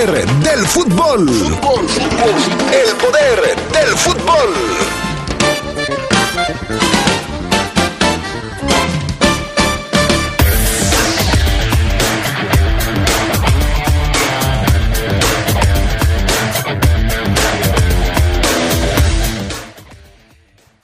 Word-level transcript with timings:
poder 0.00 0.26
del 0.26 0.66
fútbol. 0.66 1.28
El 1.28 2.96
poder 2.96 3.56
del 3.70 3.98
fútbol. 3.98 4.54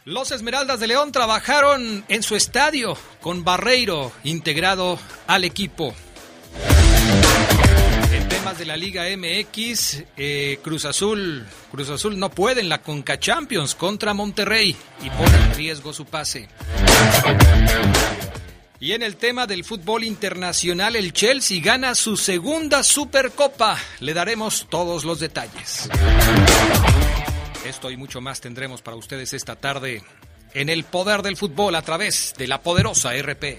Los 0.04 0.30
Esmeraldas 0.30 0.78
de 0.78 0.88
León 0.88 1.12
trabajaron 1.12 2.04
en 2.08 2.22
su 2.22 2.36
estadio 2.36 2.98
con 3.22 3.44
Barreiro 3.44 4.12
integrado 4.24 4.98
al 5.26 5.44
equipo. 5.44 5.94
Temas 8.46 8.58
de 8.60 8.66
la 8.66 8.76
Liga 8.76 9.02
MX, 9.16 10.04
eh, 10.16 10.60
Cruz 10.62 10.84
Azul, 10.84 11.44
Cruz 11.72 11.90
Azul 11.90 12.16
no 12.16 12.30
puede 12.30 12.60
en 12.60 12.68
la 12.68 12.80
Conca 12.80 13.18
Champions 13.18 13.74
contra 13.74 14.14
Monterrey 14.14 14.76
y 15.02 15.10
pone 15.10 15.36
en 15.36 15.54
riesgo 15.56 15.92
su 15.92 16.04
pase. 16.04 16.48
Y 18.78 18.92
en 18.92 19.02
el 19.02 19.16
tema 19.16 19.48
del 19.48 19.64
fútbol 19.64 20.04
internacional, 20.04 20.94
el 20.94 21.12
Chelsea 21.12 21.60
gana 21.60 21.96
su 21.96 22.16
segunda 22.16 22.84
Supercopa. 22.84 23.78
Le 23.98 24.14
daremos 24.14 24.68
todos 24.70 25.04
los 25.04 25.18
detalles. 25.18 25.88
Esto 27.66 27.90
y 27.90 27.96
mucho 27.96 28.20
más 28.20 28.40
tendremos 28.40 28.80
para 28.80 28.96
ustedes 28.96 29.32
esta 29.32 29.56
tarde 29.56 30.04
en 30.54 30.68
el 30.68 30.84
poder 30.84 31.22
del 31.22 31.36
fútbol 31.36 31.74
a 31.74 31.82
través 31.82 32.32
de 32.38 32.46
la 32.46 32.62
poderosa 32.62 33.10
RP. 33.20 33.58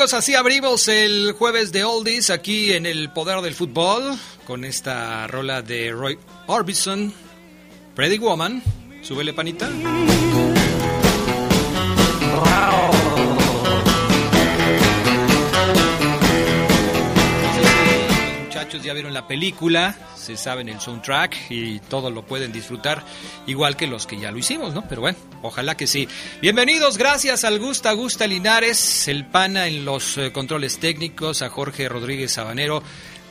Así 0.00 0.34
abrimos 0.34 0.88
el 0.88 1.32
jueves 1.32 1.72
de 1.72 1.84
Oldies 1.84 2.30
aquí 2.30 2.72
en 2.72 2.86
el 2.86 3.10
Poder 3.10 3.42
del 3.42 3.54
Fútbol 3.54 4.18
con 4.46 4.64
esta 4.64 5.26
rola 5.26 5.60
de 5.60 5.92
Roy 5.92 6.18
Orbison, 6.46 7.12
Pretty 7.94 8.16
Woman. 8.16 8.62
Súbele 9.02 9.34
panita. 9.34 9.68
Muchachos 18.46 18.82
ya 18.82 18.94
vieron 18.94 19.12
la 19.12 19.28
película, 19.28 19.94
se 20.30 20.44
saben 20.44 20.68
el 20.68 20.80
soundtrack 20.80 21.50
y 21.50 21.80
todo 21.80 22.08
lo 22.10 22.24
pueden 22.24 22.52
disfrutar 22.52 23.04
igual 23.48 23.76
que 23.76 23.88
los 23.88 24.06
que 24.06 24.16
ya 24.16 24.30
lo 24.30 24.38
hicimos, 24.38 24.72
¿no? 24.72 24.86
Pero 24.88 25.00
bueno, 25.00 25.18
ojalá 25.42 25.76
que 25.76 25.88
sí. 25.88 26.06
Bienvenidos, 26.40 26.98
gracias 26.98 27.42
al 27.42 27.58
Gusta 27.58 27.92
Gusta 27.94 28.28
Linares, 28.28 29.08
el 29.08 29.26
pana 29.26 29.66
en 29.66 29.84
los 29.84 30.18
eh, 30.18 30.30
controles 30.30 30.78
técnicos, 30.78 31.42
a 31.42 31.50
Jorge 31.50 31.88
Rodríguez 31.88 32.32
Sabanero. 32.32 32.82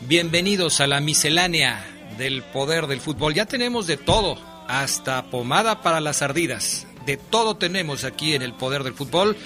Bienvenidos 0.01 0.81
a 0.81 0.87
la 0.87 0.99
miscelánea 0.99 1.85
del 2.17 2.43
poder 2.43 2.87
del 2.87 2.99
fútbol. 2.99 3.33
Ya 3.33 3.45
tenemos 3.45 3.87
de 3.87 3.95
todo, 3.95 4.37
hasta 4.67 5.23
pomada 5.29 5.81
para 5.81 6.01
las 6.01 6.21
ardidas. 6.21 6.85
De 7.05 7.15
todo 7.15 7.55
tenemos 7.55 8.03
aquí 8.03 8.33
en 8.33 8.41
el 8.41 8.53
poder 8.53 8.83
del 8.83 8.93
fútbol 8.93 9.37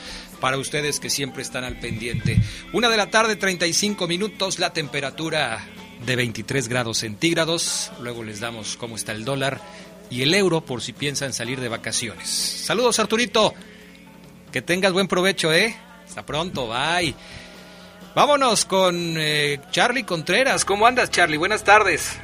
para 0.41 0.57
ustedes 0.57 0.99
que 0.99 1.11
siempre 1.11 1.43
están 1.43 1.63
al 1.63 1.79
pendiente. 1.79 2.41
Una 2.73 2.89
de 2.89 2.97
la 2.97 3.11
tarde, 3.11 3.35
35 3.35 4.07
minutos, 4.07 4.57
la 4.57 4.73
temperatura 4.73 5.63
de 6.05 6.15
23 6.15 6.67
grados 6.67 6.97
centígrados. 6.99 7.91
Luego 8.01 8.23
les 8.23 8.39
damos 8.39 8.77
cómo 8.77 8.95
está 8.95 9.11
el 9.11 9.25
dólar 9.25 9.59
y 10.09 10.21
el 10.23 10.33
euro 10.33 10.61
por 10.61 10.81
si 10.81 10.93
piensan 10.93 11.33
salir 11.33 11.59
de 11.59 11.69
vacaciones. 11.69 12.29
Saludos, 12.29 12.99
Arturito. 12.99 13.53
Que 14.51 14.61
tengas 14.61 14.93
buen 14.93 15.07
provecho, 15.07 15.51
¿eh? 15.51 15.75
Hasta 16.05 16.23
pronto, 16.25 16.67
bye. 16.67 17.13
Vámonos 18.15 18.65
con 18.65 18.95
eh, 19.17 19.59
Charlie 19.71 20.03
Contreras. 20.03 20.63
¿Cómo 20.65 20.85
andas, 20.85 21.09
Charlie? 21.09 21.37
Buenas 21.37 21.63
tardes. 21.63 22.19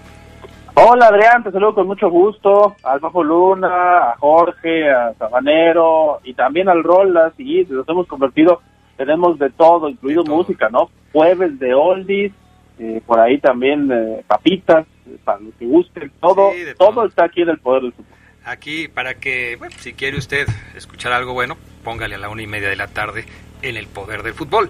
Hola 0.76 1.08
Adrián, 1.08 1.44
te 1.44 1.52
saludo 1.52 1.76
con 1.76 1.88
mucho 1.88 2.10
gusto, 2.10 2.76
al 2.84 3.00
Bajo 3.02 3.22
Luna, 3.22 4.12
a 4.12 4.16
Jorge, 4.18 4.90
a 4.90 5.14
Sabanero 5.16 6.22
y 6.24 6.34
también 6.36 6.70
al 6.70 6.84
Rolas, 6.84 7.34
y 7.38 7.66
nos 7.66 7.90
hemos 7.90 8.08
convertido, 8.08 8.62
tenemos 8.96 9.38
de 9.40 9.50
todo, 9.50 9.90
incluido 9.90 10.22
De 10.24 10.28
todo. 10.28 10.38
música, 10.38 10.70
¿no? 10.70 10.90
Jueves 11.12 11.60
de 11.60 11.74
oldies, 11.74 12.32
eh, 12.80 13.02
por 13.06 13.20
ahí 13.20 13.38
también 13.40 13.92
eh, 13.92 14.24
papitas, 14.28 14.86
eh, 15.08 15.18
para 15.24 15.40
los 15.40 15.54
que 15.56 15.66
gusten, 15.66 16.12
todo, 16.20 16.52
Sí, 16.54 16.64
todo. 16.78 16.94
todo. 16.94 17.06
está 17.06 17.26
aquí 17.26 17.42
en 17.42 17.50
el 17.50 17.60
poder 17.60 17.84
del 17.84 17.94
fútbol. 17.94 18.16
Aquí 18.46 18.88
para 18.88 19.16
que, 19.16 19.56
bueno, 19.58 19.76
si 19.80 19.94
quiere 19.94 20.18
usted 20.18 20.48
escuchar 20.76 21.12
algo 21.12 21.34
bueno, 21.34 21.56
póngale 21.84 22.16
a 22.16 22.18
la 22.18 22.30
una 22.30 22.42
y 22.42 22.48
media 22.48 22.70
de 22.70 22.76
la 22.76 22.88
tarde 22.88 23.26
en 23.62 23.78
el 23.78 23.88
poder 23.88 24.24
del 24.24 24.34
fútbol. 24.34 24.70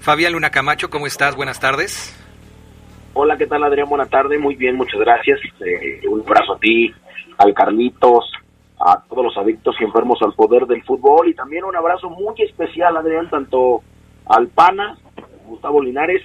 Fabián 0.00 0.32
Luna 0.32 0.50
Camacho, 0.50 0.88
¿cómo 0.90 1.06
estás? 1.06 1.36
Buenas 1.36 1.60
tardes. 1.60 2.16
Hola, 3.12 3.36
¿qué 3.36 3.46
tal 3.46 3.62
Adrián? 3.64 3.88
Buena 3.88 4.06
tarde, 4.06 4.38
muy 4.38 4.54
bien, 4.54 4.76
muchas 4.76 4.98
gracias. 5.00 5.38
Eh, 5.64 6.00
un 6.08 6.20
abrazo 6.22 6.54
a 6.54 6.58
ti, 6.58 6.92
al 7.38 7.52
Carlitos, 7.54 8.24
a 8.78 9.02
todos 9.08 9.24
los 9.24 9.36
adictos 9.36 9.76
y 9.80 9.84
enfermos 9.84 10.18
al 10.22 10.32
poder 10.32 10.64
del 10.66 10.82
fútbol 10.84 11.28
y 11.28 11.34
también 11.34 11.64
un 11.64 11.76
abrazo 11.76 12.08
muy 12.08 12.34
especial, 12.42 12.96
Adrián, 12.96 13.28
tanto 13.28 13.82
al 14.26 14.48
Pana, 14.48 14.96
Gustavo 15.46 15.82
Linares, 15.82 16.22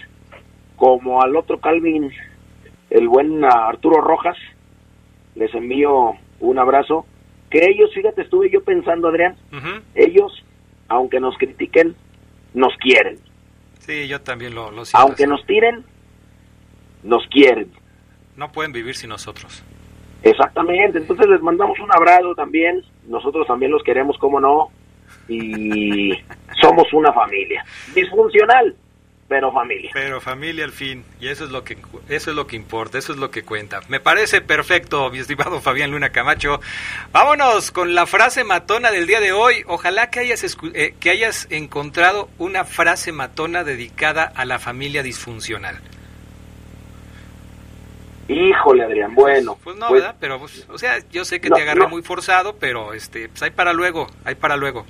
como 0.75 1.22
al 1.22 1.36
otro 1.36 1.59
Calvin, 1.59 2.12
el 2.90 3.08
buen 3.08 3.44
Arturo 3.44 4.02
Rojas. 4.02 4.38
Les 5.36 5.53
envío 5.53 6.13
un 6.40 6.59
abrazo. 6.59 7.06
Que 7.50 7.66
ellos, 7.66 7.91
fíjate, 7.94 8.24
estuve 8.24 8.50
yo 8.50 8.63
pensando, 8.63 9.08
Adrián, 9.08 9.35
ellos, 9.94 10.44
aunque 10.88 11.19
nos 11.19 11.38
critiquen, 11.38 11.96
nos 12.53 12.74
quieren. 12.78 13.19
Sí, 13.80 14.08
yo 14.08 14.22
también 14.22 14.56
lo, 14.56 14.72
lo 14.72 14.84
siento. 14.84 15.06
Aunque 15.06 15.24
así. 15.24 15.30
nos 15.30 15.46
tiren, 15.46 15.84
nos 17.03 17.25
quieren. 17.28 17.72
No 18.35 18.52
pueden 18.52 18.72
vivir 18.72 18.96
sin 18.96 19.09
nosotros. 19.09 19.64
Exactamente, 20.24 20.97
entonces 20.97 21.28
les 21.28 21.41
mandamos 21.41 21.78
un 21.80 21.91
abrazo 21.91 22.34
también, 22.34 22.84
nosotros 23.08 23.46
también 23.46 23.72
los 23.72 23.84
queremos, 23.84 24.18
como 24.18 24.40
no, 24.40 24.69
y 25.28 26.09
somos 26.62 26.91
una 26.94 27.14
familia, 27.14 27.64
disfuncional, 27.94 28.75
pero 29.28 29.52
familia. 29.52 29.90
Pero 29.94 30.22
familia 30.22 30.66
al 30.66 30.72
fin, 30.72 31.03
y 31.19 31.28
eso 31.30 31.46
es 31.46 31.50
lo 31.52 31.63
que 31.63 31.78
eso 32.09 32.30
es 32.30 32.36
lo 32.36 32.46
que 32.46 32.56
importa, 32.56 32.97
eso 33.00 33.12
es 33.12 33.18
lo 33.18 33.31
que 33.31 33.44
cuenta. 33.44 33.80
Me 33.90 34.00
parece 34.00 34.41
perfecto, 34.41 35.09
mi 35.09 35.18
estimado 35.19 35.62
Fabián 35.62 35.91
Luna 35.91 36.09
Camacho. 36.12 36.59
Vámonos 37.12 37.72
con 37.72 37.96
la 37.96 38.06
frase 38.06 38.44
matona 38.44 38.91
del 38.91 39.08
día 39.08 39.19
de 39.19 39.31
hoy. 39.31 39.64
Ojalá 39.68 40.09
que 40.12 40.19
hayas 40.19 40.44
escu- 40.44 40.72
eh, 40.75 40.94
que 41.00 41.09
hayas 41.09 41.47
encontrado 41.50 42.30
una 42.38 42.66
frase 42.66 43.12
matona 43.12 43.64
dedicada 43.64 44.24
a 44.35 44.46
la 44.46 44.59
familia 44.59 45.02
disfuncional. 45.02 45.80
Híjole, 48.28 48.84
Adrián, 48.84 49.14
bueno, 49.14 49.58
Pues 49.64 49.75
no, 49.78 49.88
pues, 49.90 50.02
¿verdad? 50.02 50.16
Pero 50.19 50.40
pues, 50.40 50.66
o 50.69 50.78
sea, 50.80 50.97
yo 51.12 51.24
sé 51.25 51.40
que 51.40 51.50
No, 51.50 51.56
te 51.58 51.62
agarré 51.62 51.81
no. 51.81 51.90
muy 51.90 52.02
forzado, 52.02 52.56
pero 52.58 52.94
este, 52.94 53.30
pues 53.30 53.41
hay 53.44 53.52
para 53.52 53.72
luego, 53.72 54.08
hay 54.23 54.34
para 54.35 54.55
luego. 54.58 54.85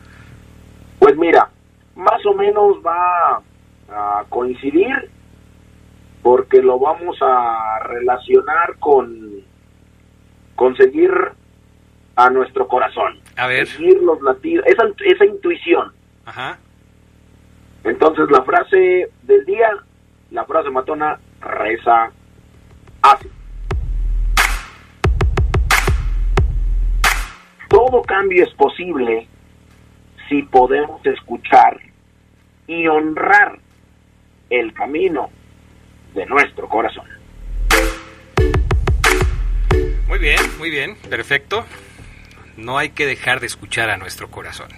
pues 0.99 1.17
mira, 1.17 1.49
más 1.95 2.25
o 2.25 2.33
menos 2.33 2.77
va 2.85 3.41
a 3.89 4.23
coincidir 4.29 5.09
porque 6.21 6.61
lo 6.61 6.79
vamos 6.79 7.17
a 7.21 7.79
relacionar 7.83 8.77
con 8.79 9.31
conseguir 10.55 11.11
a 12.15 12.29
nuestro 12.29 12.67
corazón, 12.67 13.19
A 13.35 13.45
ver, 13.47 13.67
seguir 13.67 14.01
los 14.01 14.21
latidos, 14.21 14.65
esa, 14.67 14.83
esa 15.05 15.25
intuición. 15.25 15.91
ajá. 16.25 16.57
Entonces 17.83 18.31
la 18.31 18.41
frase 18.43 19.11
del 19.23 19.45
día, 19.45 19.69
la 20.31 20.43
frase 20.45 20.71
matona 20.71 21.19
reza 21.41 22.09
así. 23.03 23.29
Todo 27.69 28.01
cambio 28.03 28.43
es 28.43 28.53
posible 28.55 29.27
si 30.29 30.41
podemos 30.43 31.05
escuchar 31.05 31.79
y 32.67 32.87
honrar 32.87 33.59
el 34.49 34.73
camino 34.73 35.29
de 36.13 36.25
nuestro 36.25 36.67
corazón. 36.67 37.05
Muy 40.07 40.19
bien, 40.19 40.39
muy 40.57 40.69
bien, 40.69 40.95
perfecto. 41.09 41.65
No 42.57 42.77
hay 42.77 42.89
que 42.89 43.05
dejar 43.05 43.39
de 43.39 43.47
escuchar 43.47 43.89
a 43.89 43.97
nuestro 43.97 44.29
corazón. 44.29 44.69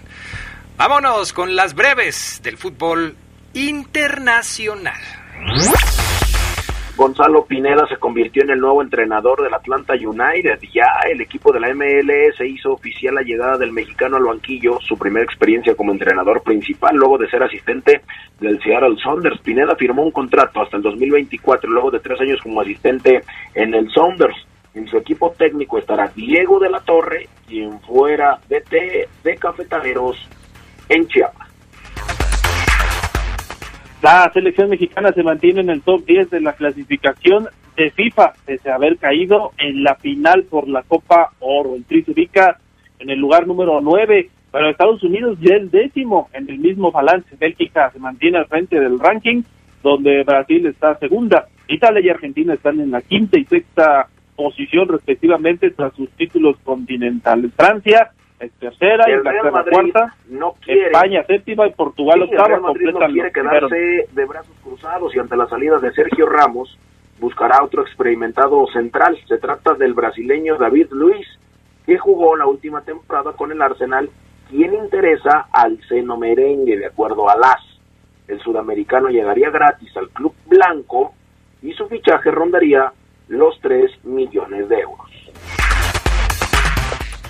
Vámonos 0.77 1.33
con 1.33 1.55
las 1.55 1.73
breves 1.75 2.39
del 2.43 2.57
fútbol 2.57 3.15
internacional. 3.53 5.01
Gonzalo 6.97 7.45
Pineda 7.45 7.88
se 7.88 7.97
convirtió 7.97 8.41
en 8.41 8.49
el 8.49 8.59
nuevo 8.59 8.81
entrenador 8.81 9.44
del 9.44 9.53
Atlanta 9.53 9.94
United. 9.94 10.59
Ya 10.73 10.88
el 11.07 11.21
equipo 11.21 11.53
de 11.53 11.59
la 11.59 11.71
MLS 11.71 12.41
hizo 12.44 12.73
oficial 12.73 13.13
la 13.13 13.21
llegada 13.21 13.55
del 13.59 13.71
mexicano 13.71 14.17
al 14.17 14.23
banquillo, 14.23 14.79
su 14.81 14.97
primera 14.97 15.23
experiencia 15.23 15.75
como 15.75 15.91
entrenador 15.91 16.41
principal, 16.41 16.95
luego 16.95 17.19
de 17.19 17.29
ser 17.29 17.44
asistente 17.44 18.01
del 18.39 18.59
Seattle 18.63 18.97
Saunders. 19.03 19.39
Pineda 19.41 19.75
firmó 19.75 20.01
un 20.01 20.09
contrato 20.09 20.59
hasta 20.59 20.77
el 20.77 20.81
2024, 20.81 21.69
luego 21.69 21.91
de 21.91 21.99
tres 21.99 22.19
años 22.19 22.41
como 22.41 22.61
asistente 22.61 23.21
en 23.53 23.75
el 23.75 23.91
Saunders. 23.91 24.35
En 24.73 24.88
su 24.88 24.97
equipo 24.97 25.29
técnico 25.38 25.77
estará 25.77 26.11
Diego 26.15 26.59
de 26.59 26.71
la 26.71 26.79
Torre, 26.79 27.29
quien 27.47 27.79
fuera 27.81 28.39
DT 28.49 29.07
de 29.23 29.35
Cafetaleros 29.38 30.17
en 30.89 31.07
Chiapas. 31.07 31.46
La 34.07 34.31
selección 34.33 34.69
mexicana 34.69 35.12
se 35.12 35.21
mantiene 35.21 35.59
en 35.59 35.69
el 35.69 35.81
top 35.81 36.06
10 36.06 36.30
de 36.30 36.39
la 36.39 36.54
clasificación 36.54 37.50
de 37.75 37.92
FIFA, 37.92 38.36
pese 38.45 38.71
a 38.71 38.75
haber 38.75 38.95
caído 38.95 39.51
en 39.57 39.83
la 39.83 39.95
final 39.95 40.44
por 40.44 40.69
la 40.69 40.83
Copa 40.83 41.33
Oro. 41.39 41.75
El 41.75 41.83
Tri 41.83 42.04
se 42.04 42.12
ubica 42.12 42.57
en 43.00 43.09
el 43.09 43.19
lugar 43.19 43.48
número 43.48 43.81
9, 43.81 44.30
pero 44.50 44.69
Estados 44.69 45.04
Unidos 45.04 45.38
ya 45.42 45.56
el 45.56 45.69
décimo 45.69 46.30
en 46.31 46.50
el 46.50 46.57
mismo 46.57 46.89
balance. 46.89 47.36
Bélgica 47.38 47.92
se 47.92 48.00
mantiene 48.00 48.38
al 48.38 48.48
frente 48.48 48.80
del 48.80 48.98
ranking, 48.98 49.44
donde 49.83 50.24
Brasil 50.24 50.65
está 50.68 50.98
segunda. 51.00 51.50
Italia 51.68 52.00
y 52.01 52.09
Argentina 52.09 52.54
están 52.54 52.80
en 52.80 52.92
la 52.92 53.01
quinta 53.01 53.38
y 53.38 53.44
sexta 53.44 54.07
posición 54.38 54.88
respectivamente 54.88 55.71
tras 55.71 55.94
sus 55.95 56.09
títulos 56.12 56.56
continentales. 56.63 57.51
Francia 57.57 58.12
es 58.39 58.51
tercera, 58.53 59.05
El 59.07 59.17
Inglaterra 59.17 59.65
cuarta, 59.69 60.15
no 60.29 60.53
quiere 60.63 60.87
España 60.87 61.23
séptima 61.25 61.67
y 61.67 61.71
Portugal 61.71 62.19
Sí, 62.19 62.23
el 62.23 62.29
octava 62.29 62.47
Real 62.47 62.61
Madrid 62.61 62.89
no 62.91 62.99
quiere 62.99 63.23
los 63.23 63.31
primeros. 63.31 63.69
quedarse 63.69 64.09
de 64.13 64.25
brazos 64.25 64.55
cruzados 64.63 65.15
y 65.15 65.19
ante 65.19 65.35
la 65.35 65.47
salida 65.47 65.79
de 65.79 65.91
Sergio 65.93 66.27
Ramos 66.27 66.77
buscará 67.19 67.63
otro 67.63 67.81
experimentado 67.81 68.67
central. 68.67 69.17
Se 69.27 69.37
trata 69.39 69.73
del 69.73 69.93
brasileño 69.93 70.57
David 70.57 70.87
Luiz, 70.91 71.27
que 71.85 71.97
jugó 71.97 72.35
la 72.35 72.45
última 72.45 72.81
temporada 72.81 73.33
con 73.33 73.51
el 73.51 73.61
Arsenal, 73.61 74.09
quien 74.49 74.73
interesa 74.75 75.47
al 75.51 75.79
seno 75.87 76.17
merengue, 76.17 76.77
de 76.77 76.85
acuerdo 76.85 77.29
a 77.29 77.37
las. 77.37 77.61
El 78.27 78.39
sudamericano 78.41 79.07
llegaría 79.09 79.49
gratis 79.49 79.95
al 79.97 80.09
club 80.09 80.33
blanco 80.45 81.13
y 81.61 81.73
su 81.73 81.87
fichaje 81.87 82.29
rondaría 82.29 82.91
los 83.29 83.59
3 83.61 84.05
millones 84.05 84.69
de 84.69 84.79
euros. 84.79 85.06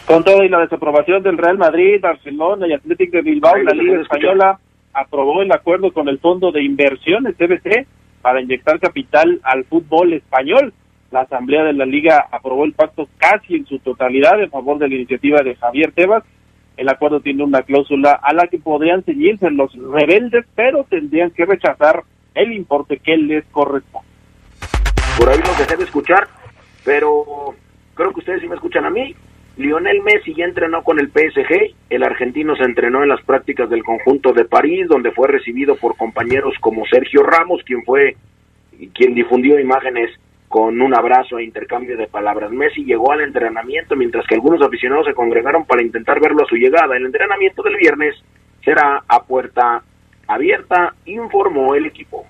Con 0.07 0.23
todo 0.23 0.41
y 0.41 0.47
la 0.47 0.59
desaprobación 0.59 1.21
del 1.21 1.37
Real 1.37 1.57
Madrid, 1.57 1.99
Barcelona 1.99 2.65
y 2.65 2.71
Atlético 2.71 3.17
de 3.17 3.23
Bilbao, 3.23 3.57
la 3.57 3.73
Liga. 3.73 3.99
Española 3.99 4.57
aprobó 4.93 5.41
el 5.41 5.51
acuerdo 5.51 5.91
con 5.91 6.07
el 6.07 6.17
Fondo 6.19 6.53
de 6.53 6.63
Inversiones, 6.63 7.35
CBC, 7.35 7.85
para 8.21 8.39
inyectar 8.39 8.79
capital 8.79 9.41
al 9.43 9.65
fútbol 9.65 10.13
español. 10.13 10.73
La 11.11 11.21
Asamblea 11.21 11.65
de 11.65 11.73
la 11.73 11.85
Liga 11.85 12.25
aprobó 12.31 12.63
el 12.63 12.71
pacto 12.71 13.09
casi 13.17 13.55
en 13.55 13.65
su 13.65 13.79
totalidad 13.79 14.41
en 14.41 14.49
favor 14.49 14.77
de 14.79 14.87
la 14.87 14.95
iniciativa 14.95 15.41
de 15.41 15.55
Javier 15.55 15.91
Tebas. 15.91 16.23
El 16.77 16.87
acuerdo 16.87 17.19
tiene 17.19 17.43
una 17.43 17.63
cláusula 17.63 18.13
a 18.13 18.33
la 18.33 18.47
que 18.47 18.59
podrían 18.59 19.03
ceñirse 19.03 19.51
los 19.51 19.73
rebeldes, 19.73 20.45
pero 20.55 20.85
tendrían 20.85 21.31
que 21.31 21.45
rechazar 21.45 22.03
el 22.33 22.53
importe 22.53 22.99
que 22.99 23.17
les 23.17 23.43
corresponde. 23.47 24.07
por 25.17 25.27
ahí 25.27 25.39
los 25.39 25.57
dejé 25.57 25.75
de 25.75 25.83
escuchar, 25.83 26.29
pero 26.85 27.25
creo 27.93 28.13
que 28.13 28.19
ustedes 28.21 28.39
sí 28.39 28.47
me 28.47 28.55
escuchan 28.55 28.85
a 28.85 28.89
mí. 28.89 29.13
Lionel 29.57 30.03
Messi 30.03 30.35
ya 30.35 30.45
entrenó 30.45 30.83
con 30.83 30.99
el 30.99 31.09
PSG, 31.09 31.75
el 31.89 32.03
argentino 32.03 32.55
se 32.55 32.63
entrenó 32.63 33.01
en 33.01 33.09
las 33.09 33.23
prácticas 33.23 33.69
del 33.69 33.83
conjunto 33.83 34.31
de 34.31 34.45
París, 34.45 34.87
donde 34.87 35.11
fue 35.11 35.27
recibido 35.27 35.75
por 35.75 35.97
compañeros 35.97 36.53
como 36.61 36.85
Sergio 36.85 37.23
Ramos, 37.23 37.63
quien 37.65 37.83
fue 37.83 38.15
quien 38.93 39.15
difundió 39.15 39.59
imágenes 39.59 40.11
con 40.47 40.79
un 40.79 40.95
abrazo 40.95 41.39
e 41.39 41.43
intercambio 41.43 41.97
de 41.97 42.07
palabras. 42.07 42.51
Messi 42.51 42.83
llegó 42.85 43.11
al 43.11 43.21
entrenamiento 43.21 43.95
mientras 43.95 44.25
que 44.27 44.35
algunos 44.35 44.61
aficionados 44.61 45.07
se 45.07 45.15
congregaron 45.15 45.65
para 45.65 45.81
intentar 45.81 46.21
verlo 46.21 46.43
a 46.43 46.47
su 46.47 46.55
llegada. 46.55 46.95
El 46.95 47.07
entrenamiento 47.07 47.63
del 47.63 47.75
viernes 47.77 48.15
será 48.63 49.03
a 49.07 49.23
puerta 49.23 49.83
abierta, 50.27 50.93
informó 51.05 51.73
el 51.73 51.87
equipo. 51.87 52.27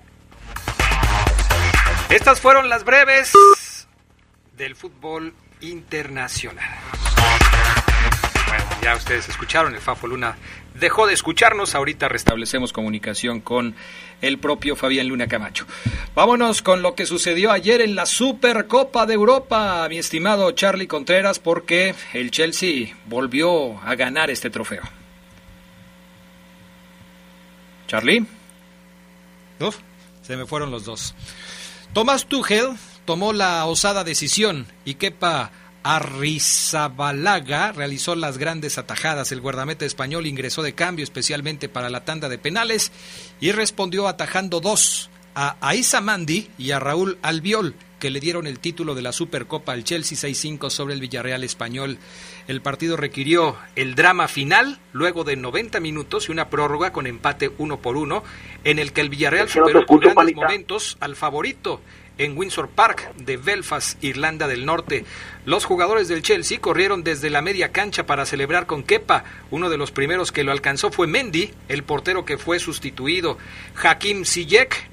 Estas 2.10 2.40
fueron 2.40 2.70
las 2.70 2.84
breves 2.84 3.86
del 4.56 4.74
fútbol 4.74 5.34
internacional. 5.60 7.07
Ya 8.82 8.94
ustedes 8.94 9.28
escucharon, 9.28 9.74
el 9.74 9.80
Fafo 9.80 10.06
Luna 10.06 10.36
dejó 10.74 11.06
de 11.06 11.14
escucharnos, 11.14 11.74
ahorita 11.74 12.08
restablecemos 12.08 12.72
comunicación 12.72 13.40
con 13.40 13.74
el 14.20 14.38
propio 14.38 14.76
Fabián 14.76 15.08
Luna 15.08 15.26
Camacho. 15.26 15.66
Vámonos 16.14 16.62
con 16.62 16.82
lo 16.82 16.94
que 16.94 17.06
sucedió 17.06 17.50
ayer 17.50 17.80
en 17.80 17.94
la 17.94 18.06
Supercopa 18.06 19.06
de 19.06 19.14
Europa, 19.14 19.86
mi 19.88 19.98
estimado 19.98 20.52
Charlie 20.52 20.86
Contreras, 20.86 21.38
porque 21.38 21.94
el 22.12 22.30
Chelsea 22.30 22.96
volvió 23.06 23.78
a 23.82 23.94
ganar 23.94 24.30
este 24.30 24.50
trofeo. 24.50 24.82
Charlie. 27.88 28.26
Uf, 29.60 29.78
se 30.22 30.36
me 30.36 30.46
fueron 30.46 30.70
los 30.70 30.84
dos. 30.84 31.14
Tomás 31.92 32.26
Tuchel 32.26 32.76
tomó 33.04 33.32
la 33.32 33.64
osada 33.64 34.04
decisión 34.04 34.66
y 34.84 34.94
Kepa 34.94 35.50
Arrizabalaga 35.88 37.72
realizó 37.72 38.14
las 38.14 38.36
grandes 38.36 38.76
atajadas. 38.76 39.32
El 39.32 39.40
guardameta 39.40 39.86
español 39.86 40.26
ingresó 40.26 40.62
de 40.62 40.74
cambio 40.74 41.02
especialmente 41.02 41.70
para 41.70 41.88
la 41.88 42.04
tanda 42.04 42.28
de 42.28 42.36
penales 42.36 42.92
y 43.40 43.52
respondió 43.52 44.06
atajando 44.06 44.60
dos 44.60 45.08
a 45.34 45.56
Aisa 45.62 46.02
Mandi 46.02 46.50
y 46.58 46.72
a 46.72 46.78
Raúl 46.78 47.16
Albiol 47.22 47.74
que 47.98 48.10
le 48.10 48.20
dieron 48.20 48.46
el 48.46 48.58
título 48.58 48.94
de 48.94 49.00
la 49.00 49.12
Supercopa 49.12 49.72
al 49.72 49.82
Chelsea 49.82 50.18
6-5 50.18 50.68
sobre 50.68 50.92
el 50.92 51.00
Villarreal 51.00 51.42
español. 51.42 51.96
El 52.48 52.60
partido 52.60 52.98
requirió 52.98 53.56
el 53.74 53.94
drama 53.94 54.28
final 54.28 54.78
luego 54.92 55.24
de 55.24 55.36
90 55.36 55.80
minutos 55.80 56.28
y 56.28 56.32
una 56.32 56.50
prórroga 56.50 56.92
con 56.92 57.06
empate 57.06 57.50
uno 57.56 57.78
por 57.78 57.96
uno 57.96 58.22
en 58.62 58.78
el 58.78 58.92
que 58.92 59.00
el 59.00 59.08
Villarreal 59.08 59.46
no 59.46 59.52
superó 59.52 59.86
con 59.86 59.96
escucho, 59.96 60.00
grandes 60.00 60.34
panita. 60.34 60.40
momentos 60.42 60.98
al 61.00 61.16
favorito 61.16 61.80
en 62.18 62.36
Windsor 62.36 62.68
Park 62.68 63.14
de 63.16 63.36
Belfast, 63.36 64.02
Irlanda 64.04 64.46
del 64.46 64.66
Norte. 64.66 65.04
Los 65.46 65.64
jugadores 65.64 66.08
del 66.08 66.22
Chelsea 66.22 66.60
corrieron 66.60 67.02
desde 67.02 67.30
la 67.30 67.42
media 67.42 67.72
cancha 67.72 68.04
para 68.06 68.26
celebrar 68.26 68.66
con 68.66 68.82
Kepa. 68.82 69.24
Uno 69.50 69.70
de 69.70 69.78
los 69.78 69.92
primeros 69.92 70.32
que 70.32 70.44
lo 70.44 70.52
alcanzó 70.52 70.90
fue 70.90 71.06
Mendy, 71.06 71.52
el 71.68 71.84
portero 71.84 72.24
que 72.24 72.38
fue 72.38 72.58
sustituido. 72.58 73.38
Hakim 73.82 74.24
Ziyech 74.24 74.88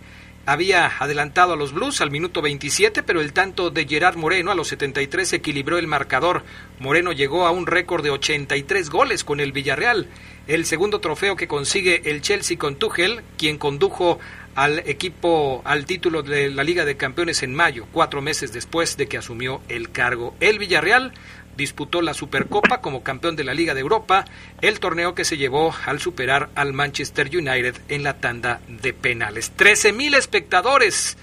había 0.45 0.91
adelantado 0.99 1.53
a 1.53 1.57
los 1.57 1.73
Blues 1.73 2.01
al 2.01 2.11
minuto 2.11 2.41
27, 2.41 3.01
pero 3.01 3.19
el 3.19 3.33
tanto 3.33 3.71
de 3.71 3.87
Gerard 3.87 4.15
Moreno 4.15 4.51
a 4.51 4.55
los 4.55 4.67
73 4.67 5.33
equilibró 5.33 5.79
el 5.79 5.87
marcador. 5.87 6.43
Moreno 6.79 7.11
llegó 7.11 7.47
a 7.47 7.51
un 7.51 7.65
récord 7.65 8.03
de 8.03 8.11
83 8.11 8.89
goles 8.91 9.23
con 9.23 9.39
el 9.39 9.51
Villarreal, 9.51 10.07
el 10.47 10.65
segundo 10.65 10.99
trofeo 10.99 11.35
que 11.35 11.47
consigue 11.47 12.11
el 12.11 12.21
Chelsea 12.21 12.59
con 12.59 12.75
Tuchel, 12.75 13.23
quien 13.37 13.57
condujo 13.57 14.19
al 14.55 14.79
equipo 14.79 15.61
al 15.65 15.85
título 15.85 16.23
de 16.23 16.49
la 16.49 16.63
Liga 16.63 16.85
de 16.85 16.97
Campeones 16.97 17.43
en 17.43 17.53
mayo, 17.53 17.85
cuatro 17.91 18.21
meses 18.21 18.53
después 18.53 18.97
de 18.97 19.07
que 19.07 19.17
asumió 19.17 19.61
el 19.67 19.91
cargo. 19.91 20.33
El 20.39 20.59
Villarreal 20.59 21.11
disputó 21.57 22.01
la 22.01 22.13
Supercopa 22.13 22.81
como 22.81 23.03
campeón 23.03 23.35
de 23.35 23.43
la 23.43 23.53
Liga 23.53 23.73
de 23.73 23.81
Europa, 23.81 24.25
el 24.61 24.79
torneo 24.79 25.13
que 25.13 25.25
se 25.25 25.37
llevó 25.37 25.73
al 25.85 25.99
superar 25.99 26.49
al 26.55 26.73
Manchester 26.73 27.27
United 27.27 27.75
en 27.89 28.03
la 28.03 28.17
tanda 28.19 28.61
de 28.67 28.93
penales. 28.93 29.51
13.000 29.57 30.15
espectadores, 30.15 31.17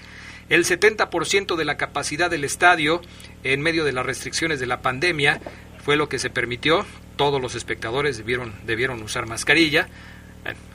el 0.49 0.65
70% 0.65 1.55
de 1.55 1.65
la 1.65 1.77
capacidad 1.77 2.29
del 2.29 2.43
estadio 2.43 3.01
en 3.43 3.61
medio 3.61 3.83
de 3.83 3.93
las 3.93 4.05
restricciones 4.05 4.59
de 4.59 4.67
la 4.67 4.81
pandemia 4.81 5.41
fue 5.83 5.97
lo 5.97 6.07
que 6.07 6.19
se 6.19 6.29
permitió. 6.29 6.85
Todos 7.15 7.41
los 7.41 7.55
espectadores 7.55 8.17
debieron, 8.17 8.53
debieron 8.65 9.01
usar 9.01 9.25
mascarilla. 9.25 9.87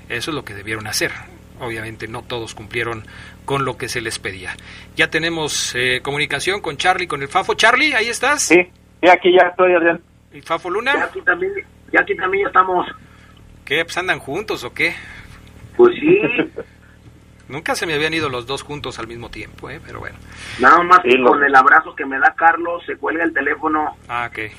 Eso 0.09 0.31
es 0.31 0.35
lo 0.35 0.45
que 0.45 0.55
debieron 0.55 0.87
hacer. 0.87 1.13
Obviamente 1.61 2.07
no 2.09 2.23
todos 2.23 2.55
cumplieron 2.55 3.05
con 3.45 3.65
lo 3.65 3.77
que 3.77 3.89
se 3.89 4.01
les 4.01 4.19
pedía. 4.19 4.57
Ya 4.97 5.11
tenemos 5.11 5.75
eh, 5.75 6.01
comunicación 6.03 6.61
con 6.61 6.77
Charlie, 6.77 7.07
con 7.09 7.23
el 7.23 7.29
Fafo. 7.29 7.55
Charlie, 7.55 7.95
ahí 7.95 8.09
estás. 8.09 8.43
Sí, 8.43 8.63
sí, 9.03 9.09
aquí 9.09 9.33
ya 9.33 9.49
estoy, 9.49 9.73
Adrián. 9.75 10.01
¿Y 10.33 10.41
Fafo 10.41 10.69
Ya 10.69 10.73
Luna? 10.75 11.05
aquí 11.05 11.21
también, 11.23 11.53
ya 11.93 12.01
aquí 12.01 12.15
también 12.17 12.45
ya 12.45 12.49
estamos, 12.49 12.87
¿Qué? 13.65 13.85
Pues 13.85 13.97
andan 13.99 14.19
juntos 14.19 14.65
o 14.65 14.73
qué? 14.73 14.95
pues 15.77 15.95
sí, 16.01 16.19
Nunca 17.49 17.75
se 17.75 17.87
me 17.87 17.95
habían 17.95 18.13
ido 18.13 18.29
los 18.29 18.47
dos 18.47 18.63
juntos 18.63 18.99
al 18.99 19.07
mismo 19.07 19.31
tiempo, 19.31 19.71
¿eh? 19.71 19.81
Pero 19.85 20.01
bueno. 20.01 20.17
nada 20.59 20.83
más 20.83 21.01
Sí, 21.03 21.11
que 21.11 21.17
lo- 21.17 21.31
con 21.31 21.43
el 21.43 21.55
abrazo 21.55 21.95
que 21.97 22.05
me 22.05 22.19
da 22.19 22.35
Carlos, 22.37 22.83
se 22.87 22.97
cuelga 22.97 23.25
el 23.25 23.33
teléfono. 23.33 23.97
Ah, 24.07 24.29
ok. 24.31 24.53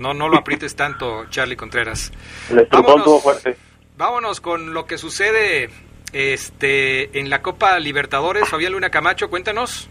No, 0.00 0.12
no 0.12 0.28
lo 0.28 0.38
aprietes 0.38 0.74
tanto, 0.74 1.26
Charlie 1.30 1.54
Contreras. 1.56 2.10
Estrujón 2.50 2.68
Vámonos. 2.70 3.04
tuvo 3.04 3.20
fuerte. 3.20 3.56
Vámonos 3.96 4.40
con 4.40 4.74
lo 4.74 4.86
que 4.86 4.98
sucede 4.98 5.70
este 6.12 7.18
en 7.18 7.30
la 7.30 7.42
Copa 7.42 7.78
Libertadores. 7.78 8.48
Fabián 8.48 8.72
Luna 8.72 8.90
Camacho, 8.90 9.28
cuéntanos. 9.30 9.88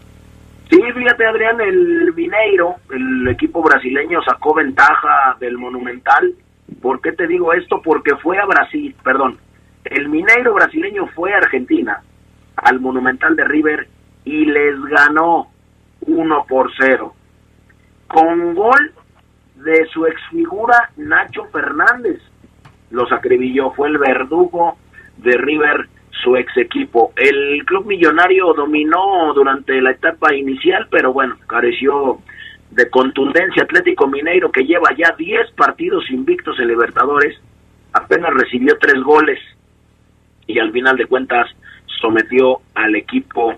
Sí, 0.70 0.80
fíjate 0.80 1.26
Adrián, 1.26 1.60
el 1.60 2.12
Mineiro, 2.14 2.76
el 2.90 3.28
equipo 3.28 3.62
brasileño 3.62 4.22
sacó 4.22 4.54
ventaja 4.54 5.36
del 5.38 5.58
Monumental 5.58 6.34
¿Por 6.80 7.00
qué 7.00 7.12
te 7.12 7.26
digo 7.26 7.52
esto? 7.52 7.82
Porque 7.82 8.16
fue 8.16 8.38
a 8.38 8.46
Brasil, 8.46 8.94
perdón, 9.02 9.38
el 9.84 10.08
Mineiro 10.08 10.54
brasileño 10.54 11.06
fue 11.08 11.34
a 11.34 11.38
Argentina, 11.38 12.02
al 12.56 12.80
Monumental 12.80 13.36
de 13.36 13.44
River, 13.44 13.88
y 14.24 14.44
les 14.46 14.80
ganó 14.84 15.48
1 16.02 16.46
por 16.48 16.70
0. 16.78 17.14
Con 18.06 18.54
gol 18.54 18.92
de 19.56 19.86
su 19.92 20.06
exfigura 20.06 20.90
Nacho 20.96 21.44
Fernández. 21.46 22.20
Los 22.90 23.10
acribilló, 23.10 23.72
fue 23.72 23.88
el 23.88 23.98
verdugo 23.98 24.76
de 25.16 25.36
River, 25.36 25.88
su 26.22 26.36
ex 26.36 26.56
equipo. 26.56 27.12
El 27.16 27.64
club 27.64 27.86
millonario 27.86 28.52
dominó 28.54 29.32
durante 29.34 29.80
la 29.80 29.92
etapa 29.92 30.34
inicial, 30.34 30.86
pero 30.90 31.12
bueno, 31.12 31.36
careció 31.46 32.20
de 32.70 32.88
contundencia. 32.88 33.62
Atlético 33.62 34.06
Mineiro, 34.06 34.50
que 34.50 34.64
lleva 34.64 34.94
ya 34.96 35.14
10 35.16 35.52
partidos 35.52 36.10
invictos 36.10 36.58
en 36.58 36.68
Libertadores, 36.68 37.38
apenas 37.92 38.32
recibió 38.34 38.78
3 38.78 39.02
goles 39.02 39.38
y 40.46 40.58
al 40.58 40.72
final 40.72 40.96
de 40.96 41.06
cuentas 41.06 41.48
sometió 42.00 42.60
al 42.74 42.94
equipo 42.96 43.54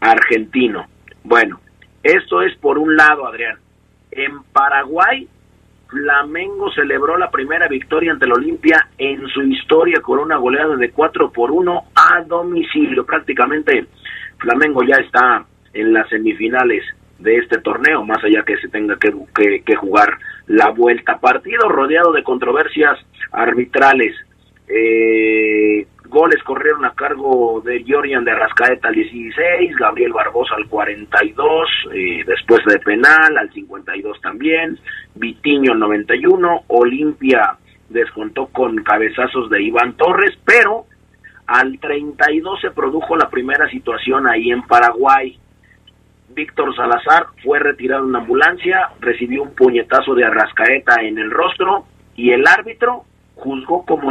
argentino. 0.00 0.86
Bueno, 1.24 1.60
esto 2.02 2.42
es 2.42 2.56
por 2.58 2.78
un 2.78 2.96
lado, 2.96 3.26
Adrián. 3.26 3.58
En 4.10 4.42
Paraguay, 4.52 5.28
Flamengo 5.88 6.70
celebró 6.72 7.16
la 7.16 7.30
primera 7.30 7.68
victoria 7.68 8.12
ante 8.12 8.26
el 8.26 8.32
Olimpia 8.32 8.88
en 8.98 9.26
su 9.28 9.42
historia 9.42 10.00
con 10.00 10.18
una 10.18 10.36
goleada 10.36 10.76
de 10.76 10.90
4 10.90 11.30
por 11.30 11.50
1 11.50 11.84
a 11.94 12.22
domicilio. 12.22 13.06
Prácticamente 13.06 13.86
Flamengo 14.38 14.82
ya 14.82 14.96
está 14.96 15.44
en 15.72 15.92
las 15.92 16.08
semifinales 16.08 16.82
de 17.18 17.36
este 17.36 17.58
torneo, 17.60 18.04
más 18.04 18.22
allá 18.24 18.42
que 18.44 18.56
se 18.58 18.68
tenga 18.68 18.96
que, 18.98 19.12
que, 19.34 19.62
que 19.62 19.76
jugar 19.76 20.18
la 20.46 20.70
vuelta. 20.70 21.18
Partido 21.18 21.68
rodeado 21.68 22.12
de 22.12 22.22
controversias 22.22 22.98
arbitrales. 23.32 24.14
Eh, 24.68 25.86
goles 26.08 26.42
corrieron 26.42 26.84
a 26.84 26.94
cargo 26.94 27.60
de 27.64 27.84
Jorian 27.86 28.24
de 28.24 28.32
Arrascaeta 28.32 28.88
al 28.88 28.94
16, 28.94 29.76
Gabriel 29.76 30.12
Barbosa 30.12 30.54
al 30.56 30.66
42, 30.68 31.68
eh, 31.92 32.24
después 32.26 32.64
de 32.66 32.78
penal 32.78 33.38
al 33.38 33.52
52 33.52 34.20
también, 34.20 34.78
Vitiño 35.14 35.72
al 35.72 35.78
91, 35.78 36.64
Olimpia 36.68 37.56
descontó 37.88 38.46
con 38.48 38.82
cabezazos 38.82 39.48
de 39.50 39.62
Iván 39.62 39.96
Torres, 39.96 40.36
pero 40.44 40.86
al 41.46 41.78
32 41.78 42.60
se 42.60 42.70
produjo 42.70 43.16
la 43.16 43.30
primera 43.30 43.68
situación 43.70 44.28
ahí 44.28 44.50
en 44.50 44.62
Paraguay. 44.62 45.38
Víctor 46.30 46.74
Salazar 46.74 47.26
fue 47.42 47.58
retirado 47.60 48.06
en 48.08 48.16
ambulancia, 48.16 48.90
recibió 49.00 49.42
un 49.42 49.54
puñetazo 49.54 50.14
de 50.14 50.24
Arrascaeta 50.24 51.02
en 51.02 51.18
el 51.18 51.30
rostro 51.30 51.86
y 52.16 52.30
el 52.30 52.46
árbitro 52.46 53.04
juzgó 53.36 53.84
como 53.84 54.10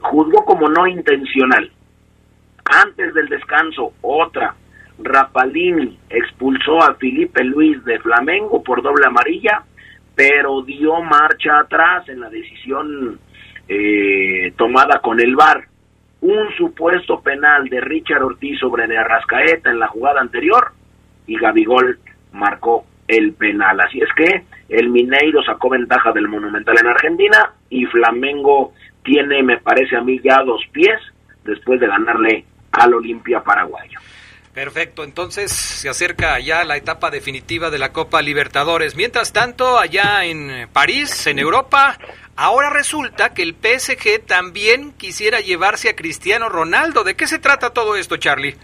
juzgó 0.00 0.44
como 0.44 0.68
no 0.68 0.86
intencional. 0.86 1.70
Antes 2.64 3.14
del 3.14 3.28
descanso, 3.28 3.92
otra. 4.02 4.54
Rapalini 4.98 5.98
expulsó 6.08 6.82
a 6.82 6.94
Felipe 6.94 7.44
Luis 7.44 7.84
de 7.84 7.98
Flamengo 7.98 8.62
por 8.62 8.82
doble 8.82 9.06
amarilla, 9.06 9.62
pero 10.14 10.62
dio 10.62 11.02
marcha 11.02 11.58
atrás 11.60 12.08
en 12.08 12.20
la 12.20 12.30
decisión 12.30 13.18
eh, 13.68 14.52
tomada 14.56 15.00
con 15.00 15.20
el 15.20 15.36
VAR. 15.36 15.68
Un 16.22 16.50
supuesto 16.56 17.20
penal 17.20 17.68
de 17.68 17.80
Richard 17.80 18.22
Ortiz 18.22 18.58
sobre 18.58 18.86
de 18.86 18.96
Arrascaeta 18.96 19.70
en 19.70 19.78
la 19.78 19.88
jugada 19.88 20.20
anterior 20.20 20.72
y 21.26 21.38
Gabigol 21.38 21.98
marcó 22.32 22.86
el 23.06 23.34
penal. 23.34 23.78
Así 23.80 24.00
es 24.00 24.08
que 24.16 24.44
el 24.68 24.88
Mineiro 24.88 25.42
sacó 25.42 25.68
ventaja 25.68 26.12
del 26.12 26.28
Monumental 26.28 26.76
en 26.80 26.86
Argentina 26.86 27.52
y 27.68 27.84
Flamengo 27.86 28.72
tiene, 29.06 29.42
me 29.42 29.58
parece 29.58 29.96
a 29.96 30.02
mí, 30.02 30.20
ya 30.22 30.42
dos 30.44 30.60
pies 30.72 31.00
después 31.44 31.80
de 31.80 31.86
ganarle 31.86 32.44
al 32.72 32.92
Olimpia 32.92 33.40
paraguayo. 33.40 33.98
Perfecto, 34.52 35.04
entonces 35.04 35.52
se 35.52 35.88
acerca 35.88 36.38
ya 36.40 36.64
la 36.64 36.78
etapa 36.78 37.10
definitiva 37.10 37.68
de 37.68 37.78
la 37.78 37.92
Copa 37.92 38.22
Libertadores. 38.22 38.96
Mientras 38.96 39.32
tanto, 39.32 39.78
allá 39.78 40.24
en 40.24 40.66
París, 40.72 41.26
en 41.26 41.38
Europa, 41.38 41.98
ahora 42.36 42.70
resulta 42.70 43.34
que 43.34 43.42
el 43.42 43.54
PSG 43.54 44.26
también 44.26 44.92
quisiera 44.96 45.40
llevarse 45.40 45.90
a 45.90 45.94
Cristiano 45.94 46.48
Ronaldo. 46.48 47.04
¿De 47.04 47.16
qué 47.16 47.26
se 47.26 47.38
trata 47.38 47.74
todo 47.74 47.96
esto, 47.96 48.16
Charlie? 48.16 48.54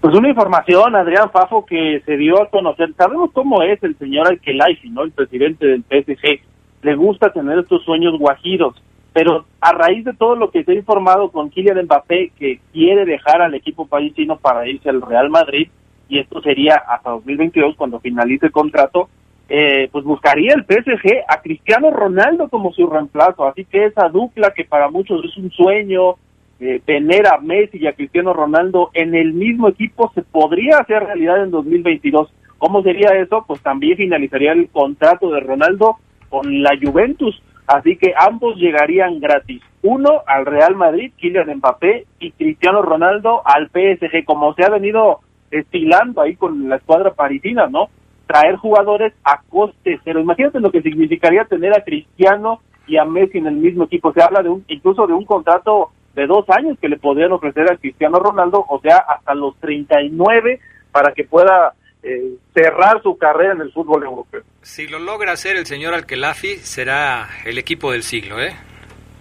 Pues 0.00 0.12
una 0.12 0.28
información, 0.28 0.96
Adrián 0.96 1.30
Fafo, 1.30 1.64
que 1.64 2.02
se 2.04 2.16
dio 2.16 2.42
a 2.42 2.50
conocer. 2.50 2.92
Sabemos 2.96 3.30
cómo 3.32 3.62
es 3.62 3.80
el 3.84 3.96
señor 3.98 4.26
Alquelaifi, 4.26 4.90
¿no? 4.90 5.04
El 5.04 5.12
presidente 5.12 5.64
del 5.64 5.84
PSG. 5.84 6.40
Le 6.82 6.96
gusta 6.96 7.32
tener 7.32 7.60
estos 7.60 7.84
sueños 7.84 8.18
guajiros 8.18 8.74
pero 9.12 9.44
a 9.60 9.72
raíz 9.72 10.04
de 10.04 10.14
todo 10.14 10.36
lo 10.36 10.50
que 10.50 10.64
se 10.64 10.72
ha 10.72 10.74
informado 10.74 11.30
con 11.30 11.50
Kylian 11.50 11.84
Mbappé, 11.84 12.32
que 12.38 12.60
quiere 12.72 13.04
dejar 13.04 13.42
al 13.42 13.54
equipo 13.54 13.86
parisino 13.86 14.38
para 14.38 14.66
irse 14.66 14.88
al 14.88 15.02
Real 15.02 15.28
Madrid, 15.28 15.68
y 16.08 16.18
esto 16.18 16.40
sería 16.42 16.76
hasta 16.76 17.10
2022 17.10 17.76
cuando 17.76 18.00
finalice 18.00 18.46
el 18.46 18.52
contrato, 18.52 19.08
eh, 19.48 19.88
pues 19.92 20.04
buscaría 20.04 20.54
el 20.54 20.64
PSG 20.64 21.24
a 21.28 21.42
Cristiano 21.42 21.90
Ronaldo 21.90 22.48
como 22.48 22.72
su 22.72 22.86
reemplazo. 22.86 23.46
Así 23.46 23.64
que 23.64 23.86
esa 23.86 24.08
dupla 24.08 24.52
que 24.54 24.64
para 24.64 24.90
muchos 24.90 25.24
es 25.24 25.36
un 25.36 25.50
sueño, 25.50 26.16
eh, 26.60 26.80
tener 26.84 27.26
a 27.26 27.38
Messi 27.38 27.78
y 27.78 27.86
a 27.86 27.92
Cristiano 27.92 28.32
Ronaldo 28.32 28.90
en 28.94 29.14
el 29.14 29.32
mismo 29.32 29.68
equipo 29.68 30.10
se 30.14 30.22
podría 30.22 30.78
hacer 30.78 31.02
realidad 31.02 31.42
en 31.42 31.50
2022. 31.50 32.32
¿Cómo 32.58 32.82
sería 32.82 33.10
eso? 33.20 33.44
Pues 33.46 33.60
también 33.62 33.96
finalizaría 33.96 34.52
el 34.52 34.68
contrato 34.68 35.30
de 35.30 35.40
Ronaldo 35.40 35.96
con 36.28 36.62
la 36.62 36.70
Juventus 36.80 37.42
Así 37.72 37.96
que 37.96 38.12
ambos 38.14 38.56
llegarían 38.56 39.18
gratis. 39.18 39.62
Uno 39.82 40.22
al 40.26 40.44
Real 40.44 40.76
Madrid, 40.76 41.10
Kylian 41.16 41.56
Mbappé, 41.56 42.04
y 42.20 42.32
Cristiano 42.32 42.82
Ronaldo 42.82 43.40
al 43.46 43.70
PSG, 43.70 44.26
como 44.26 44.52
se 44.52 44.64
ha 44.64 44.68
venido 44.68 45.20
estilando 45.50 46.20
ahí 46.20 46.36
con 46.36 46.68
la 46.68 46.76
escuadra 46.76 47.14
parisina, 47.14 47.68
¿no? 47.68 47.88
Traer 48.26 48.56
jugadores 48.56 49.14
a 49.24 49.40
coste 49.48 49.98
cero. 50.04 50.20
Imagínate 50.20 50.60
lo 50.60 50.70
que 50.70 50.82
significaría 50.82 51.46
tener 51.46 51.72
a 51.72 51.82
Cristiano 51.82 52.60
y 52.86 52.98
a 52.98 53.06
Messi 53.06 53.38
en 53.38 53.46
el 53.46 53.56
mismo 53.56 53.84
equipo. 53.84 54.12
Se 54.12 54.22
habla 54.22 54.42
de 54.42 54.50
un, 54.50 54.64
incluso 54.68 55.06
de 55.06 55.14
un 55.14 55.24
contrato 55.24 55.92
de 56.14 56.26
dos 56.26 56.44
años 56.50 56.78
que 56.78 56.90
le 56.90 56.98
podrían 56.98 57.32
ofrecer 57.32 57.72
a 57.72 57.78
Cristiano 57.78 58.18
Ronaldo, 58.18 58.66
o 58.68 58.80
sea, 58.80 58.98
hasta 58.98 59.34
los 59.34 59.56
39 59.60 60.60
para 60.90 61.12
que 61.12 61.24
pueda 61.24 61.72
eh, 62.02 62.34
cerrar 62.54 63.02
su 63.02 63.16
carrera 63.16 63.52
en 63.52 63.60
el 63.60 63.72
fútbol 63.72 64.02
europeo. 64.04 64.42
Si 64.62 64.86
lo 64.86 64.98
logra 64.98 65.32
hacer 65.32 65.56
el 65.56 65.66
señor 65.66 65.94
Alquelafi, 65.94 66.56
será 66.56 67.28
el 67.44 67.58
equipo 67.58 67.92
del 67.92 68.02
siglo, 68.02 68.40
¿eh? 68.40 68.54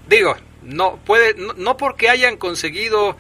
Digo, 0.08 0.36
no 0.64 0.98
puede, 1.06 1.36
no, 1.58 1.78
porque 1.78 2.10
hayan 2.10 2.38
conseguido 2.38 3.18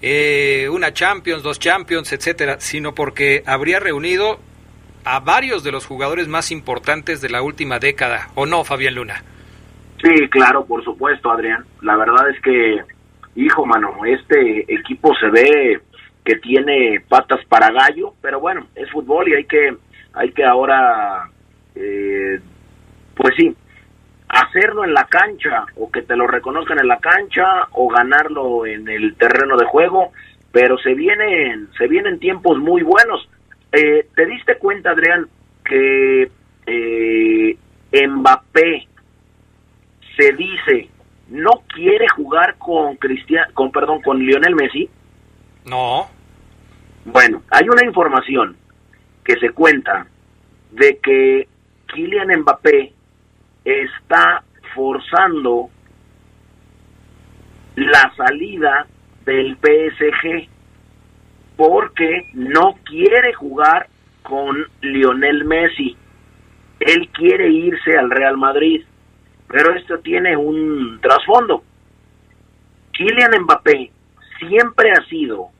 eh, 0.00 0.68
una 0.70 0.92
Champions, 0.92 1.42
dos 1.42 1.58
Champions, 1.58 2.12
etcétera, 2.12 2.60
sino 2.60 2.94
porque 2.94 3.42
habría 3.46 3.80
reunido 3.80 4.38
a 5.04 5.20
varios 5.20 5.62
de 5.64 5.72
los 5.72 5.86
jugadores 5.86 6.28
más 6.28 6.50
importantes 6.50 7.20
de 7.20 7.30
la 7.30 7.42
última 7.42 7.78
década, 7.78 8.30
¿o 8.34 8.46
no, 8.46 8.64
Fabián 8.64 8.94
Luna? 8.94 9.22
Sí, 10.02 10.28
claro, 10.30 10.64
por 10.64 10.84
supuesto, 10.84 11.30
Adrián. 11.30 11.64
La 11.82 11.96
verdad 11.96 12.28
es 12.30 12.40
que, 12.42 12.78
hijo, 13.36 13.64
mano, 13.66 13.92
este 14.04 14.72
equipo 14.72 15.14
se 15.16 15.30
ve 15.30 15.80
que 16.24 16.36
tiene 16.36 17.02
patas 17.08 17.44
para 17.46 17.70
gallo, 17.70 18.14
pero 18.22 18.40
bueno, 18.40 18.66
es 18.74 18.90
fútbol 18.90 19.28
y 19.28 19.34
hay 19.34 19.44
que, 19.44 19.76
hay 20.14 20.32
que 20.32 20.44
ahora, 20.44 21.30
eh, 21.74 22.40
pues 23.14 23.34
sí, 23.36 23.54
hacerlo 24.28 24.84
en 24.84 24.94
la 24.94 25.04
cancha 25.04 25.66
o 25.76 25.90
que 25.90 26.02
te 26.02 26.16
lo 26.16 26.26
reconozcan 26.26 26.80
en 26.80 26.88
la 26.88 26.98
cancha 26.98 27.44
o 27.72 27.88
ganarlo 27.88 28.66
en 28.66 28.88
el 28.88 29.14
terreno 29.16 29.56
de 29.56 29.66
juego, 29.66 30.12
pero 30.50 30.78
se 30.78 30.94
vienen, 30.94 31.68
se 31.76 31.86
vienen 31.88 32.18
tiempos 32.18 32.58
muy 32.58 32.82
buenos. 32.82 33.28
Eh, 33.72 34.06
¿Te 34.14 34.26
diste 34.26 34.56
cuenta, 34.56 34.90
Adrián, 34.90 35.28
que 35.64 36.30
eh, 36.66 37.58
Mbappé 37.92 38.88
se 40.16 40.32
dice 40.32 40.88
no 41.28 41.62
quiere 41.68 42.06
jugar 42.08 42.56
con 42.58 42.96
Cristian, 42.96 43.50
con 43.52 43.72
perdón, 43.72 44.02
con 44.02 44.18
Lionel 44.18 44.54
Messi? 44.54 44.88
No. 45.64 46.08
Bueno, 47.04 47.42
hay 47.50 47.68
una 47.68 47.84
información 47.84 48.56
que 49.24 49.36
se 49.36 49.50
cuenta 49.50 50.06
de 50.70 50.98
que 50.98 51.48
Kylian 51.86 52.40
Mbappé 52.40 52.92
está 53.64 54.42
forzando 54.74 55.70
la 57.76 58.12
salida 58.16 58.86
del 59.24 59.56
PSG 59.56 60.48
porque 61.56 62.28
no 62.34 62.74
quiere 62.84 63.32
jugar 63.34 63.88
con 64.22 64.66
Lionel 64.80 65.44
Messi. 65.44 65.96
Él 66.80 67.08
quiere 67.12 67.48
irse 67.48 67.96
al 67.96 68.10
Real 68.10 68.36
Madrid, 68.36 68.84
pero 69.48 69.74
esto 69.74 69.98
tiene 70.00 70.36
un 70.36 70.98
trasfondo. 71.00 71.62
Kylian 72.92 73.42
Mbappé 73.42 73.90
siempre 74.38 74.90
ha 74.92 75.04
sido 75.06 75.53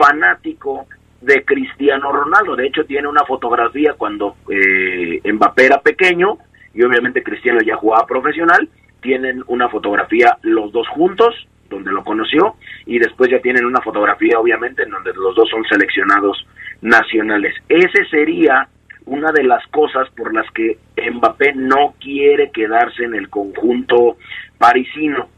fanático 0.00 0.86
de 1.20 1.44
Cristiano 1.44 2.10
Ronaldo. 2.10 2.56
De 2.56 2.66
hecho, 2.66 2.84
tiene 2.84 3.06
una 3.08 3.24
fotografía 3.24 3.94
cuando 3.94 4.36
eh, 4.48 5.20
Mbappé 5.30 5.66
era 5.66 5.80
pequeño 5.80 6.38
y 6.72 6.82
obviamente 6.82 7.22
Cristiano 7.22 7.60
ya 7.60 7.76
jugaba 7.76 8.06
profesional, 8.06 8.68
tienen 9.02 9.42
una 9.48 9.68
fotografía 9.68 10.38
los 10.42 10.72
dos 10.72 10.88
juntos, 10.88 11.34
donde 11.68 11.92
lo 11.92 12.02
conoció, 12.02 12.56
y 12.86 12.98
después 12.98 13.30
ya 13.30 13.40
tienen 13.40 13.64
una 13.64 13.80
fotografía 13.80 14.38
obviamente 14.38 14.82
en 14.82 14.90
donde 14.90 15.12
los 15.14 15.34
dos 15.34 15.48
son 15.50 15.64
seleccionados 15.64 16.46
nacionales. 16.80 17.54
Ese 17.68 18.04
sería 18.10 18.68
una 19.06 19.32
de 19.32 19.44
las 19.44 19.66
cosas 19.68 20.08
por 20.16 20.32
las 20.32 20.50
que 20.52 20.78
Mbappé 20.96 21.54
no 21.54 21.94
quiere 22.00 22.50
quedarse 22.50 23.04
en 23.04 23.14
el 23.14 23.28
conjunto 23.28 24.16
parisino, 24.58 25.28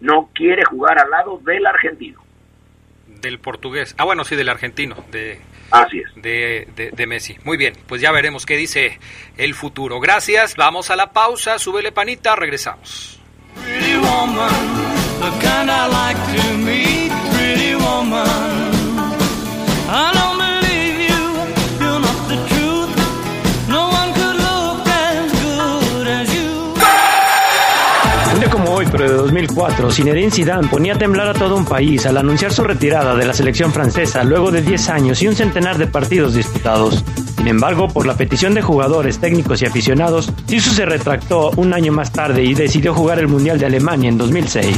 no 0.00 0.30
quiere 0.34 0.64
jugar 0.64 0.98
al 1.00 1.10
lado 1.10 1.40
del 1.44 1.66
argentino. 1.66 2.23
Del 3.24 3.38
portugués. 3.40 3.94
Ah, 3.96 4.04
bueno, 4.04 4.22
sí, 4.24 4.36
del 4.36 4.50
argentino, 4.50 4.96
de, 5.10 5.40
Así 5.70 5.98
es. 5.98 6.22
de, 6.22 6.68
de, 6.76 6.90
de 6.90 7.06
Messi. 7.06 7.36
Muy 7.44 7.56
bien, 7.56 7.72
pues 7.86 8.02
ya 8.02 8.12
veremos 8.12 8.44
qué 8.44 8.56
dice 8.56 8.98
el 9.38 9.54
futuro. 9.54 9.98
Gracias, 9.98 10.56
vamos 10.56 10.90
a 10.90 10.96
la 10.96 11.12
pausa, 11.12 11.58
súbele 11.58 11.90
panita, 11.90 12.36
regresamos. 12.36 13.18
Pretty 13.64 13.96
woman, 13.96 14.50
the 15.20 15.30
kind 15.40 15.70
I 15.70 15.88
like 15.88 16.20
to 16.36 16.58
meet. 16.58 17.12
Pretty 17.34 17.74
woman, 17.76 18.63
2004, 29.54 29.90
Zinedine 29.92 30.30
Zidane 30.32 30.68
ponía 30.68 30.94
a 30.94 30.98
temblar 30.98 31.28
a 31.28 31.34
todo 31.34 31.56
un 31.56 31.64
país 31.64 32.04
al 32.06 32.16
anunciar 32.16 32.52
su 32.52 32.64
retirada 32.64 33.14
de 33.14 33.24
la 33.24 33.32
selección 33.32 33.72
francesa 33.72 34.24
luego 34.24 34.50
de 34.50 34.62
10 34.62 34.88
años 34.88 35.22
y 35.22 35.28
un 35.28 35.36
centenar 35.36 35.78
de 35.78 35.86
partidos 35.86 36.34
disputados. 36.34 37.04
Sin 37.36 37.46
embargo, 37.46 37.86
por 37.88 38.04
la 38.04 38.16
petición 38.16 38.54
de 38.54 38.62
jugadores, 38.62 39.18
técnicos 39.18 39.62
y 39.62 39.66
aficionados, 39.66 40.32
Zizou 40.48 40.74
se 40.74 40.86
retractó 40.86 41.50
un 41.56 41.72
año 41.72 41.92
más 41.92 42.10
tarde 42.10 42.42
y 42.42 42.54
decidió 42.54 42.94
jugar 42.94 43.20
el 43.20 43.28
Mundial 43.28 43.58
de 43.58 43.66
Alemania 43.66 44.08
en 44.08 44.18
2006. 44.18 44.76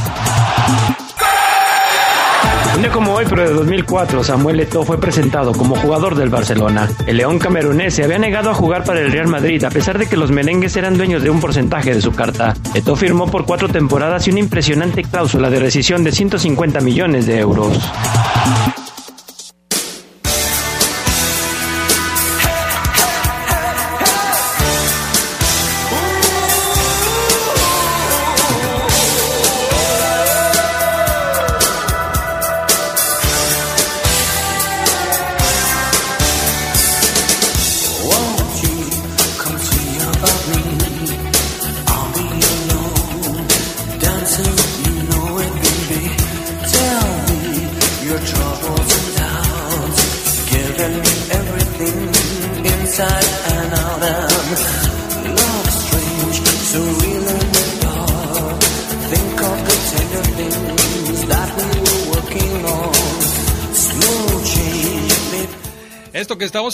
Un 2.77 2.83
día 2.83 2.93
como 2.93 3.15
hoy, 3.15 3.25
pero 3.27 3.43
de 3.43 3.55
2004, 3.55 4.23
Samuel 4.23 4.61
Eto'o 4.61 4.85
fue 4.85 5.01
presentado 5.01 5.53
como 5.53 5.77
jugador 5.77 6.15
del 6.15 6.29
Barcelona. 6.29 6.87
El 7.07 7.17
león 7.17 7.39
camerunés 7.39 7.95
se 7.95 8.05
había 8.05 8.19
negado 8.19 8.51
a 8.51 8.55
jugar 8.55 8.85
para 8.85 9.01
el 9.01 9.11
Real 9.11 9.29
Madrid 9.29 9.65
a 9.65 9.71
pesar 9.71 9.97
de 9.97 10.07
que 10.07 10.19
los 10.19 10.31
merengues 10.31 10.77
eran 10.77 10.99
dueños 10.99 11.23
de 11.23 11.31
un 11.31 11.41
porcentaje 11.41 11.95
de 11.95 12.03
su 12.03 12.13
carta. 12.13 12.53
Eto'o 12.75 12.95
firmó 12.95 13.31
por 13.31 13.47
cuatro 13.47 13.69
temporadas 13.69 14.27
y 14.27 14.31
una 14.31 14.41
impresionante 14.41 15.05
cláusula 15.05 15.49
de 15.49 15.59
rescisión 15.59 16.05
de 16.05 16.13
150 16.13 16.81
millones 16.81 17.27
de 17.27 17.39
euros. 17.39 17.79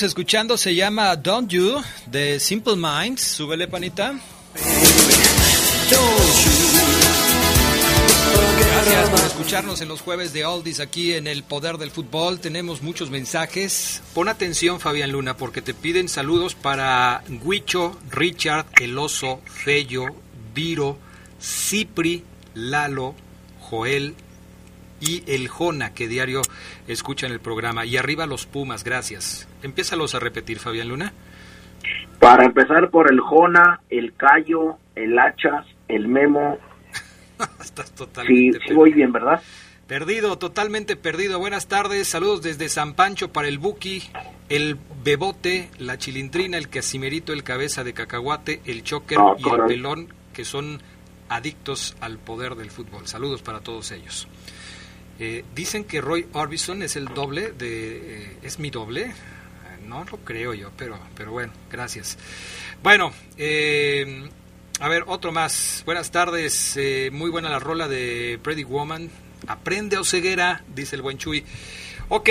Escuchando 0.02 0.56
se 0.58 0.74
llama 0.74 1.14
Don't 1.14 1.48
You 1.48 1.80
de 2.06 2.40
Simple 2.40 2.74
Minds. 2.76 3.20
Súbele 3.20 3.68
panita. 3.68 4.18
Gracias 8.58 9.10
por 9.10 9.20
escucharnos 9.20 9.80
en 9.80 9.88
los 9.88 10.00
jueves 10.00 10.32
de 10.32 10.44
Oldies 10.44 10.80
aquí 10.80 11.12
en 11.12 11.28
el 11.28 11.44
Poder 11.44 11.78
del 11.78 11.92
Fútbol. 11.92 12.40
Tenemos 12.40 12.82
muchos 12.82 13.10
mensajes. 13.10 14.02
Pon 14.12 14.28
atención, 14.28 14.80
Fabián 14.80 15.12
Luna, 15.12 15.36
porque 15.36 15.62
te 15.62 15.72
piden 15.72 16.08
saludos 16.08 16.56
para 16.56 17.22
Huicho, 17.42 17.96
Richard, 18.10 18.66
El 18.80 18.98
Oso, 18.98 19.40
Fello, 19.44 20.06
Viro, 20.52 20.98
Cipri, 21.40 22.24
Lalo, 22.54 23.14
Joel 23.60 24.16
y 25.02 25.24
El 25.26 25.48
Jona, 25.48 25.92
que 25.92 26.06
diario 26.06 26.42
escuchan 26.86 27.32
el 27.32 27.40
programa. 27.40 27.84
Y 27.84 27.96
arriba 27.96 28.26
los 28.26 28.46
Pumas, 28.46 28.84
gracias. 28.84 29.48
Empiézalos 29.62 30.14
a 30.14 30.20
repetir, 30.20 30.60
Fabián 30.60 30.88
Luna. 30.88 31.12
Para 32.20 32.44
empezar 32.44 32.88
por 32.90 33.12
el 33.12 33.18
Jona, 33.18 33.80
el 33.90 34.14
Cayo, 34.14 34.76
el 34.94 35.18
Hachas, 35.18 35.66
el 35.88 36.06
Memo. 36.06 36.56
Estás 37.60 37.92
totalmente 37.92 38.60
sí 38.64 38.72
voy 38.72 38.92
bien, 38.92 39.10
¿verdad? 39.10 39.42
Perdido, 39.88 40.38
totalmente 40.38 40.94
perdido. 40.94 41.40
Buenas 41.40 41.66
tardes, 41.66 42.06
saludos 42.06 42.40
desde 42.42 42.68
San 42.68 42.94
Pancho 42.94 43.32
para 43.32 43.48
el 43.48 43.58
Buki, 43.58 44.04
el 44.48 44.78
Bebote, 45.04 45.68
la 45.78 45.98
Chilindrina, 45.98 46.56
el 46.56 46.68
Casimerito, 46.68 47.32
el 47.32 47.42
Cabeza 47.42 47.82
de 47.82 47.92
Cacahuate, 47.92 48.60
el 48.64 48.84
Choker 48.84 49.18
Ah, 49.18 49.34
y 49.36 49.48
el. 49.48 49.66
Pelón, 49.66 50.14
que 50.32 50.44
son 50.44 50.80
adictos 51.28 51.96
al 52.00 52.18
poder 52.18 52.54
del 52.54 52.70
fútbol. 52.70 53.08
Saludos 53.08 53.42
para 53.42 53.60
todos 53.60 53.90
ellos. 53.90 54.28
Eh, 55.24 55.44
dicen 55.54 55.84
que 55.84 56.00
Roy 56.00 56.26
Orbison 56.32 56.82
es 56.82 56.96
el 56.96 57.04
doble 57.06 57.52
de... 57.52 58.22
eh, 58.24 58.36
¿Es 58.42 58.58
mi 58.58 58.70
doble? 58.70 59.02
Eh, 59.02 59.12
No 59.86 60.04
lo 60.10 60.16
creo 60.18 60.52
yo, 60.52 60.72
pero, 60.76 60.98
pero 61.14 61.30
bueno, 61.30 61.52
gracias. 61.70 62.18
Bueno, 62.82 63.12
a 64.80 64.88
ver, 64.88 65.04
otro 65.06 65.30
más. 65.30 65.84
Buenas 65.86 66.10
tardes, 66.10 66.76
muy 67.12 67.30
buena 67.30 67.48
la 67.50 67.60
rola 67.60 67.86
de 67.86 68.40
Pretty 68.42 68.64
Woman. 68.64 69.10
Aprende 69.46 69.96
o 69.96 70.02
ceguera, 70.02 70.64
dice 70.74 70.96
el 70.96 71.02
buen 71.02 71.18
Chuy. 71.18 71.44
Ok, 72.08 72.28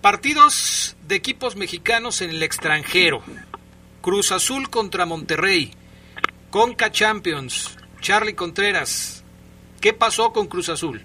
partidos 0.00 0.96
de 1.06 1.14
equipos 1.14 1.54
mexicanos 1.54 2.22
en 2.22 2.30
el 2.30 2.42
extranjero. 2.42 3.22
Cruz 4.00 4.32
Azul 4.32 4.68
contra 4.68 5.06
Monterrey. 5.06 5.72
Conca 6.50 6.90
Champions. 6.90 7.76
Charlie 8.00 8.34
Contreras. 8.34 9.21
¿Qué 9.82 9.92
pasó 9.92 10.32
con 10.32 10.46
Cruz 10.46 10.70
Azul? 10.70 11.02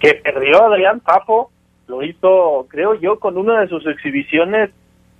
que 0.00 0.14
perdió 0.14 0.64
Adrián 0.64 1.00
Papo, 1.00 1.50
lo 1.86 2.02
hizo, 2.02 2.66
creo 2.68 2.94
yo, 2.94 3.18
con 3.18 3.36
una 3.36 3.60
de 3.60 3.68
sus 3.68 3.86
exhibiciones, 3.86 4.70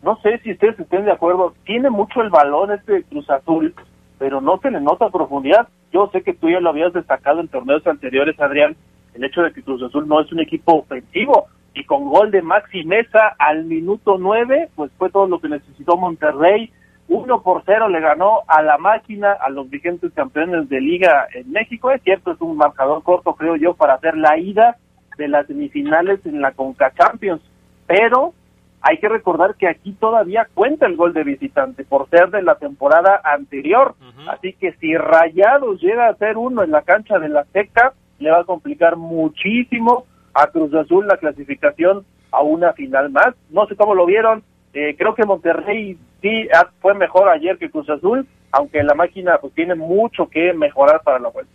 no 0.02 0.18
sé 0.22 0.38
si 0.38 0.52
ustedes 0.52 0.78
estén 0.78 1.04
de 1.04 1.12
acuerdo, 1.12 1.54
tiene 1.64 1.90
mucho 1.90 2.20
el 2.20 2.30
balón 2.30 2.70
este 2.70 3.02
Cruz 3.04 3.28
Azul, 3.28 3.74
pero 4.18 4.40
no 4.40 4.58
se 4.58 4.70
le 4.70 4.80
nota 4.80 5.10
profundidad. 5.10 5.68
Yo 5.92 6.08
sé 6.12 6.22
que 6.22 6.34
tú 6.34 6.48
ya 6.48 6.60
lo 6.60 6.70
habías 6.70 6.92
destacado 6.92 7.40
en 7.40 7.48
torneos 7.48 7.86
anteriores, 7.86 8.38
Adrián, 8.38 8.76
el 9.14 9.24
hecho 9.24 9.42
de 9.42 9.52
que 9.52 9.62
Cruz 9.62 9.82
Azul 9.82 10.06
no 10.06 10.20
es 10.20 10.30
un 10.30 10.40
equipo 10.40 10.76
ofensivo, 10.76 11.46
y 11.74 11.84
con 11.84 12.08
gol 12.08 12.30
de 12.30 12.42
Maxi 12.42 12.84
Mesa 12.84 13.34
al 13.38 13.64
minuto 13.64 14.16
nueve, 14.18 14.68
pues 14.76 14.92
fue 14.98 15.10
todo 15.10 15.26
lo 15.26 15.40
que 15.40 15.48
necesitó 15.48 15.96
Monterrey, 15.96 16.72
uno 17.08 17.42
por 17.42 17.62
cero 17.64 17.88
le 17.88 18.00
ganó 18.00 18.42
a 18.46 18.62
la 18.62 18.76
máquina, 18.76 19.32
a 19.32 19.48
los 19.48 19.68
vigentes 19.70 20.12
campeones 20.12 20.68
de 20.68 20.80
liga 20.80 21.26
en 21.32 21.50
México. 21.50 21.90
Es 21.90 22.02
cierto, 22.02 22.32
es 22.32 22.40
un 22.40 22.56
marcador 22.56 23.02
corto, 23.02 23.34
creo 23.34 23.56
yo, 23.56 23.74
para 23.74 23.94
hacer 23.94 24.16
la 24.16 24.38
ida 24.38 24.76
de 25.16 25.28
las 25.28 25.46
semifinales 25.46 26.24
en 26.26 26.40
la 26.40 26.52
Conca 26.52 26.92
Champions. 26.94 27.40
Pero 27.86 28.34
hay 28.82 28.98
que 28.98 29.08
recordar 29.08 29.54
que 29.56 29.68
aquí 29.68 29.92
todavía 29.92 30.46
cuenta 30.54 30.86
el 30.86 30.96
gol 30.96 31.14
de 31.14 31.24
visitante 31.24 31.84
por 31.84 32.08
ser 32.10 32.30
de 32.30 32.42
la 32.42 32.56
temporada 32.56 33.20
anterior. 33.24 33.94
Así 34.28 34.52
que 34.52 34.72
si 34.74 34.94
Rayados 34.94 35.80
llega 35.80 36.08
a 36.08 36.14
ser 36.16 36.36
uno 36.36 36.62
en 36.62 36.70
la 36.70 36.82
cancha 36.82 37.18
de 37.18 37.30
la 37.30 37.44
Seca, 37.52 37.94
le 38.18 38.30
va 38.30 38.40
a 38.40 38.44
complicar 38.44 38.96
muchísimo 38.96 40.04
a 40.34 40.48
Cruz 40.48 40.72
Azul 40.74 41.06
la 41.06 41.16
clasificación 41.16 42.04
a 42.30 42.42
una 42.42 42.72
final 42.74 43.10
más. 43.10 43.34
No 43.50 43.66
sé 43.66 43.76
cómo 43.76 43.94
lo 43.94 44.06
vieron. 44.06 44.42
Eh, 44.80 44.94
creo 44.96 45.12
que 45.12 45.26
Monterrey 45.26 45.98
sí 46.22 46.46
ah, 46.54 46.70
fue 46.80 46.94
mejor 46.94 47.28
ayer 47.28 47.58
que 47.58 47.68
Cruz 47.68 47.90
Azul, 47.90 48.28
aunque 48.52 48.80
la 48.84 48.94
máquina 48.94 49.38
pues 49.40 49.52
tiene 49.52 49.74
mucho 49.74 50.28
que 50.28 50.52
mejorar 50.52 51.02
para 51.02 51.18
la 51.18 51.30
vuelta. 51.30 51.50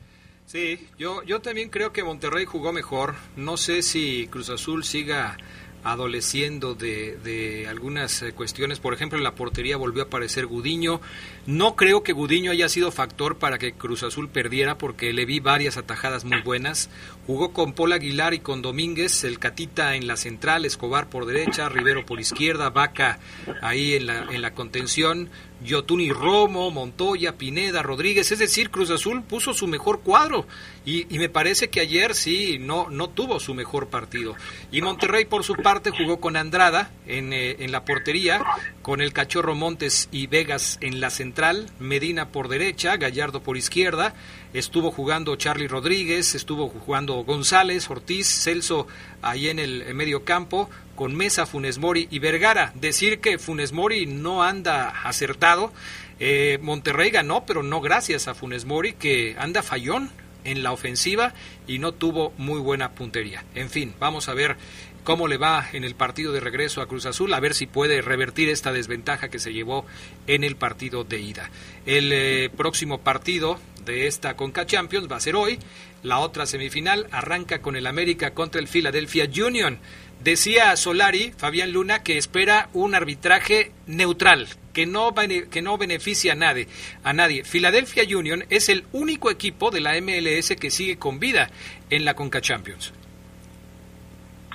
Sí, 0.45 0.89
yo, 0.97 1.23
yo 1.23 1.39
también 1.39 1.69
creo 1.69 1.93
que 1.93 2.03
Monterrey 2.03 2.43
jugó 2.43 2.73
mejor. 2.73 3.13
No 3.37 3.55
sé 3.55 3.81
si 3.81 4.27
Cruz 4.27 4.49
Azul 4.49 4.83
siga 4.83 5.37
adoleciendo 5.85 6.75
de, 6.75 7.17
de 7.23 7.65
algunas 7.69 8.21
eh, 8.23 8.33
cuestiones. 8.33 8.81
Por 8.81 8.93
ejemplo, 8.93 9.17
en 9.17 9.23
la 9.23 9.35
portería 9.35 9.77
volvió 9.77 10.03
a 10.03 10.07
aparecer 10.07 10.45
Gudiño. 10.45 10.99
No 11.45 11.75
creo 11.75 12.03
que 12.03 12.13
Gudiño 12.13 12.51
haya 12.51 12.69
sido 12.69 12.89
factor 12.89 13.37
para 13.37 13.57
que 13.57 13.73
Cruz 13.73 14.03
Azul 14.03 14.29
perdiera 14.29 14.77
porque 14.77 15.11
le 15.11 15.25
vi 15.25 15.41
varias 15.41 15.75
atajadas 15.75 16.23
muy 16.23 16.41
buenas. 16.41 16.89
Jugó 17.27 17.51
con 17.51 17.73
Paul 17.73 17.91
Aguilar 17.91 18.33
y 18.33 18.39
con 18.39 18.61
Domínguez, 18.61 19.25
el 19.25 19.39
Catita 19.39 19.95
en 19.95 20.07
la 20.07 20.15
central, 20.15 20.63
Escobar 20.63 21.09
por 21.09 21.25
derecha, 21.25 21.67
Rivero 21.67 22.05
por 22.05 22.21
izquierda, 22.21 22.69
Vaca 22.69 23.19
ahí 23.61 23.95
en 23.95 24.05
la, 24.05 24.19
en 24.31 24.41
la 24.41 24.53
contención. 24.53 25.29
Yotuni 25.63 26.11
Romo, 26.11 26.71
Montoya, 26.71 27.37
Pineda, 27.37 27.81
Rodríguez, 27.81 28.31
es 28.31 28.39
decir, 28.39 28.69
Cruz 28.69 28.89
Azul 28.89 29.23
puso 29.23 29.53
su 29.53 29.67
mejor 29.67 30.01
cuadro 30.01 30.45
y, 30.85 31.05
me 31.17 31.29
parece 31.29 31.69
que 31.69 31.79
ayer 31.79 32.15
sí 32.15 32.57
no, 32.59 32.89
no 32.89 33.09
tuvo 33.09 33.39
su 33.39 33.53
mejor 33.53 33.87
partido. 33.87 34.35
Y 34.71 34.81
Monterrey 34.81 35.23
por 35.25 35.43
su 35.43 35.55
parte 35.55 35.91
jugó 35.91 36.19
con 36.19 36.35
Andrada 36.35 36.91
en, 37.07 37.31
eh, 37.31 37.57
en 37.59 37.71
la 37.71 37.85
portería, 37.85 38.43
con 38.83 38.99
el 38.99 39.13
Cachorro 39.13 39.55
Montes 39.55 40.09
y 40.11 40.27
Vegas 40.27 40.77
en 40.81 40.99
la 40.99 41.09
central, 41.09 41.69
Medina 41.79 42.27
por 42.27 42.49
derecha, 42.49 42.97
Gallardo 42.97 43.41
por 43.41 43.55
izquierda, 43.55 44.13
estuvo 44.53 44.91
jugando 44.91 45.37
Charlie 45.37 45.69
Rodríguez, 45.69 46.35
estuvo 46.35 46.67
jugando 46.67 47.23
González, 47.23 47.89
Ortiz, 47.89 48.27
Celso 48.27 48.85
ahí 49.21 49.47
en 49.47 49.57
el 49.57 49.95
medio 49.95 50.25
campo, 50.25 50.69
con 50.97 51.15
Mesa, 51.15 51.45
Funes 51.45 51.77
Mori 51.77 52.09
y 52.11 52.19
Vergara. 52.19 52.73
Decir 52.75 53.19
que 53.19 53.39
Funes 53.39 53.71
Mori 53.71 54.05
no 54.05 54.43
anda 54.43 54.89
acertado, 54.89 55.71
eh, 56.19 56.59
Monterrey 56.61 57.09
ganó, 57.09 57.45
pero 57.45 57.63
no 57.63 57.79
gracias 57.79 58.27
a 58.27 58.35
Funes 58.35 58.65
Mori, 58.65 58.93
que 58.93 59.35
anda 59.39 59.63
fallón 59.63 60.11
en 60.43 60.63
la 60.63 60.71
ofensiva 60.71 61.33
y 61.67 61.79
no 61.79 61.93
tuvo 61.93 62.33
muy 62.37 62.59
buena 62.59 62.91
puntería. 62.91 63.43
En 63.55 63.69
fin, 63.69 63.93
vamos 63.99 64.29
a 64.29 64.33
ver 64.33 64.57
cómo 65.03 65.27
le 65.27 65.37
va 65.37 65.67
en 65.73 65.83
el 65.83 65.95
partido 65.95 66.31
de 66.31 66.39
regreso 66.39 66.81
a 66.81 66.87
Cruz 66.87 67.05
Azul, 67.05 67.33
a 67.33 67.39
ver 67.39 67.53
si 67.53 67.67
puede 67.67 68.01
revertir 68.01 68.49
esta 68.49 68.71
desventaja 68.71 69.29
que 69.29 69.39
se 69.39 69.53
llevó 69.53 69.85
en 70.27 70.43
el 70.43 70.55
partido 70.55 71.03
de 71.03 71.19
ida. 71.19 71.49
El 71.85 72.11
eh, 72.13 72.49
próximo 72.55 73.01
partido 73.01 73.59
de 73.85 74.07
esta 74.07 74.35
Conca 74.35 74.65
Champions 74.65 75.11
va 75.11 75.17
a 75.17 75.21
ser 75.21 75.35
hoy. 75.35 75.59
La 76.03 76.19
otra 76.19 76.45
semifinal 76.45 77.07
arranca 77.11 77.61
con 77.61 77.75
el 77.75 77.87
América 77.87 78.33
contra 78.33 78.61
el 78.61 78.67
Philadelphia 78.67 79.27
Union. 79.45 79.79
Decía 80.23 80.73
Solari, 80.77 81.33
Fabián 81.35 81.73
Luna, 81.73 82.01
que 82.01 82.17
espera 82.17 82.69
un 82.71 82.95
arbitraje 82.95 83.71
neutral, 83.87 84.47
que 84.71 84.85
no, 84.85 85.13
que 85.13 85.61
no 85.61 85.77
beneficia 85.77 86.31
a 86.31 86.35
nadie, 86.35 86.67
a 87.03 87.11
nadie. 87.11 87.43
Philadelphia 87.43 88.03
Union 88.17 88.45
es 88.49 88.69
el 88.69 88.85
único 88.93 89.29
equipo 89.29 89.69
de 89.69 89.81
la 89.81 89.99
MLS 89.99 90.55
que 90.55 90.69
sigue 90.69 90.97
con 90.97 91.19
vida 91.19 91.49
en 91.89 92.05
la 92.05 92.13
Conca 92.13 92.39
Champions. 92.39 92.93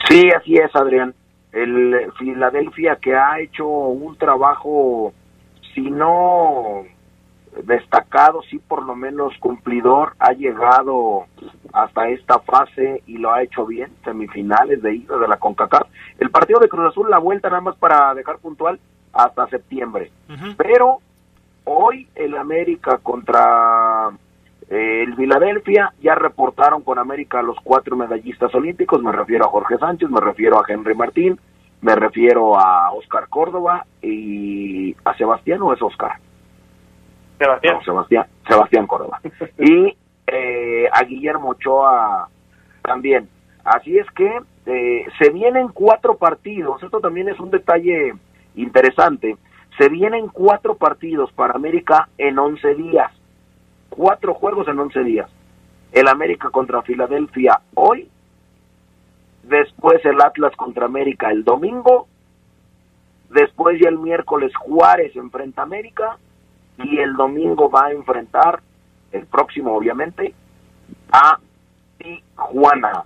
Sí, 0.08 0.30
así 0.34 0.54
es, 0.54 0.74
Adrián. 0.74 1.14
El 1.52 2.12
Philadelphia 2.18 2.96
que 3.00 3.14
ha 3.14 3.38
hecho 3.38 3.68
un 3.68 4.16
trabajo, 4.16 5.12
si 5.74 5.82
no 5.82 6.86
destacado, 7.64 8.42
sí 8.42 8.58
por 8.58 8.84
lo 8.84 8.94
menos 8.94 9.32
cumplidor, 9.38 10.14
ha 10.18 10.32
llegado 10.32 11.26
hasta 11.72 12.08
esta 12.08 12.38
fase 12.40 13.02
y 13.06 13.18
lo 13.18 13.32
ha 13.32 13.42
hecho 13.42 13.66
bien, 13.66 13.90
semifinales 14.04 14.82
de 14.82 14.96
ida 14.96 15.18
de 15.18 15.28
la 15.28 15.36
CONCACAF. 15.36 15.88
El 16.18 16.30
partido 16.30 16.60
de 16.60 16.68
Cruz 16.68 16.88
Azul, 16.90 17.10
la 17.10 17.18
vuelta 17.18 17.48
nada 17.48 17.60
más 17.60 17.76
para 17.76 18.14
dejar 18.14 18.38
puntual 18.38 18.78
hasta 19.12 19.48
septiembre. 19.48 20.10
Pero 20.56 20.98
hoy 21.64 22.08
el 22.14 22.36
América 22.36 22.98
contra 22.98 24.10
eh, 24.68 25.04
el 25.06 25.16
Filadelfia 25.16 25.92
ya 26.00 26.14
reportaron 26.14 26.82
con 26.82 26.98
América 26.98 27.42
los 27.42 27.56
cuatro 27.62 27.96
medallistas 27.96 28.54
olímpicos, 28.54 29.02
me 29.02 29.12
refiero 29.12 29.46
a 29.46 29.50
Jorge 29.50 29.78
Sánchez, 29.78 30.10
me 30.10 30.20
refiero 30.20 30.58
a 30.58 30.64
Henry 30.66 30.94
Martín, 30.94 31.40
me 31.80 31.94
refiero 31.94 32.58
a 32.58 32.90
Oscar 32.92 33.28
Córdoba 33.28 33.86
y 34.02 34.94
a 35.04 35.16
Sebastián 35.16 35.62
o 35.62 35.72
es 35.72 35.80
Oscar. 35.80 36.18
Sebastián. 37.38 37.78
Sebastián, 37.84 38.26
Sebastián 38.46 38.86
Córdoba. 38.86 39.20
y 39.58 39.96
eh, 40.26 40.88
a 40.92 41.02
Guillermo 41.04 41.50
Ochoa 41.50 42.28
también. 42.82 43.28
Así 43.64 43.98
es 43.98 44.06
que 44.12 44.40
eh, 44.66 45.06
se 45.18 45.30
vienen 45.30 45.68
cuatro 45.68 46.16
partidos, 46.16 46.82
esto 46.82 47.00
también 47.00 47.28
es 47.28 47.38
un 47.40 47.50
detalle 47.50 48.14
interesante, 48.54 49.36
se 49.78 49.88
vienen 49.88 50.28
cuatro 50.28 50.74
partidos 50.74 51.32
para 51.32 51.54
América 51.54 52.08
en 52.18 52.38
once 52.38 52.74
días, 52.74 53.10
cuatro 53.88 54.34
juegos 54.34 54.68
en 54.68 54.78
once 54.78 55.02
días. 55.02 55.30
El 55.92 56.08
América 56.08 56.50
contra 56.50 56.82
Filadelfia 56.82 57.60
hoy, 57.74 58.08
después 59.44 60.04
el 60.04 60.20
Atlas 60.20 60.54
contra 60.56 60.86
América 60.86 61.30
el 61.30 61.44
domingo, 61.44 62.08
después 63.30 63.80
ya 63.80 63.88
el 63.88 63.98
miércoles 63.98 64.54
Juárez 64.56 65.14
enfrenta 65.16 65.62
a 65.62 65.64
América 65.64 66.18
y 66.78 66.98
el 66.98 67.14
domingo 67.14 67.70
va 67.70 67.86
a 67.86 67.92
enfrentar, 67.92 68.60
el 69.12 69.26
próximo 69.26 69.74
obviamente, 69.74 70.34
a 71.12 71.38
Tijuana. 71.98 73.04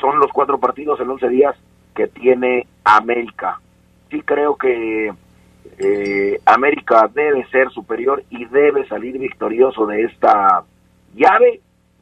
Son 0.00 0.18
los 0.18 0.30
cuatro 0.32 0.58
partidos 0.58 1.00
en 1.00 1.10
11 1.10 1.28
días 1.28 1.56
que 1.94 2.08
tiene 2.08 2.66
América. 2.84 3.60
Sí 4.10 4.20
creo 4.22 4.56
que 4.56 5.12
eh, 5.78 6.40
América 6.44 7.08
debe 7.12 7.46
ser 7.48 7.70
superior 7.70 8.22
y 8.30 8.44
debe 8.46 8.86
salir 8.86 9.18
victorioso 9.18 9.86
de 9.86 10.02
esta 10.02 10.64
llave. 11.14 11.60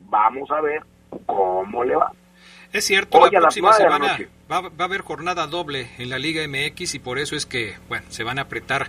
Vamos 0.08 0.50
a 0.50 0.60
ver 0.60 0.82
cómo 1.26 1.84
le 1.84 1.96
va. 1.96 2.12
Es 2.72 2.86
cierto, 2.86 3.20
la 3.20 3.40
próxima 3.40 3.72
semana 3.74 4.18
va, 4.60 4.70
a 4.78 4.84
haber 4.84 5.00
jornada 5.00 5.46
doble 5.46 5.88
en 5.98 6.10
la 6.10 6.18
Liga 6.18 6.42
MX 6.46 6.94
y 6.94 6.98
por 6.98 7.18
eso 7.18 7.36
es 7.36 7.46
que, 7.46 7.74
bueno, 7.88 8.04
se 8.08 8.24
van 8.24 8.38
a 8.38 8.42
apretar 8.42 8.88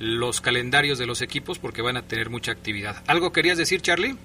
los 0.00 0.40
calendarios 0.40 0.98
de 0.98 1.06
los 1.06 1.22
equipos 1.22 1.58
porque 1.58 1.82
van 1.82 1.96
a 1.96 2.02
tener 2.02 2.30
mucha 2.30 2.52
actividad. 2.52 2.96
¿Algo 3.06 3.32
querías 3.32 3.58
decir, 3.58 3.80
Charlie? 3.80 4.16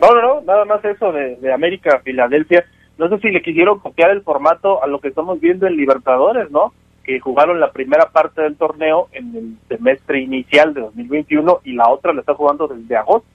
No, 0.00 0.10
no, 0.10 0.22
no, 0.22 0.40
nada 0.42 0.64
más 0.64 0.84
eso 0.84 1.12
de, 1.12 1.36
de 1.36 1.52
América, 1.52 2.00
Filadelfia. 2.04 2.64
No 2.98 3.08
sé 3.08 3.18
si 3.18 3.30
le 3.30 3.42
quisieron 3.42 3.78
copiar 3.78 4.10
el 4.10 4.22
formato 4.22 4.82
a 4.82 4.86
lo 4.86 5.00
que 5.00 5.08
estamos 5.08 5.40
viendo 5.40 5.66
en 5.66 5.76
Libertadores, 5.76 6.50
¿no? 6.50 6.72
Que 7.04 7.20
jugaron 7.20 7.60
la 7.60 7.72
primera 7.72 8.10
parte 8.10 8.42
del 8.42 8.56
torneo 8.56 9.08
en 9.12 9.36
el 9.36 9.56
semestre 9.68 10.20
inicial 10.20 10.74
de 10.74 10.80
2021 10.82 11.60
y 11.64 11.74
la 11.74 11.88
otra 11.90 12.12
la 12.12 12.20
está 12.20 12.34
jugando 12.34 12.66
desde 12.66 12.96
agosto. 12.96 13.28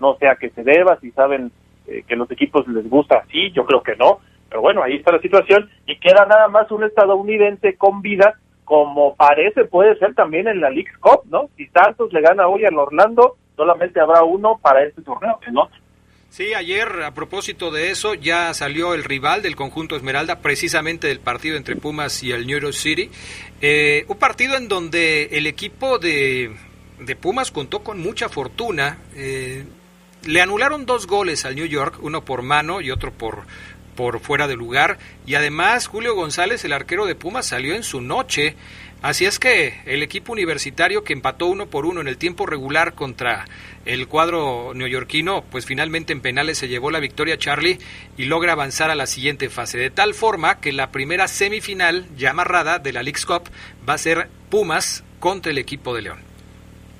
No 0.00 0.16
sé 0.16 0.28
a 0.28 0.36
qué 0.36 0.50
se 0.50 0.62
deba, 0.62 0.98
si 1.00 1.10
saben 1.12 1.52
eh, 1.86 2.02
que 2.06 2.16
los 2.16 2.30
equipos 2.30 2.66
les 2.68 2.88
gusta 2.88 3.18
así, 3.18 3.50
yo 3.52 3.64
creo 3.64 3.82
que 3.82 3.94
no, 3.96 4.20
pero 4.54 4.62
bueno, 4.62 4.84
ahí 4.84 4.94
está 4.94 5.10
la 5.10 5.20
situación 5.20 5.68
y 5.84 5.98
queda 5.98 6.26
nada 6.26 6.46
más 6.46 6.70
un 6.70 6.84
estadounidense 6.84 7.76
con 7.76 8.02
vida 8.02 8.38
como 8.64 9.16
parece 9.16 9.64
puede 9.64 9.98
ser 9.98 10.14
también 10.14 10.46
en 10.46 10.60
la 10.60 10.70
League 10.70 10.92
Cup, 11.00 11.22
¿no? 11.28 11.50
Si 11.56 11.66
Santos 11.66 12.12
le 12.12 12.20
gana 12.20 12.46
hoy 12.46 12.64
al 12.64 12.78
Orlando, 12.78 13.36
solamente 13.56 13.98
habrá 13.98 14.22
uno 14.22 14.60
para 14.62 14.84
este 14.84 15.02
torneo, 15.02 15.40
¿no? 15.50 15.68
Sí, 16.28 16.54
ayer 16.54 16.86
a 17.02 17.10
propósito 17.10 17.72
de 17.72 17.90
eso 17.90 18.14
ya 18.14 18.54
salió 18.54 18.94
el 18.94 19.02
rival 19.02 19.42
del 19.42 19.56
conjunto 19.56 19.96
Esmeralda, 19.96 20.38
precisamente 20.38 21.08
del 21.08 21.18
partido 21.18 21.56
entre 21.56 21.74
Pumas 21.74 22.22
y 22.22 22.30
el 22.30 22.46
New 22.46 22.60
York 22.60 22.74
City. 22.74 23.10
Eh, 23.60 24.04
un 24.06 24.18
partido 24.18 24.56
en 24.56 24.68
donde 24.68 25.30
el 25.32 25.48
equipo 25.48 25.98
de, 25.98 26.54
de 27.00 27.16
Pumas 27.16 27.50
contó 27.50 27.82
con 27.82 27.98
mucha 27.98 28.28
fortuna. 28.28 28.98
Eh, 29.16 29.64
le 30.26 30.40
anularon 30.40 30.86
dos 30.86 31.06
goles 31.06 31.44
al 31.44 31.56
New 31.56 31.66
York, 31.66 31.98
uno 32.00 32.24
por 32.24 32.42
mano 32.42 32.80
y 32.80 32.90
otro 32.90 33.12
por, 33.12 33.42
por 33.96 34.20
fuera 34.20 34.48
de 34.48 34.56
lugar. 34.56 34.98
Y 35.26 35.34
además 35.34 35.86
Julio 35.86 36.14
González, 36.14 36.64
el 36.64 36.72
arquero 36.72 37.06
de 37.06 37.14
Pumas, 37.14 37.46
salió 37.46 37.74
en 37.74 37.82
su 37.82 38.00
noche. 38.00 38.56
Así 39.02 39.26
es 39.26 39.38
que 39.38 39.74
el 39.84 40.02
equipo 40.02 40.32
universitario 40.32 41.04
que 41.04 41.12
empató 41.12 41.46
uno 41.46 41.66
por 41.66 41.84
uno 41.84 42.00
en 42.00 42.08
el 42.08 42.16
tiempo 42.16 42.46
regular 42.46 42.94
contra 42.94 43.44
el 43.84 44.08
cuadro 44.08 44.72
neoyorquino, 44.74 45.44
pues 45.50 45.66
finalmente 45.66 46.14
en 46.14 46.22
penales 46.22 46.56
se 46.56 46.68
llevó 46.68 46.90
la 46.90 47.00
victoria 47.00 47.36
Charlie 47.36 47.78
y 48.16 48.24
logra 48.24 48.52
avanzar 48.52 48.90
a 48.90 48.94
la 48.94 49.06
siguiente 49.06 49.50
fase. 49.50 49.76
De 49.76 49.90
tal 49.90 50.14
forma 50.14 50.58
que 50.58 50.72
la 50.72 50.90
primera 50.90 51.28
semifinal 51.28 52.06
ya 52.16 52.30
amarrada 52.30 52.78
de 52.78 52.94
la 52.94 53.02
League's 53.02 53.26
Cup 53.26 53.42
va 53.86 53.92
a 53.92 53.98
ser 53.98 54.28
Pumas 54.48 55.04
contra 55.20 55.52
el 55.52 55.58
equipo 55.58 55.94
de 55.94 56.00
León. 56.00 56.18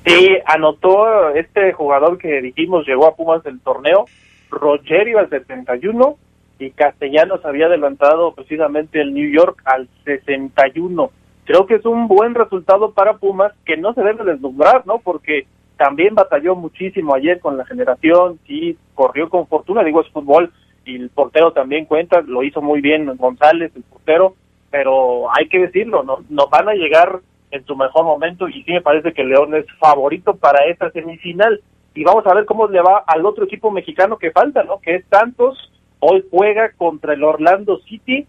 Sí, 0.04 0.36
anotó 0.44 1.30
este 1.30 1.72
jugador 1.72 2.18
que 2.18 2.42
dijimos 2.42 2.86
llegó 2.86 3.06
a 3.06 3.16
Pumas 3.16 3.42
del 3.42 3.60
torneo, 3.60 4.04
Rogerio 4.50 5.20
al 5.20 5.30
71 5.30 6.18
y 6.58 6.70
Castellanos 6.70 7.44
había 7.44 7.66
adelantado 7.66 8.34
precisamente 8.34 9.00
el 9.00 9.12
New 9.12 9.30
York 9.30 9.60
al 9.64 9.88
61. 10.04 11.10
Creo 11.44 11.66
que 11.66 11.74
es 11.74 11.84
un 11.84 12.08
buen 12.08 12.34
resultado 12.34 12.92
para 12.92 13.18
Pumas 13.18 13.52
que 13.64 13.76
no 13.76 13.92
se 13.94 14.02
debe 14.02 14.24
deslumbrar, 14.24 14.86
¿no? 14.86 14.98
Porque 14.98 15.46
también 15.76 16.14
batalló 16.14 16.54
muchísimo 16.54 17.14
ayer 17.14 17.40
con 17.40 17.56
la 17.56 17.66
generación, 17.66 18.38
sí, 18.46 18.78
corrió 18.94 19.28
con 19.28 19.46
fortuna, 19.46 19.82
digo, 19.82 20.00
es 20.00 20.08
fútbol 20.10 20.52
y 20.84 20.96
el 20.96 21.10
portero 21.10 21.52
también 21.52 21.86
cuenta, 21.86 22.20
lo 22.20 22.42
hizo 22.42 22.62
muy 22.62 22.80
bien 22.80 23.16
González, 23.16 23.72
el 23.74 23.82
portero, 23.82 24.36
pero 24.70 25.26
hay 25.36 25.48
que 25.48 25.58
decirlo, 25.58 26.02
no, 26.02 26.18
no 26.28 26.48
van 26.48 26.68
a 26.68 26.74
llegar 26.74 27.20
en 27.50 27.64
su 27.64 27.76
mejor 27.76 28.04
momento 28.04 28.48
y 28.48 28.62
sí 28.64 28.72
me 28.72 28.82
parece 28.82 29.12
que 29.12 29.24
León 29.24 29.54
es 29.54 29.66
favorito 29.78 30.36
para 30.36 30.64
esta 30.66 30.90
semifinal 30.90 31.60
y 31.94 32.04
vamos 32.04 32.26
a 32.26 32.34
ver 32.34 32.44
cómo 32.44 32.66
le 32.66 32.80
va 32.80 33.04
al 33.06 33.24
otro 33.24 33.44
equipo 33.44 33.70
mexicano 33.70 34.18
que 34.18 34.32
falta, 34.32 34.64
¿no? 34.64 34.80
Que 34.80 34.96
es 34.96 35.04
Santos, 35.08 35.72
hoy 36.06 36.24
juega 36.30 36.70
contra 36.76 37.14
el 37.14 37.24
Orlando 37.24 37.78
City, 37.88 38.26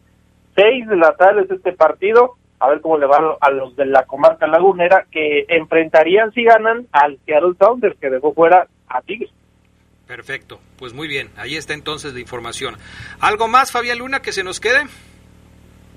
seis 0.56 0.88
de 0.88 0.96
la 0.96 1.14
tarde 1.16 1.42
es 1.42 1.52
este 1.52 1.74
partido, 1.74 2.36
a 2.60 2.70
ver 2.70 2.80
cómo 2.80 2.98
le 2.98 3.06
va 3.06 3.38
a 3.42 3.52
los 3.52 3.76
de 3.76 3.86
la 3.86 4.06
comarca 4.06 4.48
lagunera 4.48 5.06
que 5.12 5.46
enfrentarían 5.50 6.32
si 6.32 6.46
ganan 6.46 6.88
al 6.94 7.20
Seattle 7.26 7.56
Sounders 7.60 8.00
que 8.00 8.10
dejó 8.10 8.34
fuera 8.34 8.68
a 8.88 9.02
Tigres. 9.02 9.30
Perfecto, 10.08 10.60
pues 10.78 10.94
muy 10.94 11.10
bien, 11.10 11.30
ahí 11.36 11.56
está 11.56 11.74
entonces 11.74 12.14
la 12.14 12.22
información. 12.22 12.76
¿Algo 13.20 13.50
más, 13.50 13.74
Fabián 13.74 13.98
Luna, 13.98 14.22
que 14.22 14.32
se 14.32 14.44
nos 14.44 14.62
quede? 14.62 14.84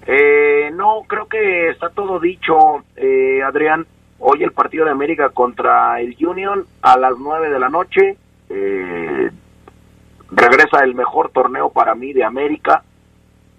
Eh, 0.06 0.70
no, 0.72 1.02
creo 1.06 1.26
que 1.26 1.70
está 1.70 1.90
todo 1.90 2.18
dicho, 2.18 2.56
eh, 2.96 3.40
Adrián. 3.42 3.86
Hoy 4.18 4.42
el 4.42 4.50
partido 4.50 4.84
de 4.84 4.90
América 4.90 5.28
contra 5.28 6.00
el 6.00 6.16
Union 6.18 6.64
a 6.82 6.98
las 6.98 7.12
9 7.16 7.50
de 7.50 7.60
la 7.60 7.68
noche. 7.68 8.16
Eh, 8.48 9.30
regresa 10.30 10.84
el 10.84 10.94
mejor 10.94 11.30
torneo 11.32 11.70
para 11.70 11.94
mí 11.94 12.12
de 12.12 12.24
América 12.24 12.82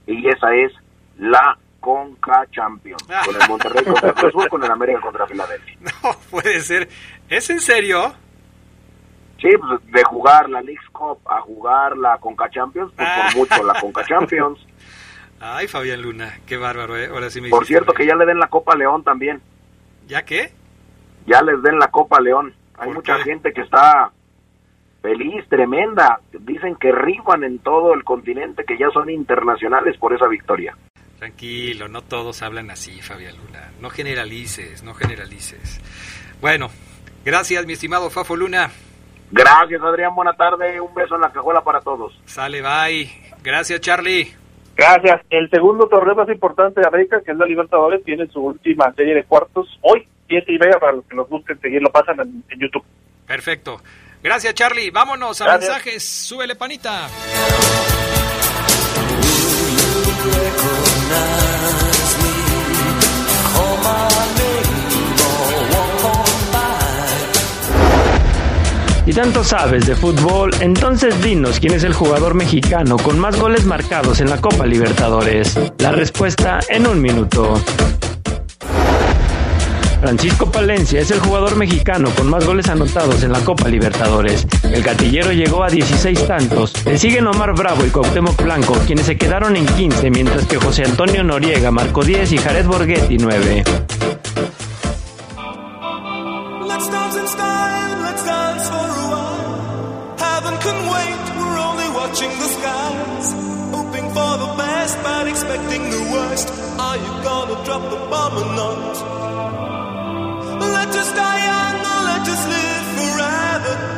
y 0.07 0.27
esa 0.27 0.53
es 0.55 0.71
la 1.17 1.57
Conca 1.79 2.45
Champions. 2.51 3.03
Con 3.25 3.41
el 3.41 3.47
Monterrey 3.47 3.83
contra 3.85 4.13
Cruz 4.13 4.35
Azul, 4.35 4.49
con 4.49 4.63
el 4.63 4.71
América 4.71 4.99
contra 5.01 5.25
Filadelfia. 5.27 5.77
No 6.03 6.11
puede 6.29 6.59
ser. 6.61 6.89
¿Es 7.29 7.49
en 7.49 7.59
serio? 7.59 8.13
Sí, 9.41 9.47
pues, 9.57 9.91
de 9.93 10.03
jugar 10.03 10.49
la 10.49 10.61
League 10.61 10.81
Cup 10.91 11.19
a 11.25 11.39
jugar 11.41 11.95
la 11.97 12.17
Conca 12.17 12.49
Champions, 12.49 12.91
pues 12.95 13.07
Ah. 13.09 13.27
por 13.31 13.37
mucho 13.37 13.63
la 13.63 13.79
Conca 13.79 14.03
Champions. 14.05 14.59
Ay, 15.39 15.67
Fabián 15.69 16.01
Luna, 16.01 16.37
qué 16.45 16.57
bárbaro, 16.57 16.97
¿eh? 16.97 17.07
Ahora 17.07 17.29
sí 17.29 17.39
me 17.39 17.49
Por 17.49 17.65
cierto, 17.65 17.93
que 17.93 18.05
ya 18.05 18.15
le 18.15 18.25
den 18.25 18.39
la 18.39 18.47
Copa 18.47 18.75
León 18.75 19.03
también. 19.05 19.41
¿Ya 20.07 20.23
qué? 20.25 20.51
Ya 21.25 21.41
les 21.41 21.61
den 21.61 21.79
la 21.79 21.87
Copa 21.89 22.19
León. 22.19 22.53
Hay 22.77 22.87
¿Por 22.87 22.95
mucha 22.95 23.15
qué? 23.17 23.23
gente 23.23 23.53
que 23.53 23.61
está 23.61 24.11
feliz, 25.01 25.47
tremenda. 25.49 26.19
Dicen 26.39 26.75
que 26.75 26.91
riban 26.91 27.43
en 27.43 27.59
todo 27.59 27.93
el 27.93 28.03
continente, 28.03 28.63
que 28.65 28.77
ya 28.77 28.89
son 28.91 29.09
internacionales 29.09 29.97
por 29.97 30.13
esa 30.13 30.27
victoria. 30.27 30.75
Tranquilo, 31.17 31.87
no 31.87 32.01
todos 32.01 32.41
hablan 32.41 32.71
así, 32.71 33.01
Fabián 33.01 33.35
Luna. 33.37 33.71
No 33.81 33.89
generalices, 33.89 34.83
no 34.83 34.93
generalices. 34.93 35.81
Bueno, 36.39 36.69
gracias, 37.25 37.65
mi 37.65 37.73
estimado 37.73 38.09
Fafo 38.09 38.35
Luna. 38.37 38.69
Gracias, 39.31 39.81
Adrián. 39.81 40.15
Buena 40.15 40.33
tarde. 40.33 40.79
Un 40.81 40.93
beso 40.93 41.15
en 41.15 41.21
la 41.21 41.31
cajuela 41.31 41.61
para 41.61 41.81
todos. 41.81 42.19
Sale, 42.25 42.61
bye. 42.61 43.09
Gracias, 43.43 43.79
Charlie. 43.81 44.33
Gracias. 44.75 45.21
El 45.29 45.49
segundo 45.49 45.87
torneo 45.87 46.15
más 46.15 46.29
importante 46.29 46.79
de 46.79 46.87
América, 46.87 47.21
que 47.21 47.31
es 47.31 47.37
la 47.37 47.45
Libertadores, 47.45 48.03
tiene 48.03 48.27
su 48.27 48.39
última 48.39 48.91
serie 48.93 49.13
de 49.13 49.25
cuartos 49.25 49.77
hoy, 49.81 50.07
siete 50.27 50.53
y 50.53 50.57
media, 50.57 50.79
para 50.79 50.93
los 50.93 51.05
que 51.05 51.15
los 51.15 51.29
busquen 51.29 51.59
seguir, 51.59 51.81
lo 51.81 51.91
pasan 51.91 52.19
en, 52.21 52.43
en 52.49 52.59
YouTube. 52.59 52.85
Perfecto. 53.27 53.81
Gracias, 54.21 54.53
Charlie. 54.53 54.89
Vámonos 54.91 55.39
a 55.41 55.45
Gracias. 55.45 55.71
mensajes. 55.71 56.03
Súbele, 56.03 56.55
panita. 56.55 57.07
Y 69.05 69.13
tanto 69.13 69.43
sabes 69.43 69.87
de 69.87 69.95
fútbol, 69.95 70.51
entonces 70.59 71.19
dinos 71.23 71.59
quién 71.59 71.73
es 71.73 71.83
el 71.83 71.93
jugador 71.93 72.35
mexicano 72.35 72.95
con 72.97 73.17
más 73.17 73.39
goles 73.39 73.65
marcados 73.65 74.21
en 74.21 74.29
la 74.29 74.39
Copa 74.39 74.67
Libertadores. 74.67 75.57
La 75.79 75.91
respuesta 75.91 76.59
en 76.69 76.85
un 76.85 77.01
minuto. 77.01 77.59
Francisco 79.99 80.49
Palencia 80.49 81.01
es 81.01 81.11
el 81.11 81.19
jugador 81.19 81.57
mexicano 81.57 82.09
con 82.15 82.29
más 82.29 82.45
goles 82.45 82.69
anotados 82.69 83.21
en 83.23 83.33
la 83.33 83.39
Copa 83.41 83.67
Libertadores. 83.67 84.47
El 84.63 84.81
gatillero 84.81 85.33
llegó 85.33 85.63
a 85.63 85.69
16 85.69 86.25
tantos. 86.25 86.73
Le 86.85 86.97
siguen 86.97 87.27
Omar 87.27 87.53
Bravo 87.53 87.85
y 87.85 87.89
Cuauhtémoc 87.89 88.41
Blanco, 88.41 88.75
quienes 88.87 89.05
se 89.05 89.17
quedaron 89.17 89.57
en 89.57 89.65
15, 89.65 90.09
mientras 90.09 90.45
que 90.45 90.57
José 90.57 90.85
Antonio 90.85 91.23
Noriega 91.23 91.69
marcó 91.71 92.03
10 92.03 92.31
y 92.31 92.37
Jared 92.37 92.65
Borghetti 92.65 93.17
9. 93.17 93.63
Let's 96.65 96.89
dance 96.89 97.19
in 97.19 97.27
style, 97.27 98.01
let's 98.01 98.25
dance 98.25 98.69
for 98.69 98.75
a 98.75 99.07
while. 99.11 100.15
Heaven 100.17 100.57
can 100.59 100.77
wait, 100.93 101.19
we're 101.37 101.59
only 101.59 101.89
watching 101.89 102.29
the 102.39 102.47
skies. 102.47 103.33
Hoping 103.73 104.09
for 104.13 104.37
the 104.37 104.53
best, 104.57 104.97
but 105.03 105.27
expecting 105.27 105.89
the 105.89 106.01
worst. 106.13 106.49
Are 106.79 106.95
you 106.95 107.23
gonna 107.23 107.65
drop 107.65 107.83
the 107.89 107.97
bomb 108.09 108.37
or 108.37 108.55
not? 108.55 109.38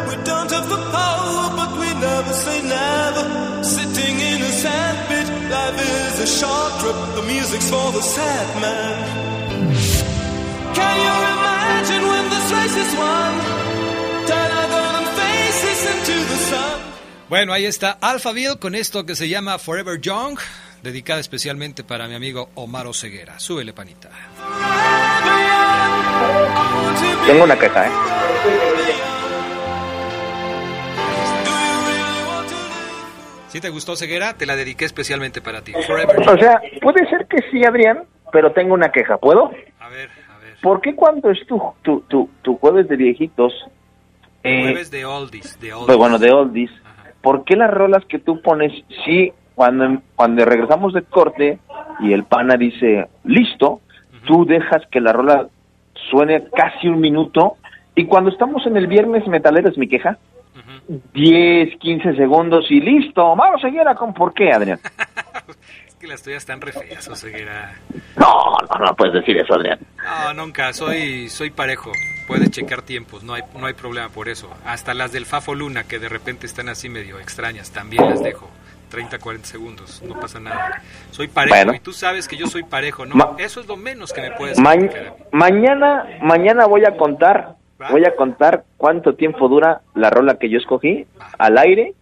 We 0.09 0.15
don't 0.23 0.51
have 0.51 0.67
the 0.69 0.81
power, 0.91 1.43
but 1.55 1.71
we 1.79 1.89
never 1.99 2.33
never. 2.63 3.63
Sitting 3.63 4.15
in 4.19 4.41
a 4.41 4.51
is 5.79 6.19
a 6.19 6.27
short 6.27 6.71
trip. 6.79 6.97
The 7.15 7.23
music's 7.33 7.69
for 7.69 7.91
the 7.91 8.01
sad 8.01 8.61
man. 8.61 9.31
Bueno, 17.29 17.53
ahí 17.53 17.65
está 17.65 17.97
Alphaville 18.01 18.57
con 18.59 18.75
esto 18.75 19.05
que 19.05 19.15
se 19.15 19.29
llama 19.29 19.57
Forever 19.57 20.01
Young, 20.01 20.37
dedicada 20.83 21.21
especialmente 21.21 21.83
para 21.83 22.07
mi 22.07 22.15
amigo 22.15 22.49
Omar 22.55 22.87
Oseguera. 22.87 23.39
Súbele, 23.39 23.71
panita. 23.71 24.09
Tengo 27.31 27.45
una 27.45 27.57
queja, 27.57 27.87
¿eh? 27.87 27.91
Si 33.47 33.61
te 33.61 33.69
gustó 33.69 33.95
Ceguera, 33.95 34.33
te 34.33 34.45
la 34.45 34.57
dediqué 34.57 34.83
especialmente 34.83 35.39
para 35.39 35.61
ti. 35.61 35.71
Forever 35.87 36.27
O 36.27 36.37
sea, 36.37 36.61
puede 36.81 37.09
ser 37.09 37.27
que 37.27 37.37
sí, 37.49 37.63
Adrián, 37.63 38.03
pero 38.33 38.51
tengo 38.51 38.73
una 38.73 38.91
queja. 38.91 39.17
¿Puedo? 39.17 39.45
A 39.79 39.87
ver, 39.87 40.09
a 40.29 40.39
ver. 40.39 40.55
¿Por 40.61 40.81
qué 40.81 40.93
cuando 40.93 41.31
es 41.31 41.39
tu, 41.47 41.57
tu, 41.83 42.01
tu, 42.01 42.29
tu 42.41 42.57
jueves 42.57 42.89
de 42.89 42.97
viejitos, 42.97 43.53
eh, 44.43 44.63
Jueves 44.63 44.91
de 44.91 45.05
Oldies, 45.05 45.57
de 45.61 45.71
Oldies. 45.71 45.85
pues 45.85 45.97
bueno, 45.97 46.19
de 46.19 46.31
oldies, 46.33 46.71
¿por 47.21 47.45
qué 47.45 47.55
las 47.55 47.71
rolas 47.71 48.03
que 48.09 48.19
tú 48.19 48.41
pones, 48.41 48.73
sí, 49.05 49.31
cuando, 49.55 50.01
cuando 50.17 50.43
regresamos 50.43 50.93
de 50.93 51.03
corte 51.03 51.59
y 52.01 52.11
el 52.11 52.25
pana 52.25 52.57
dice, 52.57 53.07
listo, 53.23 53.79
tú 54.27 54.43
dejas 54.43 54.81
que 54.91 54.99
la 54.99 55.13
rola 55.13 55.47
suene 56.09 56.45
casi 56.55 56.87
un 56.87 56.99
minuto 56.99 57.57
y 57.95 58.05
cuando 58.05 58.29
estamos 58.29 58.65
en 58.65 58.77
el 58.77 58.87
viernes 58.87 59.27
metalero 59.27 59.69
es 59.69 59.77
mi 59.77 59.87
queja, 59.87 60.17
10, 61.13 61.77
15 61.77 62.15
segundos 62.15 62.65
y 62.69 62.81
listo, 62.81 63.35
vamos 63.35 63.63
a 63.63 63.67
seguir 63.67 63.87
a 63.87 63.95
con 63.95 64.13
por 64.13 64.33
qué, 64.33 64.51
Adrián. 64.51 64.79
Es 65.87 65.95
que 65.95 66.07
las 66.07 66.23
tuyas 66.23 66.37
están 66.37 66.61
re 66.61 66.71
feas, 66.71 67.07
Oseguera. 67.07 67.75
No, 68.17 68.57
no, 68.67 68.85
no 68.85 68.95
puedes 68.95 69.13
decir 69.13 69.37
eso, 69.37 69.53
Adrián. 69.53 69.77
No, 70.03 70.33
nunca, 70.33 70.73
soy, 70.73 71.29
soy 71.29 71.51
parejo. 71.51 71.91
Puedes 72.27 72.49
checar 72.49 72.81
tiempos, 72.81 73.23
no 73.23 73.35
hay, 73.35 73.43
no 73.59 73.67
hay 73.67 73.73
problema 73.73 74.09
por 74.09 74.27
eso. 74.27 74.49
Hasta 74.65 74.95
las 74.95 75.11
del 75.11 75.27
Fafo 75.27 75.53
Luna, 75.53 75.83
que 75.83 75.99
de 75.99 76.09
repente 76.09 76.47
están 76.47 76.69
así 76.69 76.89
medio 76.89 77.19
extrañas, 77.19 77.71
también 77.71 78.09
las 78.09 78.23
dejo. 78.23 78.49
30, 78.91 79.17
40 79.17 79.47
segundos, 79.47 80.01
no 80.03 80.19
pasa 80.19 80.39
nada. 80.39 80.81
Soy 81.11 81.27
parejo 81.29 81.55
Bueno. 81.55 81.73
y 81.73 81.79
tú 81.79 81.93
sabes 81.93 82.27
que 82.27 82.35
yo 82.37 82.45
soy 82.47 82.63
parejo, 82.63 83.05
¿no? 83.05 83.15
Ma- 83.15 83.35
eso 83.39 83.61
es 83.61 83.67
lo 83.67 83.77
menos 83.77 84.11
que 84.13 84.21
me 84.21 84.31
puedes 84.31 84.59
Ma- 84.59 84.75
mañana, 85.31 86.05
mañana 86.21 86.65
voy 86.67 86.83
a 86.85 86.95
contar, 86.97 87.55
Va. 87.81 87.89
voy 87.89 88.05
a 88.05 88.15
contar 88.15 88.65
cuánto 88.77 89.15
tiempo 89.15 89.47
dura 89.47 89.81
la 89.95 90.09
rola 90.09 90.35
que 90.37 90.49
yo 90.49 90.57
escogí 90.57 91.05
al 91.39 91.57
aire, 91.57 91.93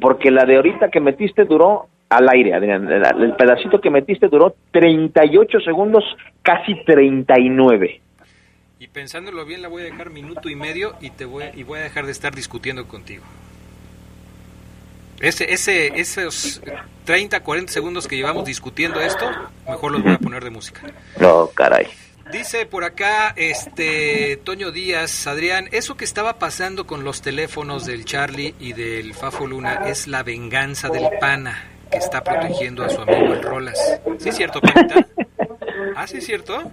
porque 0.00 0.30
la 0.30 0.44
de 0.44 0.56
ahorita 0.56 0.90
que 0.90 1.00
metiste 1.00 1.44
duró 1.44 1.86
al 2.08 2.28
aire, 2.28 2.54
Adrián. 2.54 2.90
El, 2.90 3.04
el 3.22 3.34
pedacito 3.36 3.80
que 3.80 3.90
metiste 3.90 4.28
duró 4.28 4.54
38 4.72 5.60
segundos, 5.60 6.04
casi 6.42 6.74
39. 6.84 8.00
Y 8.78 8.88
pensándolo 8.88 9.44
bien, 9.44 9.62
la 9.62 9.68
voy 9.68 9.82
a 9.82 9.84
dejar 9.86 10.10
minuto 10.10 10.48
y 10.48 10.54
medio 10.54 10.94
y 11.00 11.10
te 11.10 11.24
voy, 11.24 11.44
y 11.54 11.62
voy 11.62 11.80
a 11.80 11.82
dejar 11.82 12.04
de 12.06 12.12
estar 12.12 12.34
discutiendo 12.34 12.86
contigo. 12.86 13.24
Ese, 15.20 15.52
ese, 15.52 15.98
esos 15.98 16.60
30, 17.04 17.42
40 17.42 17.72
segundos 17.72 18.06
que 18.06 18.16
llevamos 18.16 18.44
discutiendo 18.44 19.00
esto, 19.00 19.30
mejor 19.66 19.92
los 19.92 20.02
voy 20.02 20.12
a 20.12 20.18
poner 20.18 20.44
de 20.44 20.50
música. 20.50 20.82
No, 21.18 21.48
caray. 21.48 21.86
Dice 22.30 22.66
por 22.66 22.82
acá 22.82 23.32
este 23.36 24.36
Toño 24.42 24.72
Díaz, 24.72 25.28
Adrián, 25.28 25.68
eso 25.70 25.96
que 25.96 26.04
estaba 26.04 26.40
pasando 26.40 26.86
con 26.86 27.04
los 27.04 27.22
teléfonos 27.22 27.86
del 27.86 28.04
Charlie 28.04 28.54
y 28.58 28.72
del 28.72 29.14
Fafo 29.14 29.46
Luna 29.46 29.84
es 29.86 30.08
la 30.08 30.24
venganza 30.24 30.88
del 30.88 31.08
pana 31.20 31.70
que 31.90 31.98
está 31.98 32.24
protegiendo 32.24 32.84
a 32.84 32.90
su 32.90 33.00
amigo 33.00 33.32
el 33.32 33.42
Rolas. 33.42 33.78
¿Sí 34.18 34.30
es 34.30 34.36
cierto, 34.36 34.60
panita? 34.60 35.06
¿Ah, 35.96 36.06
sí 36.06 36.18
es 36.18 36.26
cierto? 36.26 36.68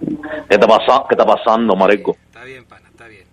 ¿Qué 0.48 0.56
está, 0.56 0.66
pasando, 0.66 1.06
¿Qué 1.08 1.14
está 1.14 1.24
pasando, 1.24 1.76
Mareco? 1.76 2.16
Está 2.26 2.42
bien, 2.42 2.64
pana, 2.64 2.88
está 2.90 3.06
bien. 3.06 3.24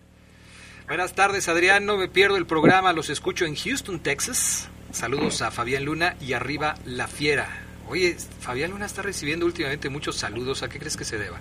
Buenas 0.87 1.13
tardes, 1.13 1.49
Adrián. 1.49 1.87
No 1.87 1.97
me 1.97 2.07
pierdo 2.07 2.37
el 2.37 2.45
programa. 2.45 2.93
Los 2.93 3.09
escucho 3.09 3.45
en 3.45 3.55
Houston, 3.55 3.99
Texas. 3.99 4.69
Saludos 4.91 5.41
a 5.41 5.51
Fabián 5.51 5.85
Luna 5.85 6.15
y 6.21 6.33
arriba 6.33 6.75
La 6.85 7.07
Fiera. 7.07 7.47
Oye, 7.87 8.15
Fabián 8.39 8.71
Luna 8.71 8.85
está 8.85 9.01
recibiendo 9.01 9.45
últimamente 9.45 9.89
muchos 9.89 10.15
saludos. 10.17 10.63
¿A 10.63 10.69
qué 10.69 10.79
crees 10.79 10.97
que 10.97 11.03
se 11.05 11.17
deba? 11.17 11.37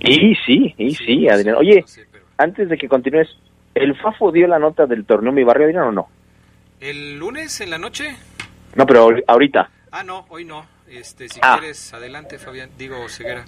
Y 0.00 0.34
sí, 0.46 0.74
y 0.78 0.94
sí, 0.94 1.28
Adrián. 1.28 1.56
Oye, 1.56 1.84
pero- 2.10 2.24
antes 2.38 2.68
de 2.68 2.78
que 2.78 2.88
continúes, 2.88 3.28
¿el 3.74 3.96
Fafo 4.00 4.32
dio 4.32 4.46
la 4.46 4.58
nota 4.58 4.86
del 4.86 5.04
torneo 5.04 5.32
Mi 5.32 5.44
Barrio, 5.44 5.66
Adrián, 5.66 5.84
o 5.84 5.92
no? 5.92 6.08
¿El 6.80 7.18
lunes 7.18 7.60
en 7.60 7.70
la 7.70 7.78
noche? 7.78 8.16
No, 8.74 8.86
pero 8.86 9.04
ahor- 9.08 9.24
ahorita. 9.26 9.68
Ah, 9.92 10.02
no, 10.04 10.24
hoy 10.30 10.44
no. 10.44 10.64
Este, 10.88 11.28
si 11.28 11.38
Ah. 11.42 11.58
quieres, 11.58 11.92
adelante, 11.92 12.38
Fabián. 12.38 12.70
Digo, 12.78 13.08
Ceguera. 13.08 13.44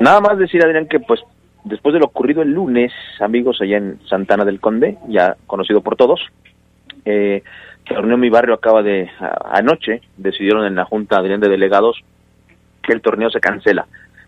Nada 0.00 0.20
más 0.20 0.38
decir, 0.38 0.64
Adrián, 0.64 0.88
que 0.88 1.00
pues 1.00 1.20
después 1.64 1.92
de 1.92 1.98
lo 2.00 2.06
ocurrido 2.06 2.42
el 2.42 2.52
lunes, 2.52 2.92
amigos 3.20 3.58
allá 3.60 3.76
en 3.76 4.00
Santana 4.08 4.44
del 4.44 4.60
Conde, 4.60 4.96
ya 5.08 5.36
conocido 5.46 5.82
por 5.82 5.96
todos, 5.96 6.20
eh, 7.04 7.42
torneo 7.86 8.16
Mi 8.16 8.30
Barrio 8.30 8.54
acaba 8.54 8.82
de, 8.82 9.10
a- 9.20 9.58
anoche, 9.58 10.00
decidieron 10.16 10.64
en 10.66 10.74
la 10.74 10.84
Junta 10.84 11.18
Adrián 11.18 11.40
de 11.40 11.48
Delegados 11.48 12.00
que 12.82 12.92
el 12.92 13.00
torneo 13.02 13.30
se 13.30 13.40
cancela. 13.40 13.86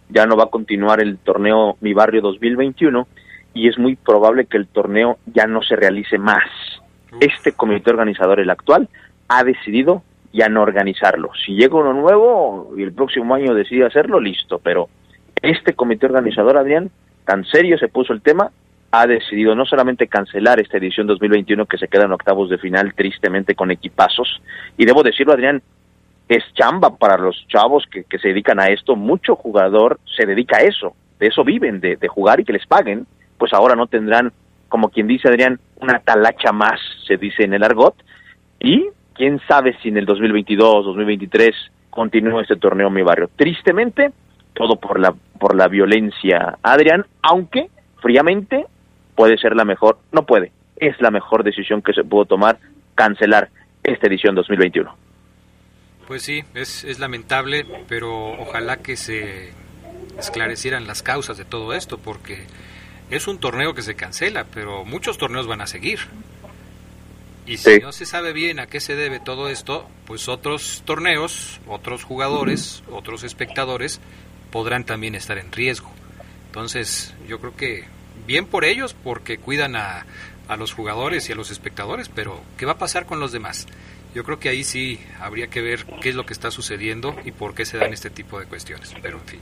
ya 0.09 0.27
no 0.27 0.37
va 0.37 0.45
a 0.45 0.51
continuar 0.51 1.01
el 1.01 1.17
torneo 1.19 1.77
Mi 1.81 1.95
Barrio 1.95 2.21
2021 2.21 3.07
y 3.55 3.69
es 3.69 3.79
muy 3.79 3.97
probable 3.97 4.45
que 4.47 4.57
el 4.59 4.67
torneo 4.67 5.19
ya 5.27 5.47
no 5.47 5.63
se 5.63 5.77
realice 5.77 6.19
más. 6.19 6.45
Este 7.21 7.53
comité 7.53 7.91
organizador, 7.91 8.41
el 8.41 8.51
actual, 8.51 8.89
ha 9.29 9.45
decidido 9.45 10.03
ya 10.33 10.49
no 10.49 10.63
organizarlo. 10.63 11.31
Si 11.45 11.53
llega 11.55 11.77
uno 11.77 11.93
nuevo 11.93 12.73
y 12.77 12.83
el 12.83 12.93
próximo 12.93 13.35
año 13.35 13.55
decide 13.55 13.85
hacerlo, 13.87 14.21
listo, 14.21 14.59
pero 14.59 14.89
este 15.43 15.75
comité 15.75 16.07
organizador, 16.07 16.57
Adrián, 16.57 16.91
tan 17.27 17.45
serio 17.45 17.77
se 17.79 17.89
puso 17.89 18.13
el 18.15 18.23
tema, 18.23 18.51
ha 18.93 19.07
decidido 19.07 19.55
no 19.55 19.65
solamente 19.65 20.07
cancelar 20.07 20.61
esta 20.61 20.77
edición 20.77 21.07
2021 21.07 21.65
que 21.65 21.79
se 21.79 21.89
queda 21.89 22.05
en 22.05 22.13
octavos 22.13 22.51
de 22.51 22.59
final 22.59 22.93
tristemente 22.95 23.55
con 23.55 23.71
equipazos, 23.71 24.41
y 24.77 24.85
debo 24.85 25.03
decirlo, 25.03 25.33
Adrián, 25.33 25.63
es 26.29 26.45
chamba 26.55 26.97
para 26.97 27.17
los 27.17 27.47
chavos 27.49 27.87
que, 27.91 28.05
se 28.19 28.29
dedican 28.29 28.61
a 28.61 28.67
esto, 28.67 28.95
mucho 28.95 29.35
jugador 29.35 29.99
se 30.17 30.27
dedica 30.27 30.59
a 30.59 30.61
eso, 30.61 30.95
de 31.19 31.29
eso 31.29 31.43
viven, 31.43 31.81
de, 31.81 31.97
jugar 32.07 32.41
y 32.41 32.45
que 32.45 32.53
les 32.53 32.67
paguen, 32.67 33.07
pues 33.39 33.55
ahora 33.55 33.75
no 33.75 33.87
tendrán, 33.87 34.31
como 34.69 34.91
quien 34.91 35.07
dice 35.07 35.29
Adrián, 35.29 35.59
una 35.81 35.99
talacha 35.99 36.53
más, 36.53 36.79
se 37.07 37.17
dice 37.17 37.45
en 37.45 37.55
el 37.55 37.65
argot, 37.65 37.95
y 38.61 38.89
quién 39.15 39.41
sabe 39.49 39.75
si 39.83 39.89
en 39.89 39.97
el 39.97 40.05
2022, 40.05 40.85
2023 40.85 41.51
continúa 41.89 42.43
este 42.43 42.57
torneo 42.57 42.91
mi 42.91 43.03
barrio. 43.03 43.31
Tristemente, 43.37 44.13
todo 44.53 44.77
por 44.77 45.01
la 45.01 45.15
por 45.41 45.57
la 45.57 45.67
violencia, 45.67 46.59
Adrián, 46.63 47.05
aunque 47.23 47.69
fríamente 48.01 48.67
puede 49.15 49.37
ser 49.39 49.55
la 49.57 49.65
mejor, 49.65 49.99
no 50.13 50.25
puede, 50.25 50.53
es 50.77 51.01
la 51.01 51.11
mejor 51.11 51.45
decisión 51.45 51.83
que 51.83 51.93
se 51.93 52.05
pudo 52.05 52.25
tomar 52.25 52.59
cancelar 52.95 53.51
esta 53.83 54.07
edición 54.07 54.35
2021. 54.35 54.95
Pues 56.07 56.23
sí, 56.23 56.43
es, 56.55 56.85
es 56.85 56.99
lamentable, 56.99 57.65
pero 57.89 58.33
ojalá 58.41 58.79
que 58.79 58.97
se 58.97 59.53
esclarecieran 60.19 60.87
las 60.87 61.03
causas 61.03 61.39
de 61.39 61.45
todo 61.45 61.73
esto, 61.75 61.99
porque 61.99 62.45
es 63.11 63.29
un 63.29 63.39
torneo 63.39 63.75
que 63.75 63.83
se 63.83 63.95
cancela, 63.95 64.45
pero 64.53 64.85
muchos 64.85 65.17
torneos 65.19 65.47
van 65.47 65.61
a 65.61 65.67
seguir. 65.67 66.01
Y 67.47 67.57
si 67.57 67.75
Sí. 67.77 67.81
no 67.83 67.93
se 67.93 68.07
sabe 68.07 68.33
bien 68.33 68.61
a 68.61 68.67
qué 68.67 68.79
se 68.81 68.95
debe 68.95 69.19
todo 69.21 69.49
esto, 69.49 69.89
pues 70.07 70.29
otros 70.29 70.83
torneos, 70.85 71.61
otros 71.67 72.05
jugadores, 72.05 72.85
otros 72.91 73.25
espectadores 73.25 74.01
podrán 74.51 74.85
también 74.85 75.15
estar 75.15 75.39
en 75.39 75.51
riesgo. 75.51 75.91
Entonces, 76.47 77.15
yo 77.27 77.41
creo 77.41 77.57
que 77.57 77.85
bien 78.27 78.47
por 78.47 78.65
ellos, 78.65 78.95
porque 79.05 79.39
cuidan 79.39 79.77
a, 79.77 80.07
a 80.49 80.57
los 80.57 80.73
jugadores 80.73 81.29
y 81.29 81.33
a 81.33 81.37
los 81.37 81.51
espectadores, 81.51 82.09
pero 82.09 82.41
¿qué 82.57 82.67
va 82.67 82.73
a 82.73 82.79
pasar 82.79 83.07
con 83.07 83.21
los 83.21 83.33
demás? 83.33 83.67
Yo 84.15 84.25
creo 84.25 84.39
que 84.39 84.51
ahí 84.51 84.63
sí 84.63 85.01
habría 85.21 85.47
que 85.49 85.63
ver 85.63 85.87
qué 86.03 86.11
es 86.11 86.15
lo 86.15 86.27
que 86.27 86.35
está 86.35 86.51
sucediendo 86.51 87.17
y 87.25 87.31
por 87.33 87.55
qué 87.55 87.65
se 87.65 87.79
dan 87.79 87.95
este 87.95 88.11
tipo 88.11 88.39
de 88.39 88.45
cuestiones. 88.47 88.95
Pero 89.01 89.17
en 89.19 89.25
fin. 89.25 89.41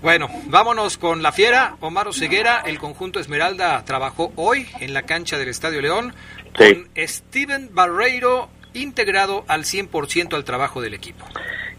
Bueno, 0.00 0.28
vámonos 0.46 0.98
con 0.98 1.20
la 1.22 1.32
fiera. 1.32 1.76
Omar 1.80 2.06
Oseguera, 2.06 2.62
el 2.64 2.78
conjunto 2.78 3.18
Esmeralda 3.18 3.84
trabajó 3.84 4.32
hoy 4.36 4.68
en 4.80 4.94
la 4.94 5.02
cancha 5.02 5.36
del 5.38 5.48
Estadio 5.48 5.80
León 5.80 6.14
Sí. 6.58 6.74
con 6.74 6.88
Steven 7.08 7.70
Barreiro 7.72 8.48
integrado 8.74 9.44
al 9.48 9.64
100% 9.64 10.34
al 10.34 10.44
trabajo 10.44 10.80
del 10.80 10.94
equipo. 10.94 11.26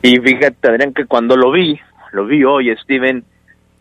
Y 0.02 0.18
fíjate, 0.20 0.68
Adrián, 0.68 0.94
que 0.94 1.06
cuando 1.06 1.38
lo 1.38 1.52
vi, 1.52 1.80
lo 2.12 2.26
vi 2.26 2.44
hoy, 2.44 2.76
Steven, 2.84 3.24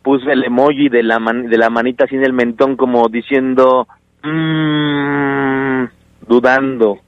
puse 0.03 0.33
el 0.33 0.45
emoji 0.45 0.88
de 0.88 1.03
la, 1.03 1.19
man- 1.19 1.49
de 1.49 1.59
la 1.59 1.71
manita 1.71 2.07
sin 2.07 2.25
el 2.25 2.33
mentón 2.33 2.77
como 2.77 3.09
diciendo, 3.09 3.87
"Mm", 4.23 5.85
dudando, 6.27 6.99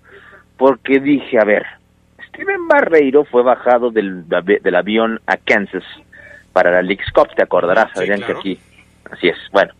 porque 0.57 1.01
dije, 1.01 1.39
a 1.41 1.45
ver, 1.45 1.65
Steven 2.29 2.67
Barreiro 2.69 3.25
fue 3.25 3.43
bajado 3.43 3.91
del, 3.91 4.25
del 4.29 4.75
avión 4.75 5.21
a 5.27 5.37
Kansas 5.37 5.85
para 6.53 6.71
la 6.71 6.83
League's 6.83 7.11
Cup, 7.13 7.29
te 7.35 7.43
acordarás, 7.43 7.91
Sí, 7.95 8.01
Adrián, 8.01 8.19
claro. 8.21 8.35
que 8.35 8.39
aquí, 8.41 8.59
así 9.11 9.29
es, 9.29 9.37
bueno. 9.53 9.73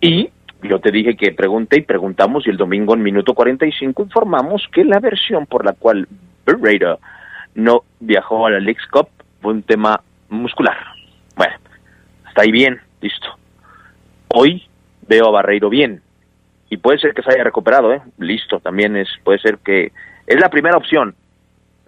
Y 0.00 0.30
yo 0.62 0.78
te 0.80 0.90
dije 0.90 1.16
que 1.16 1.32
pregunté 1.32 1.78
y 1.78 1.82
preguntamos 1.82 2.46
y 2.46 2.50
el 2.50 2.56
domingo 2.56 2.94
en 2.94 3.02
minuto 3.02 3.34
45 3.34 4.02
informamos 4.04 4.66
que 4.72 4.84
la 4.84 5.00
versión 5.00 5.46
por 5.46 5.64
la 5.64 5.72
cual 5.72 6.06
Barreiro 6.46 6.98
no 7.54 7.82
viajó 8.00 8.46
a 8.46 8.50
la 8.50 8.60
League's 8.60 8.86
Cup 8.88 9.08
fue 9.40 9.52
un 9.52 9.62
tema 9.62 10.00
muscular. 10.28 10.76
Hasta 12.38 12.46
ahí 12.46 12.52
bien, 12.52 12.80
listo. 13.00 13.26
Hoy 14.28 14.62
veo 15.08 15.26
a 15.26 15.32
Barreiro 15.32 15.68
bien 15.68 16.00
y 16.70 16.76
puede 16.76 17.00
ser 17.00 17.12
que 17.12 17.22
se 17.22 17.32
haya 17.32 17.42
recuperado, 17.42 17.92
¿eh? 17.92 18.00
Listo, 18.18 18.60
también 18.60 18.96
es 18.96 19.08
puede 19.24 19.40
ser 19.40 19.58
que 19.58 19.90
es 20.24 20.40
la 20.40 20.48
primera 20.48 20.76
opción 20.76 21.16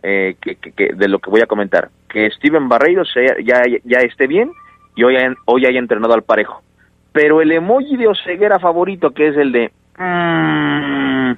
eh, 0.02 0.34
que, 0.40 0.56
de 0.92 1.06
lo 1.06 1.20
que 1.20 1.30
voy 1.30 1.40
a 1.40 1.46
comentar, 1.46 1.90
que 2.08 2.28
Steven 2.32 2.68
Barreiro 2.68 3.04
se- 3.04 3.44
ya, 3.44 3.62
ya 3.84 3.98
esté 4.00 4.26
bien 4.26 4.50
y 4.96 5.04
hoy, 5.04 5.14
hoy 5.44 5.66
haya 5.66 5.78
entrenado 5.78 6.14
al 6.14 6.24
parejo. 6.24 6.60
Pero 7.12 7.40
el 7.40 7.52
emoji 7.52 7.96
de 7.96 8.08
Oseguera 8.08 8.58
favorito, 8.58 9.12
que 9.12 9.28
es 9.28 9.36
el 9.36 9.52
de... 9.52 9.70
mm, 9.98 11.30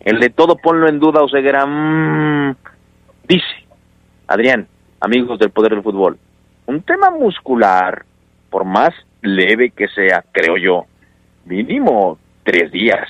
el 0.00 0.18
de 0.18 0.30
todo 0.30 0.56
ponlo 0.56 0.88
en 0.88 0.98
duda, 0.98 1.22
Oseguera, 1.22 1.66
mm, 1.66 2.56
dice, 3.28 3.66
Adrián, 4.28 4.66
amigos 4.98 5.38
del 5.38 5.50
poder 5.50 5.72
del 5.72 5.82
fútbol, 5.82 6.16
un 6.64 6.80
tema 6.80 7.10
muscular, 7.10 8.06
por 8.56 8.64
más 8.64 8.94
leve 9.20 9.68
que 9.68 9.86
sea, 9.88 10.24
creo 10.32 10.56
yo, 10.56 10.86
mínimo 11.44 12.18
tres 12.42 12.72
días, 12.72 13.06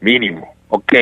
mínimo. 0.00 0.54
Ok, 0.70 0.94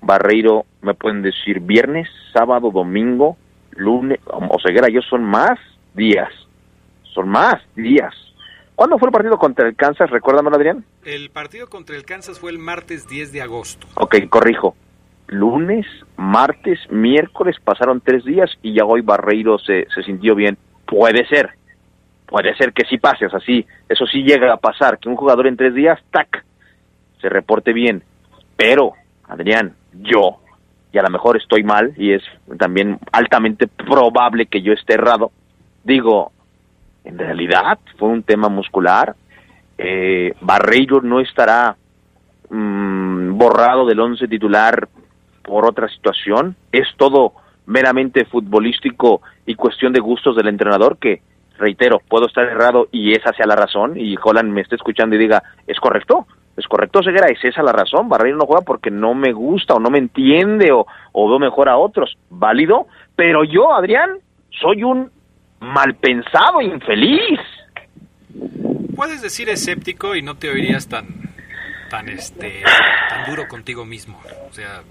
Barreiro, 0.00 0.64
me 0.80 0.94
pueden 0.94 1.20
decir 1.20 1.60
viernes, 1.60 2.08
sábado, 2.32 2.70
domingo, 2.70 3.36
lunes, 3.72 4.20
o 4.24 4.56
Ceguera, 4.66 4.88
yo 4.88 5.02
son 5.02 5.22
más 5.22 5.58
días, 5.92 6.30
son 7.12 7.28
más 7.28 7.56
días. 7.76 8.14
¿Cuándo 8.74 8.98
fue 8.98 9.08
el 9.08 9.12
partido 9.12 9.36
contra 9.36 9.68
el 9.68 9.76
Kansas? 9.76 10.08
Recuérdamelo, 10.08 10.56
Adrián. 10.56 10.82
El 11.04 11.28
partido 11.28 11.68
contra 11.68 11.96
el 11.96 12.06
Kansas 12.06 12.40
fue 12.40 12.50
el 12.50 12.58
martes 12.58 13.06
10 13.06 13.32
de 13.32 13.42
agosto. 13.42 13.86
Ok, 13.96 14.16
corrijo. 14.30 14.74
Lunes, 15.26 15.84
martes, 16.16 16.78
miércoles, 16.88 17.56
pasaron 17.62 18.00
tres 18.00 18.24
días 18.24 18.50
y 18.62 18.76
ya 18.76 18.86
hoy 18.86 19.02
Barreiro 19.02 19.58
se, 19.58 19.86
se 19.94 20.02
sintió 20.04 20.34
bien. 20.34 20.56
Puede 20.86 21.26
ser, 21.26 21.59
puede 22.30 22.54
ser 22.54 22.72
que 22.72 22.84
sí 22.84 22.96
pase, 22.96 23.26
o 23.26 23.30
sea, 23.30 23.40
sí, 23.40 23.66
eso 23.88 24.06
sí 24.06 24.22
llega 24.22 24.54
a 24.54 24.56
pasar, 24.56 24.98
que 24.98 25.08
un 25.08 25.16
jugador 25.16 25.48
en 25.48 25.56
tres 25.56 25.74
días, 25.74 25.98
tac, 26.12 26.44
se 27.20 27.28
reporte 27.28 27.72
bien. 27.72 28.04
Pero, 28.56 28.92
Adrián, 29.26 29.74
yo, 29.94 30.38
y 30.92 30.98
a 30.98 31.02
lo 31.02 31.10
mejor 31.10 31.36
estoy 31.36 31.64
mal, 31.64 31.92
y 31.96 32.12
es 32.12 32.22
también 32.56 33.00
altamente 33.10 33.66
probable 33.66 34.46
que 34.46 34.62
yo 34.62 34.72
esté 34.72 34.94
errado, 34.94 35.32
digo, 35.82 36.30
en 37.02 37.18
realidad 37.18 37.80
fue 37.98 38.08
un 38.08 38.22
tema 38.22 38.48
muscular, 38.48 39.16
eh, 39.76 40.34
Barreiro 40.40 41.00
no 41.02 41.18
estará 41.20 41.76
mm, 42.48 43.36
borrado 43.36 43.86
del 43.86 43.98
once 43.98 44.28
titular 44.28 44.88
por 45.42 45.66
otra 45.66 45.88
situación, 45.88 46.54
es 46.70 46.86
todo 46.96 47.32
meramente 47.66 48.24
futbolístico 48.24 49.20
y 49.46 49.56
cuestión 49.56 49.92
de 49.92 50.00
gustos 50.00 50.36
del 50.36 50.46
entrenador 50.46 50.96
que, 50.96 51.22
reitero, 51.60 52.00
puedo 52.08 52.26
estar 52.26 52.44
errado 52.44 52.88
y 52.90 53.12
esa 53.12 53.32
sea 53.32 53.46
la 53.46 53.54
razón 53.56 53.94
y 53.98 54.16
Holland 54.22 54.50
me 54.52 54.62
esté 54.62 54.74
escuchando 54.76 55.14
y 55.14 55.18
diga, 55.18 55.42
es 55.66 55.78
correcto, 55.78 56.26
es 56.56 56.66
correcto, 56.66 57.02
Ceguera, 57.02 57.28
es 57.28 57.42
esa 57.44 57.62
la 57.62 57.72
razón, 57.72 58.08
Barreiro 58.08 58.36
no 58.38 58.46
juega 58.46 58.62
porque 58.62 58.90
no 58.90 59.14
me 59.14 59.32
gusta 59.32 59.74
o 59.74 59.78
no 59.80 59.90
me 59.90 59.98
entiende 59.98 60.72
o, 60.72 60.86
o 61.12 61.28
veo 61.28 61.38
mejor 61.38 61.68
a 61.68 61.76
otros, 61.78 62.16
válido, 62.30 62.86
pero 63.14 63.44
yo, 63.44 63.72
Adrián, 63.72 64.10
soy 64.60 64.82
un 64.82 65.10
mal 65.60 65.94
pensado, 65.94 66.60
infeliz. 66.60 67.38
Puedes 68.96 69.22
decir 69.22 69.48
escéptico 69.48 70.14
y 70.14 70.22
no 70.22 70.36
te 70.36 70.50
oirías 70.50 70.88
tan 70.88 71.06
tan 71.90 72.08
este 72.08 72.62
tan 73.08 73.28
duro 73.28 73.48
contigo 73.48 73.84
mismo. 73.84 74.20
O 74.48 74.52
sea, 74.52 74.82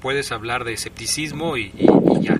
puedes 0.00 0.32
hablar 0.32 0.64
de 0.64 0.72
escepticismo 0.72 1.56
y, 1.56 1.72
y- 1.76 1.86
y 2.16 2.20
ya. 2.22 2.38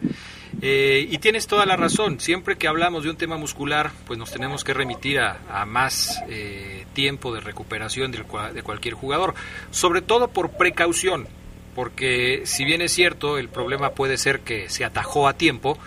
Eh, 0.63 1.07
y 1.11 1.19
tienes 1.19 1.47
toda 1.47 1.65
la 1.67 1.77
razón. 1.77 2.21
Siempre 2.21 2.57
que 2.57 2.69
hablamos 2.69 3.05
de 3.05 3.11
un 3.11 3.17
tema 3.17 3.37
muscular, 3.37 3.91
pues 4.07 4.19
nos 4.19 4.31
tenemos 4.31 4.65
que 4.65 4.75
remitir 4.75 5.19
a, 5.19 5.41
a 5.51 5.65
más 5.65 6.23
eh, 6.29 6.85
tiempo 6.93 7.33
de 7.33 7.41
recuperación 7.41 8.13
de 8.13 8.63
cualquier 8.63 8.95
jugador. 8.95 9.35
Sobre 9.71 10.03
todo 10.03 10.29
por 10.29 10.51
precaución. 10.51 11.29
Porque 11.75 12.43
si 12.45 12.65
bien 12.65 12.83
es 12.83 12.93
cierto, 12.93 13.39
el 13.39 13.49
problema 13.49 13.91
puede 13.91 14.19
ser 14.19 14.41
que 14.41 14.69
se 14.69 14.85
atajó 14.85 15.29
a 15.29 15.35
tiempo, 15.35 15.79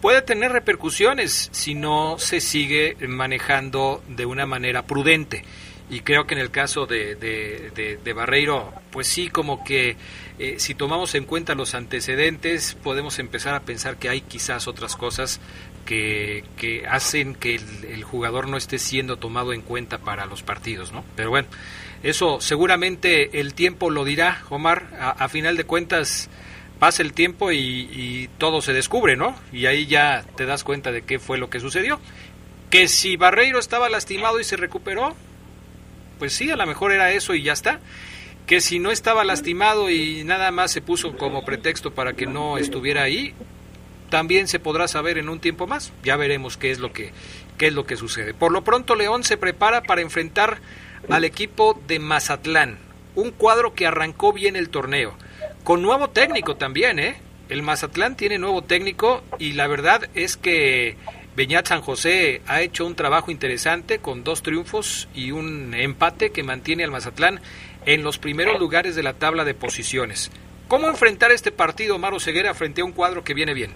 puede 0.00 0.20
tener 0.22 0.52
repercusiones 0.52 1.48
si 1.52 1.74
no 1.74 2.18
se 2.18 2.40
sigue 2.40 2.96
manejando 3.06 4.02
de 4.08 4.26
una 4.26 4.46
manera 4.46 4.82
prudente. 4.82 5.44
Y 5.90 6.00
creo 6.00 6.26
que 6.26 6.34
en 6.34 6.40
el 6.40 6.50
caso 6.50 6.84
de, 6.86 7.14
de, 7.14 7.98
de- 8.04 8.12
Barreiro, 8.12 8.72
pues 8.90 9.06
sí, 9.06 9.28
como 9.28 9.64
que 9.64 9.96
eh, 10.38 10.56
si 10.58 10.74
tomamos 10.74 11.14
en 11.14 11.24
cuenta 11.24 11.54
los 11.54 11.74
antecedentes, 11.74 12.76
podemos 12.82 13.18
empezar 13.18 13.54
a 13.54 13.60
pensar 13.60 13.96
que 13.96 14.08
hay 14.10 14.20
quizás 14.20 14.68
otras 14.68 14.96
cosas 14.96 15.40
que, 15.86 16.44
que 16.58 16.86
hacen 16.86 17.34
que 17.34 17.54
el, 17.54 17.84
el 17.86 18.04
jugador 18.04 18.48
no 18.48 18.56
esté 18.58 18.78
siendo 18.78 19.16
tomado 19.16 19.54
en 19.54 19.62
cuenta 19.62 19.98
para 19.98 20.26
los 20.26 20.42
partidos, 20.42 20.92
¿no? 20.92 21.04
Pero 21.16 21.30
bueno, 21.30 21.48
eso 22.02 22.38
seguramente 22.40 23.40
el 23.40 23.54
tiempo 23.54 23.88
lo 23.88 24.04
dirá, 24.04 24.42
Omar. 24.50 24.90
A, 25.00 25.10
a 25.10 25.28
final 25.30 25.56
de 25.56 25.64
cuentas, 25.64 26.28
pasa 26.78 27.00
el 27.02 27.14
tiempo 27.14 27.50
y, 27.50 27.58
y 27.58 28.28
todo 28.36 28.60
se 28.60 28.74
descubre, 28.74 29.16
¿no? 29.16 29.34
Y 29.52 29.64
ahí 29.64 29.86
ya 29.86 30.24
te 30.36 30.44
das 30.44 30.64
cuenta 30.64 30.92
de 30.92 31.00
qué 31.02 31.18
fue 31.18 31.38
lo 31.38 31.48
que 31.48 31.60
sucedió. 31.60 31.98
Que 32.68 32.88
si 32.88 33.16
Barreiro 33.16 33.58
estaba 33.58 33.88
lastimado 33.88 34.38
y 34.38 34.44
se 34.44 34.58
recuperó, 34.58 35.16
pues 36.18 36.32
sí, 36.32 36.50
a 36.50 36.56
lo 36.56 36.66
mejor 36.66 36.92
era 36.92 37.12
eso 37.12 37.34
y 37.34 37.42
ya 37.42 37.52
está. 37.52 37.80
Que 38.46 38.60
si 38.60 38.78
no 38.78 38.90
estaba 38.90 39.24
lastimado 39.24 39.90
y 39.90 40.24
nada 40.24 40.50
más 40.50 40.72
se 40.72 40.80
puso 40.80 41.16
como 41.16 41.44
pretexto 41.44 41.92
para 41.92 42.14
que 42.14 42.26
no 42.26 42.56
estuviera 42.56 43.02
ahí, 43.02 43.34
también 44.08 44.48
se 44.48 44.58
podrá 44.58 44.88
saber 44.88 45.18
en 45.18 45.28
un 45.28 45.38
tiempo 45.38 45.66
más. 45.66 45.92
Ya 46.02 46.16
veremos 46.16 46.56
qué 46.56 46.70
es 46.70 46.78
lo 46.78 46.92
que 46.92 47.12
qué 47.58 47.66
es 47.66 47.74
lo 47.74 47.84
que 47.84 47.96
sucede. 47.96 48.32
Por 48.32 48.52
lo 48.52 48.64
pronto 48.64 48.94
León 48.94 49.24
se 49.24 49.36
prepara 49.36 49.82
para 49.82 50.00
enfrentar 50.00 50.60
al 51.10 51.24
equipo 51.24 51.78
de 51.86 51.98
Mazatlán, 51.98 52.78
un 53.14 53.32
cuadro 53.32 53.74
que 53.74 53.86
arrancó 53.86 54.32
bien 54.32 54.56
el 54.56 54.70
torneo, 54.70 55.14
con 55.64 55.82
nuevo 55.82 56.08
técnico 56.10 56.56
también, 56.56 56.98
¿eh? 56.98 57.20
El 57.48 57.62
Mazatlán 57.62 58.16
tiene 58.16 58.38
nuevo 58.38 58.62
técnico 58.62 59.22
y 59.38 59.52
la 59.52 59.66
verdad 59.66 60.08
es 60.14 60.36
que 60.36 60.96
Beñat 61.38 61.68
San 61.68 61.82
José 61.82 62.42
ha 62.48 62.62
hecho 62.62 62.84
un 62.84 62.96
trabajo 62.96 63.30
interesante 63.30 64.00
con 64.00 64.24
dos 64.24 64.42
triunfos 64.42 65.08
y 65.14 65.30
un 65.30 65.72
empate 65.72 66.32
que 66.32 66.42
mantiene 66.42 66.82
al 66.82 66.90
Mazatlán 66.90 67.38
en 67.86 68.02
los 68.02 68.18
primeros 68.18 68.58
lugares 68.58 68.96
de 68.96 69.04
la 69.04 69.12
tabla 69.12 69.44
de 69.44 69.54
posiciones. 69.54 70.32
¿Cómo 70.66 70.88
enfrentar 70.88 71.30
este 71.30 71.52
partido, 71.52 71.96
Maro 71.96 72.18
Ceguera, 72.18 72.54
frente 72.54 72.80
a 72.80 72.84
un 72.84 72.90
cuadro 72.90 73.22
que 73.22 73.34
viene 73.34 73.54
bien? 73.54 73.70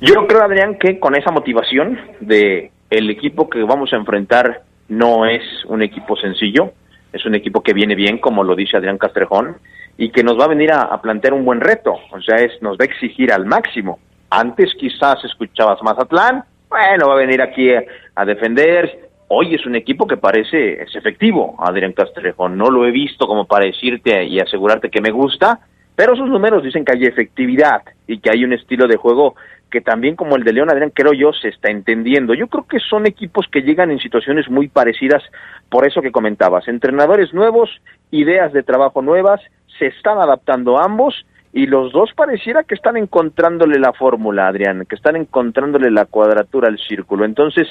Yo 0.00 0.28
creo, 0.28 0.44
Adrián, 0.44 0.78
que 0.78 1.00
con 1.00 1.16
esa 1.16 1.32
motivación 1.32 1.98
de 2.20 2.70
el 2.88 3.10
equipo 3.10 3.50
que 3.50 3.60
vamos 3.64 3.92
a 3.92 3.96
enfrentar 3.96 4.62
no 4.88 5.26
es 5.26 5.42
un 5.66 5.82
equipo 5.82 6.14
sencillo, 6.14 6.70
es 7.12 7.26
un 7.26 7.34
equipo 7.34 7.64
que 7.64 7.72
viene 7.72 7.96
bien, 7.96 8.18
como 8.18 8.44
lo 8.44 8.54
dice 8.54 8.76
Adrián 8.76 8.98
Castrejón, 8.98 9.56
y 9.98 10.10
que 10.10 10.22
nos 10.22 10.38
va 10.38 10.44
a 10.44 10.54
venir 10.54 10.70
a, 10.70 11.02
plantear 11.02 11.34
un 11.34 11.44
buen 11.44 11.60
reto, 11.60 11.96
o 12.12 12.20
sea, 12.20 12.36
es, 12.36 12.62
nos 12.62 12.78
va 12.78 12.84
a 12.84 12.86
exigir 12.86 13.32
al 13.32 13.44
máximo. 13.44 13.98
Antes 14.36 14.74
quizás 14.74 15.24
escuchabas 15.24 15.80
Mazatlán, 15.84 16.42
bueno, 16.68 17.06
va 17.06 17.14
a 17.14 17.18
venir 17.18 17.40
aquí 17.40 17.70
a, 17.72 18.24
defender. 18.24 19.10
Hoy 19.28 19.54
es 19.54 19.64
un 19.64 19.76
equipo 19.76 20.08
que 20.08 20.16
parece 20.16 20.82
es 20.82 20.92
efectivo, 20.96 21.54
Adrián 21.60 21.92
Castrejón. 21.92 22.58
No 22.58 22.68
lo 22.68 22.84
he 22.84 22.90
visto 22.90 23.28
como 23.28 23.46
para 23.46 23.66
decirte 23.66 24.24
y 24.24 24.40
asegurarte 24.40 24.90
que 24.90 25.00
me 25.00 25.12
gusta, 25.12 25.60
pero 25.94 26.16
sus 26.16 26.28
números 26.28 26.64
dicen 26.64 26.84
que 26.84 26.94
hay 26.94 27.04
efectividad 27.04 27.82
y 28.08 28.18
que 28.18 28.30
hay 28.30 28.42
un 28.42 28.52
estilo 28.52 28.88
de 28.88 28.96
juego 28.96 29.36
que 29.70 29.80
también 29.80 30.16
como 30.16 30.34
el 30.34 30.42
de 30.42 30.52
León 30.52 30.68
Adrián 30.68 30.90
creo 30.92 31.12
yo 31.12 31.32
se 31.32 31.50
está 31.50 31.70
entendiendo. 31.70 32.34
Yo 32.34 32.48
creo 32.48 32.66
que 32.66 32.80
son 32.80 33.06
equipos 33.06 33.46
que 33.52 33.62
llegan 33.62 33.92
en 33.92 34.00
situaciones 34.00 34.50
muy 34.50 34.66
parecidas 34.66 35.22
por 35.68 35.86
eso 35.86 36.02
que 36.02 36.10
comentabas. 36.10 36.66
Entrenadores 36.66 37.32
nuevos, 37.32 37.70
ideas 38.10 38.52
de 38.52 38.64
trabajo 38.64 39.00
nuevas, 39.00 39.40
se 39.78 39.86
están 39.86 40.18
adaptando 40.18 40.80
ambos 40.80 41.24
y 41.56 41.66
los 41.66 41.92
dos 41.92 42.10
pareciera 42.16 42.64
que 42.64 42.74
están 42.74 42.96
encontrándole 42.96 43.78
la 43.78 43.92
fórmula, 43.92 44.48
Adrián, 44.48 44.86
que 44.88 44.96
están 44.96 45.14
encontrándole 45.14 45.88
la 45.88 46.04
cuadratura 46.04 46.66
al 46.66 46.80
círculo. 46.80 47.24
Entonces, 47.24 47.68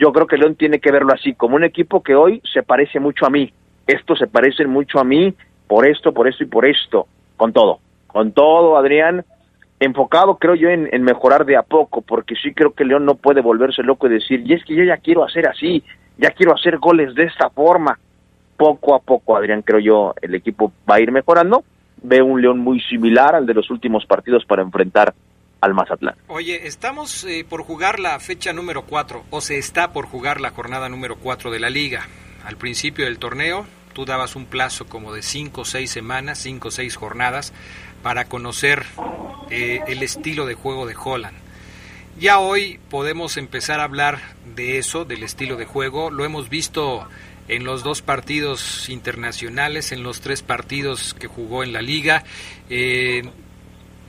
yo 0.00 0.12
creo 0.12 0.26
que 0.26 0.36
León 0.36 0.56
tiene 0.56 0.80
que 0.80 0.90
verlo 0.90 1.12
así, 1.14 1.34
como 1.34 1.54
un 1.54 1.62
equipo 1.62 2.02
que 2.02 2.16
hoy 2.16 2.42
se 2.52 2.64
parece 2.64 2.98
mucho 2.98 3.26
a 3.26 3.30
mí. 3.30 3.52
Estos 3.86 4.18
se 4.18 4.26
parecen 4.26 4.68
mucho 4.68 4.98
a 4.98 5.04
mí 5.04 5.32
por 5.68 5.86
esto, 5.86 6.12
por 6.12 6.26
esto 6.26 6.42
y 6.42 6.48
por 6.48 6.66
esto, 6.66 7.06
con 7.36 7.52
todo. 7.52 7.78
Con 8.08 8.32
todo, 8.32 8.76
Adrián, 8.76 9.24
enfocado, 9.78 10.36
creo 10.36 10.56
yo, 10.56 10.68
en, 10.68 10.90
mejorar 11.04 11.46
de 11.46 11.56
a 11.56 11.62
poco, 11.62 12.02
porque 12.02 12.34
sí 12.34 12.52
creo 12.52 12.72
que 12.72 12.84
León 12.84 13.04
no 13.04 13.14
puede 13.14 13.42
volverse 13.42 13.84
loco 13.84 14.08
y 14.08 14.14
decir, 14.14 14.42
y 14.44 14.54
es 14.54 14.64
que 14.64 14.74
yo 14.74 14.82
ya 14.82 14.96
quiero 14.96 15.22
hacer 15.22 15.46
así, 15.48 15.84
ya 16.18 16.30
quiero 16.32 16.52
hacer 16.52 16.78
goles 16.78 17.14
de 17.14 17.26
esta 17.26 17.48
forma. 17.48 17.96
Poco 18.56 18.96
a 18.96 18.98
poco, 18.98 19.36
Adrián, 19.36 19.62
creo 19.62 19.78
yo, 19.78 20.14
el 20.20 20.34
equipo 20.34 20.72
va 20.90 20.96
a 20.96 21.00
ir 21.00 21.12
mejorando. 21.12 21.62
Ve 22.02 22.22
un 22.22 22.40
León 22.40 22.58
muy 22.58 22.80
similar 22.80 23.34
al 23.34 23.46
de 23.46 23.54
los 23.54 23.70
últimos 23.70 24.06
partidos 24.06 24.44
para 24.44 24.62
enfrentar 24.62 25.14
al 25.60 25.74
Mazatlán. 25.74 26.14
Oye, 26.28 26.66
estamos 26.66 27.24
eh, 27.24 27.44
por 27.48 27.62
jugar 27.62 28.00
la 28.00 28.18
fecha 28.18 28.52
número 28.52 28.82
4, 28.86 29.24
o 29.30 29.40
se 29.40 29.58
está 29.58 29.92
por 29.92 30.06
jugar 30.06 30.40
la 30.40 30.50
jornada 30.50 30.88
número 30.88 31.16
4 31.16 31.50
de 31.50 31.60
la 31.60 31.70
liga. 31.70 32.06
Al 32.44 32.56
principio 32.56 33.04
del 33.04 33.18
torneo, 33.18 33.66
tú 33.92 34.04
dabas 34.04 34.36
un 34.36 34.46
plazo 34.46 34.86
como 34.86 35.12
de 35.12 35.22
5 35.22 35.60
o 35.60 35.64
6 35.64 35.90
semanas, 35.90 36.38
5 36.38 36.68
o 36.68 36.70
6 36.70 36.96
jornadas 36.96 37.52
para 38.02 38.24
conocer 38.24 38.84
eh, 39.50 39.80
el 39.88 40.02
estilo 40.02 40.46
de 40.46 40.54
juego 40.54 40.86
de 40.86 40.94
Holland. 41.02 41.36
Ya 42.18 42.38
hoy 42.38 42.78
podemos 42.90 43.36
empezar 43.36 43.80
a 43.80 43.84
hablar 43.84 44.18
de 44.54 44.78
eso, 44.78 45.04
del 45.04 45.22
estilo 45.22 45.56
de 45.56 45.64
juego. 45.64 46.10
Lo 46.10 46.24
hemos 46.24 46.48
visto 46.48 47.06
en 47.50 47.64
los 47.64 47.82
dos 47.82 48.00
partidos 48.00 48.88
internacionales, 48.88 49.92
en 49.92 50.02
los 50.02 50.20
tres 50.20 50.42
partidos 50.42 51.14
que 51.14 51.26
jugó 51.26 51.62
en 51.64 51.72
la 51.72 51.82
liga. 51.82 52.24
Eh, 52.68 53.22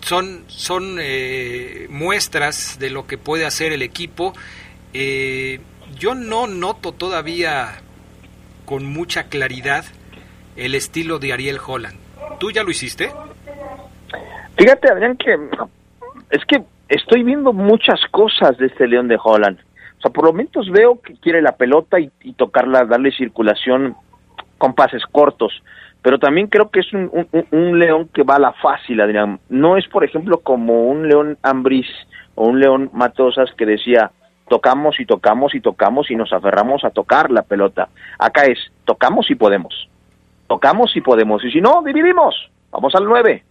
son 0.01 0.45
son 0.47 0.97
eh, 0.99 1.87
muestras 1.89 2.77
de 2.79 2.89
lo 2.89 3.07
que 3.07 3.17
puede 3.17 3.45
hacer 3.45 3.71
el 3.71 3.81
equipo. 3.81 4.33
yo 4.93 6.15
no 6.15 6.47
noto 6.47 6.91
todavía 6.91 7.81
con 8.65 8.85
mucha 8.85 9.23
claridad 9.23 9.85
el 10.55 10.75
estilo 10.75 11.19
de 11.19 11.33
Ariel 11.33 11.59
Holland. 11.65 11.97
¿Tú 12.39 12.51
ya 12.51 12.63
lo 12.63 12.71
hiciste? 12.71 13.11
Fíjate, 14.57 14.91
Adrián, 14.91 15.17
que 15.17 15.35
es 16.29 16.45
que 16.45 16.63
estoy 16.89 17.23
viendo 17.23 17.53
muchas 17.53 17.99
cosas 18.11 18.57
de 18.57 18.67
este 18.67 18.87
León 18.87 19.07
de 19.07 19.17
Holland. 19.21 19.59
O 20.01 20.03
sea, 20.03 20.11
por 20.11 20.25
lo 20.25 20.33
menos 20.33 20.67
veo 20.71 20.99
que 20.99 21.13
quiere 21.17 21.43
la 21.43 21.51
pelota 21.51 21.99
y, 21.99 22.09
tocarla, 22.33 22.85
darle 22.85 23.11
circulación 23.11 23.95
con 24.57 24.73
pases 24.73 25.03
cortos. 25.05 25.61
Pero 26.01 26.17
también 26.17 26.47
creo 26.47 26.71
que 26.71 26.79
es 26.79 26.91
un, 26.91 27.79
león 27.79 28.09
que 28.11 28.23
va 28.23 28.37
a 28.37 28.39
la 28.39 28.51
fácil, 28.53 28.99
Adrián. 28.99 29.39
No 29.49 29.77
es, 29.77 29.87
por 29.87 30.03
ejemplo, 30.03 30.39
como 30.39 30.85
un 30.85 31.07
león 31.07 31.37
Ambris 31.43 31.85
o 32.33 32.47
un 32.47 32.59
león 32.59 32.89
Matosas 32.93 33.53
que 33.55 33.67
decía, 33.67 34.09
tocamos 34.49 34.99
y 34.99 35.05
tocamos 35.05 35.53
y 35.53 35.61
tocamos 35.61 36.09
y 36.09 36.15
nos 36.15 36.33
aferramos 36.33 36.83
a 36.83 36.89
tocar 36.89 37.29
la 37.29 37.43
pelota. 37.43 37.89
Acá 38.17 38.45
es, 38.45 38.57
tocamos 38.85 39.29
y 39.29 39.35
podemos. 39.35 39.87
Tocamos 40.47 40.95
y 40.95 41.01
podemos. 41.01 41.45
Y 41.45 41.51
si 41.51 41.61
no, 41.61 41.83
dividimos. 41.83 42.49
Vamos 42.71 42.95
al 42.95 43.05
9 43.05 43.43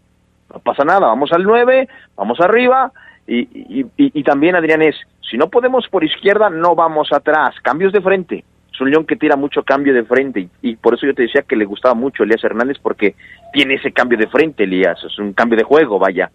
no 0.53 0.61
pasa 0.61 0.85
nada, 0.85 1.07
vamos 1.07 1.33
al 1.33 1.45
9, 1.45 1.89
vamos 2.17 2.41
arriba, 2.41 2.93
y, 3.27 3.87
y, 3.97 4.23
también 4.25 4.57
Adrián 4.57 4.83
es, 4.83 4.97
si 5.29 5.37
no 5.37 5.49
podemos 5.49 5.87
por 5.89 6.03
izquierda, 6.03 6.51
no 6.51 6.75
vamos 6.75 7.13
atrás, 7.13 7.55
cambios 7.63 7.93
de 7.93 8.01
frente. 8.01 8.45
Es 8.73 8.81
un 8.81 8.91
león 8.91 9.07
que 9.07 9.17
tira 9.17 9.37
mucho 9.37 9.63
cambio 9.63 9.95
de 9.95 10.05
frente 10.05 10.49
y, 10.63 10.77
por 10.77 10.95
eso 10.95 11.07
yo 11.07 11.15
te 11.15 11.23
decía 11.23 11.43
que 11.43 11.57
le 11.57 11.65
gustaba 11.65 11.95
mucho 11.95 12.23
Elías 12.23 12.43
Hernández 12.43 12.79
porque 12.83 13.15
tiene 13.53 13.75
ese 13.75 13.93
cambio 13.93 14.19
de 14.19 14.27
frente, 14.27 14.65
Elías, 14.65 14.99
es 15.05 15.19
un 15.19 15.33
cambio 15.33 15.59
de 15.59 15.65
juego, 15.65 15.99
vaya. 15.99 16.31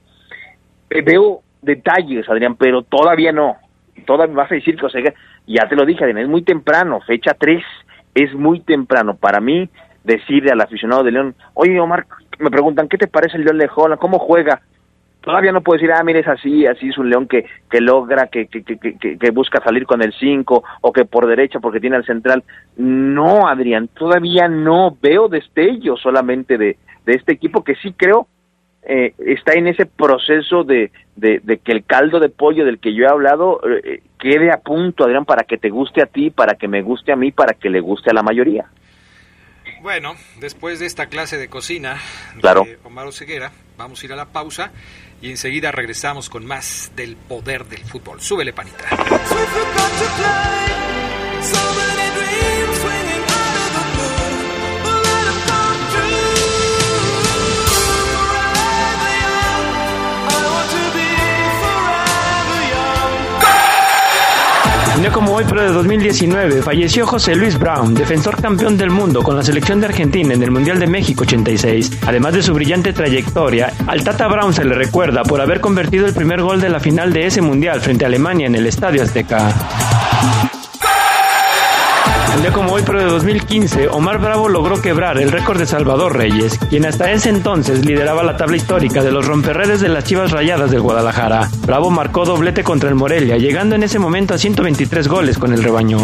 Eh, 0.89 1.01
veo 1.01 1.41
detalles, 1.61 2.29
Adrián, 2.29 2.55
pero 2.55 2.83
todavía 2.83 3.31
no. 3.31 3.57
Todavía 4.05 4.35
vas 4.35 4.51
a 4.51 4.55
decir 4.55 4.77
que, 4.77 4.85
o 4.85 4.89
sea, 4.89 5.01
ya 5.47 5.67
te 5.67 5.75
lo 5.75 5.85
dije, 5.85 6.03
Adrián, 6.03 6.19
es 6.19 6.29
muy 6.29 6.43
temprano, 6.43 7.01
fecha 7.01 7.33
3, 7.33 7.63
es 8.13 8.33
muy 8.33 8.61
temprano 8.61 9.15
para 9.15 9.39
mí 9.41 9.69
decirle 10.03 10.51
al 10.51 10.61
aficionado 10.61 11.03
de 11.03 11.11
León, 11.11 11.35
oye 11.55 11.79
Omar, 11.79 12.05
me 12.39 12.51
preguntan, 12.51 12.87
¿qué 12.87 12.97
te 12.97 13.07
parece 13.07 13.37
el 13.37 13.43
León 13.43 13.57
de 13.57 13.69
Holland? 13.73 13.99
¿Cómo 13.99 14.19
juega? 14.19 14.61
Todavía 15.25 15.51
no 15.51 15.61
puedo 15.61 15.79
decir, 15.79 15.91
ah, 15.91 16.03
mire, 16.03 16.19
es 16.19 16.27
así, 16.27 16.67
así 16.67 16.89
es 16.89 16.99
un 16.99 17.09
león 17.09 17.27
que, 17.27 17.45
que 17.67 17.81
logra, 17.81 18.27
que, 18.27 18.45
que, 18.45 18.63
que, 18.63 18.77
que, 19.17 19.31
busca 19.31 19.59
salir 19.63 19.87
con 19.87 20.03
el 20.03 20.13
5 20.13 20.63
o 20.81 20.93
que 20.93 21.05
por 21.05 21.25
derecha 21.25 21.59
porque 21.59 21.79
tiene 21.79 21.95
al 21.95 22.05
central. 22.05 22.43
No, 22.77 23.47
Adrián, 23.47 23.87
todavía 23.87 24.47
no 24.47 24.95
veo 25.01 25.27
destello 25.27 25.97
solamente 25.97 26.59
de, 26.59 26.77
de 27.07 27.13
este 27.13 27.33
equipo 27.33 27.63
que 27.63 27.73
sí 27.73 27.93
creo 27.97 28.27
eh, 28.87 29.15
está 29.17 29.53
en 29.53 29.65
ese 29.65 29.87
proceso 29.87 30.63
de, 30.63 30.91
de, 31.15 31.57
que 31.57 31.71
el 31.71 31.85
caldo 31.85 32.19
de 32.19 32.29
pollo 32.29 32.63
del 32.63 32.77
que 32.77 32.93
yo 32.93 33.05
he 33.05 33.09
hablado 33.09 33.59
eh, 33.67 34.03
quede 34.19 34.51
a 34.51 34.57
punto, 34.57 35.05
Adrián, 35.05 35.25
para 35.25 35.43
que 35.43 35.57
te 35.57 35.71
guste 35.71 36.03
a 36.03 36.05
ti, 36.05 36.29
para 36.29 36.53
que 36.53 36.67
me 36.67 36.83
guste 36.83 37.11
a 37.11 37.15
mí, 37.15 37.31
para 37.31 37.55
que 37.55 37.71
le 37.71 37.79
guste 37.79 38.11
a 38.11 38.13
la 38.13 38.21
mayoría. 38.21 38.65
Bueno, 39.81 40.13
después 40.39 40.79
de 40.79 40.85
esta 40.85 41.07
clase 41.07 41.37
de 41.37 41.47
cocina 41.47 41.97
claro. 42.41 42.65
de 42.65 42.77
Omar 42.83 43.07
vamos 43.77 44.01
a 44.01 44.05
ir 44.05 44.13
a 44.13 44.15
la 44.15 44.25
pausa 44.25 44.71
y 45.25 45.31
enseguida 45.31 45.71
regresamos 45.71 46.29
con 46.29 46.45
más 46.45 46.91
del 46.95 47.15
poder 47.15 47.65
del 47.65 47.83
fútbol. 47.83 48.21
Súbele, 48.21 48.53
panita. 48.53 48.85
Día 65.05 65.13
como 65.13 65.33
hoy, 65.33 65.43
pero 65.47 65.61
de 65.61 65.69
2019, 65.69 66.63
falleció 66.63 67.05
José 67.05 67.35
Luis 67.35 67.59
Brown, 67.59 67.93
defensor 67.93 68.41
campeón 68.41 68.75
del 68.75 68.89
mundo 68.89 69.21
con 69.21 69.35
la 69.35 69.43
selección 69.43 69.79
de 69.79 69.85
Argentina 69.85 70.33
en 70.33 70.41
el 70.41 70.49
Mundial 70.49 70.79
de 70.79 70.87
México 70.87 71.23
86. 71.25 71.99
Además 72.07 72.33
de 72.33 72.41
su 72.41 72.53
brillante 72.53 72.91
trayectoria, 72.91 73.71
al 73.85 74.03
Tata 74.03 74.27
Brown 74.27 74.53
se 74.53 74.65
le 74.65 74.73
recuerda 74.73 75.21
por 75.23 75.41
haber 75.41 75.61
convertido 75.61 76.07
el 76.07 76.13
primer 76.13 76.41
gol 76.41 76.59
de 76.59 76.69
la 76.69 76.79
final 76.79 77.13
de 77.13 77.27
ese 77.27 77.41
Mundial 77.41 77.81
frente 77.81 78.05
a 78.05 78.07
Alemania 78.07 78.47
en 78.47 78.55
el 78.55 78.65
Estadio 78.65 79.03
Azteca. 79.03 80.54
Un 82.35 82.41
día 82.41 82.51
como 82.51 82.73
hoy, 82.73 82.83
pero 82.85 82.99
de 82.99 83.05
2015, 83.05 83.87
Omar 83.87 84.19
Bravo 84.19 84.49
logró 84.49 84.81
quebrar 84.81 85.17
el 85.17 85.31
récord 85.31 85.57
de 85.57 85.65
Salvador 85.65 86.17
Reyes, 86.17 86.59
quien 86.69 86.85
hasta 86.85 87.09
ese 87.11 87.29
entonces 87.29 87.85
lideraba 87.85 88.23
la 88.23 88.35
tabla 88.35 88.57
histórica 88.57 89.01
de 89.01 89.11
los 89.11 89.25
romperredes 89.25 89.79
de 89.79 89.87
las 89.87 90.03
Chivas 90.03 90.31
Rayadas 90.31 90.69
del 90.69 90.81
Guadalajara. 90.81 91.49
Bravo 91.65 91.89
marcó 91.91 92.25
doblete 92.25 92.61
contra 92.63 92.89
el 92.89 92.95
Morelia, 92.95 93.37
llegando 93.37 93.75
en 93.75 93.83
ese 93.83 93.99
momento 93.99 94.33
a 94.33 94.37
123 94.37 95.07
goles 95.07 95.37
con 95.37 95.53
el 95.53 95.63
rebaño. 95.63 95.97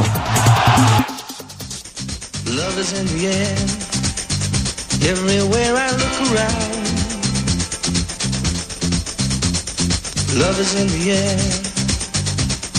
Love 10.34 10.60
is. 10.60 11.72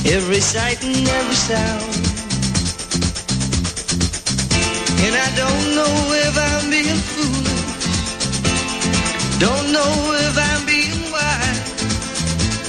Every 0.06 0.40
sight 0.40 0.82
and 0.82 1.06
every 1.06 1.34
sound. 1.34 1.91
And 5.04 5.14
I 5.16 5.28
don't 5.36 5.74
know 5.74 5.92
if 6.26 6.38
I'm 6.38 6.70
being. 6.70 7.12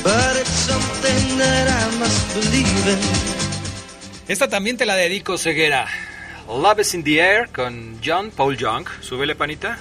But 0.04 0.36
it's 0.36 0.50
something 0.50 1.38
that 1.38 1.68
I 1.70 1.98
must 1.98 2.34
believe 2.36 2.88
in. 2.88 3.00
Esta 4.28 4.50
también 4.50 4.76
te 4.76 4.86
la 4.86 4.96
dedico, 4.96 5.38
Ceguera. 5.38 5.88
Love 6.50 6.82
is 6.82 6.94
in 6.94 7.04
the 7.04 7.22
air 7.22 7.48
con 7.50 8.00
John 8.02 8.30
Paul 8.32 8.58
Young. 8.58 8.86
Súbele, 9.02 9.34
panita. 9.36 9.80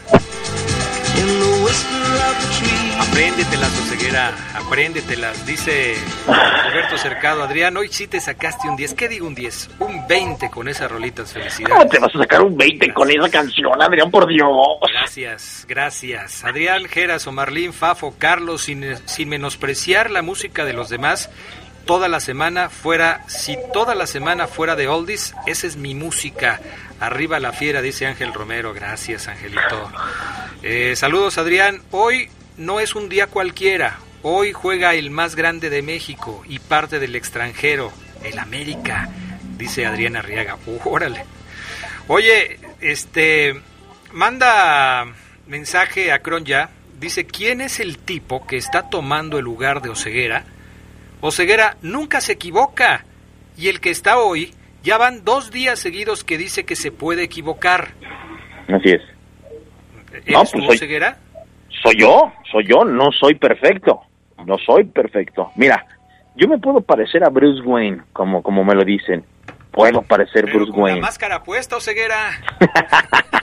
Apréndetelas, 3.00 3.70
Ceguera. 3.88 4.32
Apréndetelas. 4.54 5.46
Dice 5.46 5.94
Roberto 6.26 6.96
Cercado. 6.96 7.42
Adrián, 7.42 7.76
hoy 7.76 7.88
sí 7.90 8.06
te 8.06 8.20
sacaste 8.20 8.68
un 8.68 8.76
10. 8.76 8.94
¿Qué 8.94 9.08
digo 9.08 9.26
un 9.26 9.34
10? 9.34 9.70
Un 9.80 10.06
20 10.06 10.50
con 10.50 10.68
esas 10.68 10.90
rolitas. 10.90 11.32
¿Cómo 11.32 11.44
Felicidades. 11.44 11.90
te 11.90 11.98
vas 11.98 12.14
a 12.14 12.18
sacar 12.18 12.42
un 12.42 12.56
20 12.56 12.92
con 12.94 13.10
esa 13.10 13.28
canción, 13.28 13.80
Adrián, 13.82 14.10
por 14.10 14.26
Dios? 14.26 14.48
Gracias, 14.92 15.66
gracias. 15.68 16.44
Adrián, 16.44 16.84
Geras, 16.86 17.26
Omarlín, 17.26 17.72
Fafo, 17.72 18.14
Carlos, 18.18 18.62
sin, 18.62 18.96
sin 19.06 19.28
menospreciar 19.28 20.10
la 20.10 20.22
música 20.22 20.64
de 20.64 20.72
los 20.72 20.88
demás, 20.88 21.30
toda 21.84 22.08
la 22.08 22.20
semana 22.20 22.70
fuera, 22.70 23.24
si 23.26 23.58
toda 23.72 23.94
la 23.94 24.06
semana 24.06 24.46
fuera 24.46 24.76
de 24.76 24.88
oldies, 24.88 25.34
esa 25.46 25.66
es 25.66 25.76
mi 25.76 25.94
música. 25.94 26.60
Arriba 27.02 27.40
la 27.40 27.52
fiera, 27.52 27.82
dice 27.82 28.06
Ángel 28.06 28.32
Romero. 28.32 28.72
Gracias, 28.72 29.26
Angelito. 29.26 29.90
Eh, 30.62 30.94
saludos, 30.94 31.36
Adrián. 31.36 31.82
Hoy 31.90 32.30
no 32.56 32.78
es 32.78 32.94
un 32.94 33.08
día 33.08 33.26
cualquiera. 33.26 33.98
Hoy 34.22 34.52
juega 34.52 34.94
el 34.94 35.10
más 35.10 35.34
grande 35.34 35.68
de 35.68 35.82
México 35.82 36.44
y 36.48 36.60
parte 36.60 37.00
del 37.00 37.16
extranjero, 37.16 37.92
el 38.22 38.38
América, 38.38 39.10
dice 39.58 39.84
Adrián 39.84 40.14
Arriaga. 40.14 40.56
órale. 40.84 41.24
Oye, 42.06 42.60
este, 42.80 43.60
manda 44.12 45.04
mensaje 45.48 46.12
a 46.12 46.20
Cronja. 46.20 46.70
Dice, 47.00 47.26
¿quién 47.26 47.60
es 47.60 47.80
el 47.80 47.98
tipo 47.98 48.46
que 48.46 48.56
está 48.56 48.88
tomando 48.88 49.38
el 49.38 49.44
lugar 49.44 49.82
de 49.82 49.88
Oceguera? 49.88 50.44
Oceguera 51.20 51.78
nunca 51.82 52.20
se 52.20 52.34
equivoca. 52.34 53.04
Y 53.56 53.66
el 53.66 53.80
que 53.80 53.90
está 53.90 54.18
hoy, 54.18 54.54
ya 54.82 54.98
van 54.98 55.24
dos 55.24 55.50
días 55.50 55.78
seguidos 55.78 56.24
que 56.24 56.38
dice 56.38 56.64
que 56.64 56.76
se 56.76 56.90
puede 56.92 57.22
equivocar. 57.22 57.88
Así 58.68 58.90
es. 58.90 59.02
¿Eres 60.12 60.26
No, 60.28 60.38
pues 60.40 60.52
tú, 60.52 60.60
soy- 60.60 60.76
Oceguera? 60.76 61.16
Soy 61.82 61.96
yo, 61.98 62.32
soy 62.50 62.66
yo, 62.66 62.84
no 62.84 63.10
soy 63.12 63.34
perfecto. 63.34 64.00
No 64.46 64.56
soy 64.58 64.84
perfecto. 64.84 65.50
Mira, 65.56 65.84
yo 66.36 66.48
me 66.48 66.58
puedo 66.58 66.80
parecer 66.80 67.24
a 67.24 67.28
Bruce 67.28 67.62
Wayne, 67.62 68.02
como, 68.12 68.42
como 68.42 68.64
me 68.64 68.74
lo 68.74 68.84
dicen. 68.84 69.24
Puedo 69.70 70.02
parecer 70.02 70.44
Pero 70.44 70.58
Bruce 70.58 70.70
con 70.72 70.80
la 70.80 70.84
Wayne. 70.84 71.00
máscara 71.00 71.42
puesta, 71.42 71.76
Oceguera. 71.76 72.30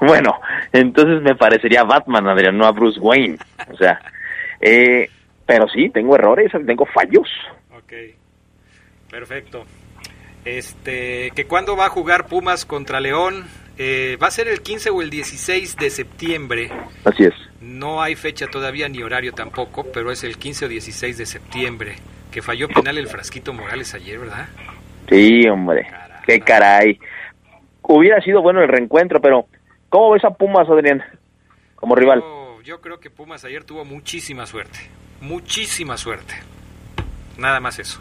bueno, 0.00 0.40
entonces 0.72 1.20
me 1.22 1.34
parecería 1.34 1.80
a 1.82 1.84
Batman, 1.84 2.28
Adrián, 2.28 2.56
no 2.56 2.66
a 2.66 2.72
Bruce 2.72 2.98
Wayne. 3.00 3.38
O 3.72 3.76
sea, 3.76 4.00
eh, 4.60 5.08
pero 5.46 5.68
sí, 5.68 5.90
tengo 5.90 6.14
errores, 6.14 6.50
tengo 6.66 6.86
fallos. 6.86 7.28
Ok, 7.76 7.92
perfecto. 9.10 9.64
Este, 10.44 11.30
que 11.34 11.44
cuándo 11.46 11.76
va 11.76 11.86
a 11.86 11.90
jugar 11.90 12.26
Pumas 12.26 12.64
contra 12.64 13.00
León? 13.00 13.46
Eh, 13.76 14.18
va 14.20 14.26
a 14.26 14.30
ser 14.30 14.48
el 14.48 14.60
15 14.60 14.90
o 14.90 15.02
el 15.02 15.10
16 15.10 15.76
de 15.76 15.90
septiembre. 15.90 16.70
Así 17.04 17.24
es. 17.24 17.34
No 17.60 18.02
hay 18.02 18.16
fecha 18.16 18.46
todavía 18.48 18.88
ni 18.88 19.02
horario 19.02 19.32
tampoco, 19.32 19.86
pero 19.92 20.10
es 20.10 20.24
el 20.24 20.36
15 20.36 20.66
o 20.66 20.68
16 20.68 21.18
de 21.18 21.26
septiembre. 21.26 21.96
Que 22.32 22.42
falló 22.42 22.68
penal 22.68 22.98
el 22.98 23.06
Frasquito 23.06 23.52
Morales 23.52 23.94
ayer, 23.94 24.18
¿verdad? 24.18 24.48
Sí, 25.08 25.48
hombre. 25.48 25.84
Caramba. 25.84 26.22
Qué 26.26 26.40
caray. 26.40 27.00
Hubiera 27.82 28.20
sido 28.20 28.42
bueno 28.42 28.60
el 28.60 28.68
reencuentro, 28.68 29.20
pero 29.20 29.46
¿cómo 29.88 30.12
ves 30.12 30.24
a 30.24 30.30
Pumas, 30.30 30.68
Adrián? 30.68 31.02
Como 31.76 31.94
rival. 31.94 32.22
Yo 32.64 32.80
creo 32.80 33.00
que 33.00 33.08
Pumas 33.08 33.44
ayer 33.44 33.64
tuvo 33.64 33.84
muchísima 33.84 34.44
suerte. 34.44 34.78
Muchísima 35.20 35.96
suerte. 35.96 36.34
Nada 37.38 37.60
más 37.60 37.78
eso. 37.78 38.00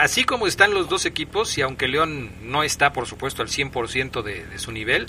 Así 0.00 0.24
como 0.24 0.46
están 0.46 0.74
los 0.74 0.88
dos 0.88 1.06
equipos, 1.06 1.56
y 1.58 1.62
aunque 1.62 1.88
León 1.88 2.30
no 2.42 2.62
está, 2.62 2.92
por 2.92 3.06
supuesto, 3.06 3.42
al 3.42 3.48
100% 3.48 4.22
de, 4.22 4.44
de 4.46 4.58
su 4.58 4.72
nivel, 4.72 5.06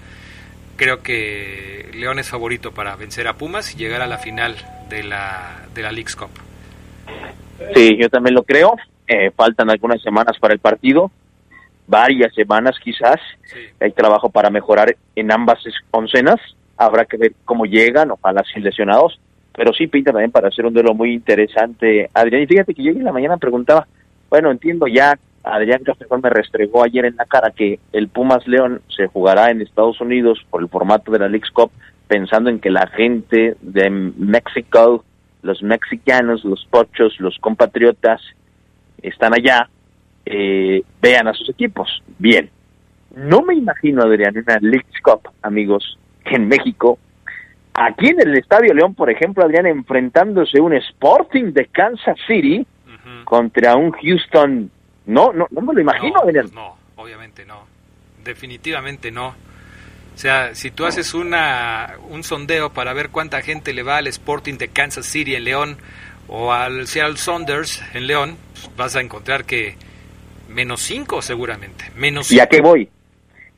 creo 0.76 1.04
que 1.04 1.90
León 1.94 2.20
es 2.20 2.30
favorito 2.30 2.72
para 2.72 2.96
vencer 2.96 3.28
a 3.28 3.34
Pumas 3.34 3.74
y 3.74 3.78
llegar 3.78 4.02
a 4.02 4.08
la 4.08 4.18
final 4.18 4.56
de 4.90 5.04
la, 5.04 5.68
de 5.74 5.82
la 5.84 5.92
League's 5.92 6.16
Cup. 6.16 6.32
Sí, 7.76 7.98
yo 7.98 8.10
también 8.10 8.36
lo 8.36 8.44
creo. 8.44 8.76
Eh, 9.08 9.32
faltan 9.32 9.70
algunas 9.70 10.02
semanas 10.02 10.38
para 10.40 10.54
el 10.54 10.60
partido, 10.60 11.12
varias 11.88 12.34
semanas 12.34 12.78
quizás. 12.84 13.20
Sí. 13.44 13.60
Hay 13.80 13.92
trabajo 13.92 14.30
para 14.30 14.50
mejorar 14.50 14.96
en 15.16 15.32
ambas 15.32 15.60
oncenas. 15.92 16.40
Habrá 16.78 17.06
que 17.06 17.18
ver 17.18 17.34
cómo 17.46 17.66
llegan, 17.66 18.12
ojalá 18.12 18.44
sin 18.52 18.64
lesionados. 18.64 19.20
Pero 19.54 19.74
sí 19.74 19.88
pinta 19.88 20.12
también 20.12 20.32
para 20.32 20.48
hacer 20.48 20.66
un 20.66 20.74
duelo 20.74 20.94
muy 20.94 21.14
interesante. 21.14 22.10
Adrián, 22.14 22.44
y 22.44 22.48
fíjate 22.48 22.74
que 22.74 22.84
yo 22.84 22.92
en 22.92 23.04
la 23.04 23.12
mañana 23.12 23.38
preguntaba, 23.38 23.86
bueno, 24.32 24.50
entiendo 24.50 24.88
ya, 24.88 25.20
Adrián 25.44 25.84
Castrejón 25.84 26.22
me 26.24 26.30
restregó 26.30 26.84
ayer 26.84 27.04
en 27.04 27.18
la 27.18 27.26
cara 27.26 27.52
que 27.52 27.80
el 27.92 28.08
Pumas 28.08 28.48
León 28.48 28.82
se 28.96 29.08
jugará 29.08 29.52
en 29.52 29.62
Estados 29.62 30.00
Unidos 30.00 30.40
por 30.50 30.62
el 30.62 30.70
formato 30.70 31.12
de 31.12 31.20
la 31.20 31.28
League's 31.28 31.52
Cup, 31.52 31.70
pensando 32.08 32.50
en 32.50 32.60
que 32.60 32.70
la 32.70 32.88
gente 32.88 33.58
de 33.62 33.90
México, 33.90 35.04
los 35.42 35.62
mexicanos, 35.62 36.46
los 36.46 36.66
pochos, 36.66 37.20
los 37.20 37.38
compatriotas, 37.40 38.22
están 39.02 39.34
allá, 39.34 39.70
eh, 40.26 40.82
vean 41.02 41.28
a 41.28 41.34
sus 41.34 41.50
equipos. 41.50 42.02
Bien, 42.18 42.50
no 43.14 43.42
me 43.42 43.56
imagino, 43.56 44.02
Adrián, 44.04 44.38
una 44.38 44.60
League's 44.62 45.02
Cup, 45.04 45.30
amigos, 45.42 45.98
en 46.24 46.48
México. 46.48 47.00
Aquí 47.74 48.08
en 48.08 48.22
el 48.22 48.38
Estadio 48.38 48.74
León, 48.74 48.96
por 48.96 49.10
ejemplo, 49.10 49.44
Adrián, 49.44 49.66
enfrentándose 49.66 50.62
un 50.62 50.74
Sporting 50.74 51.52
de 51.52 51.66
Kansas 51.66 52.18
City. 52.28 52.66
Contra 53.24 53.76
un 53.76 53.92
Houston. 53.92 54.72
No, 55.06 55.34
no, 55.34 55.48
no 55.50 55.62
me 55.62 55.74
lo 55.74 55.82
imagino, 55.82 56.22
no, 56.24 56.44
no, 56.54 56.78
obviamente 56.96 57.46
no. 57.46 57.66
Definitivamente 58.24 59.12
no. 59.12 59.30
O 59.30 60.18
sea, 60.18 60.54
si 60.54 60.72
tú 60.72 60.86
haces 60.86 61.14
una, 61.14 61.96
un 62.10 62.24
sondeo 62.24 62.72
para 62.72 62.94
ver 62.94 63.10
cuánta 63.10 63.42
gente 63.42 63.74
le 63.74 63.84
va 63.84 63.98
al 63.98 64.08
Sporting 64.08 64.58
de 64.58 64.68
Kansas 64.68 65.06
City 65.06 65.36
en 65.36 65.46
León 65.46 65.78
o 66.28 66.52
al 66.54 66.88
Seattle 66.88 67.18
Saunders 67.18 67.82
en 67.96 68.08
León, 68.08 68.38
pues 68.54 68.76
vas 68.76 68.96
a 68.96 69.02
encontrar 69.02 69.46
que 69.46 69.76
menos 70.50 70.82
cinco 70.82 71.22
seguramente. 71.22 71.86
Menos 71.96 72.32
¿Y 72.32 72.40
a 72.40 72.44
cinco. 72.44 72.56
qué 72.56 72.62
voy? 72.62 72.90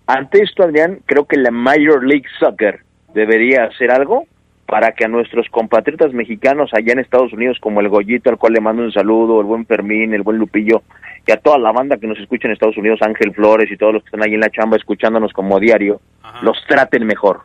Ante 0.08 0.44
esto, 0.44 0.64
Adrián, 0.64 1.00
creo 1.06 1.26
que 1.26 1.38
la 1.38 1.52
Major 1.52 2.06
League 2.06 2.28
Soccer 2.40 2.82
debería 3.14 3.66
hacer 3.66 3.92
algo 3.92 4.26
para 4.74 4.94
que 4.94 5.06
a 5.06 5.08
nuestros 5.08 5.48
compatriotas 5.50 6.14
mexicanos 6.14 6.72
allá 6.74 6.94
en 6.94 6.98
Estados 6.98 7.32
Unidos, 7.32 7.60
como 7.62 7.80
el 7.80 7.90
Goyito, 7.90 8.32
al 8.32 8.40
cual 8.40 8.54
le 8.54 8.60
mando 8.60 8.82
un 8.82 8.92
saludo, 8.92 9.40
el 9.40 9.46
buen 9.46 9.68
Fermín, 9.68 10.16
el 10.16 10.24
buen 10.24 10.40
Lupillo, 10.40 10.82
y 11.28 11.32
a 11.32 11.38
toda 11.38 11.60
la 11.60 11.72
banda 11.72 11.98
que 11.98 12.08
nos 12.08 12.18
escucha 12.18 12.48
en 12.48 12.54
Estados 12.54 12.78
Unidos, 12.78 13.00
Ángel 13.04 13.36
Flores 13.36 13.72
y 13.72 13.78
todos 13.78 13.94
los 13.94 14.02
que 14.02 14.08
están 14.08 14.24
ahí 14.24 14.34
en 14.34 14.40
la 14.40 14.50
chamba 14.50 14.76
escuchándonos 14.78 15.32
como 15.32 15.60
diario, 15.60 16.02
Ajá. 16.24 16.40
los 16.42 16.58
traten 16.68 17.06
mejor. 17.06 17.42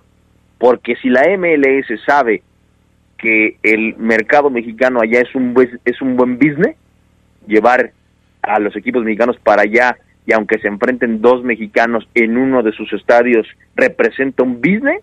Porque 0.56 0.96
si 0.96 1.10
la 1.10 1.20
MLS 1.36 2.00
sabe 2.06 2.42
que 3.18 3.58
el 3.62 3.94
mercado 3.98 4.48
mexicano 4.48 5.00
allá 5.02 5.20
es 5.20 5.34
un 5.34 5.52
buen, 5.52 5.78
es 5.84 6.00
un 6.00 6.16
buen 6.16 6.38
business, 6.38 6.76
llevar 7.46 7.92
a 8.40 8.58
los 8.58 8.74
equipos 8.74 9.04
mexicanos 9.04 9.36
para 9.40 9.64
allá 9.64 9.98
y 10.24 10.32
aunque 10.32 10.58
se 10.60 10.68
enfrenten 10.68 11.20
dos 11.20 11.44
mexicanos 11.44 12.08
en 12.14 12.38
uno 12.38 12.62
de 12.62 12.72
sus 12.72 12.90
estadios 12.94 13.46
representa 13.76 14.44
un 14.44 14.62
business, 14.62 15.02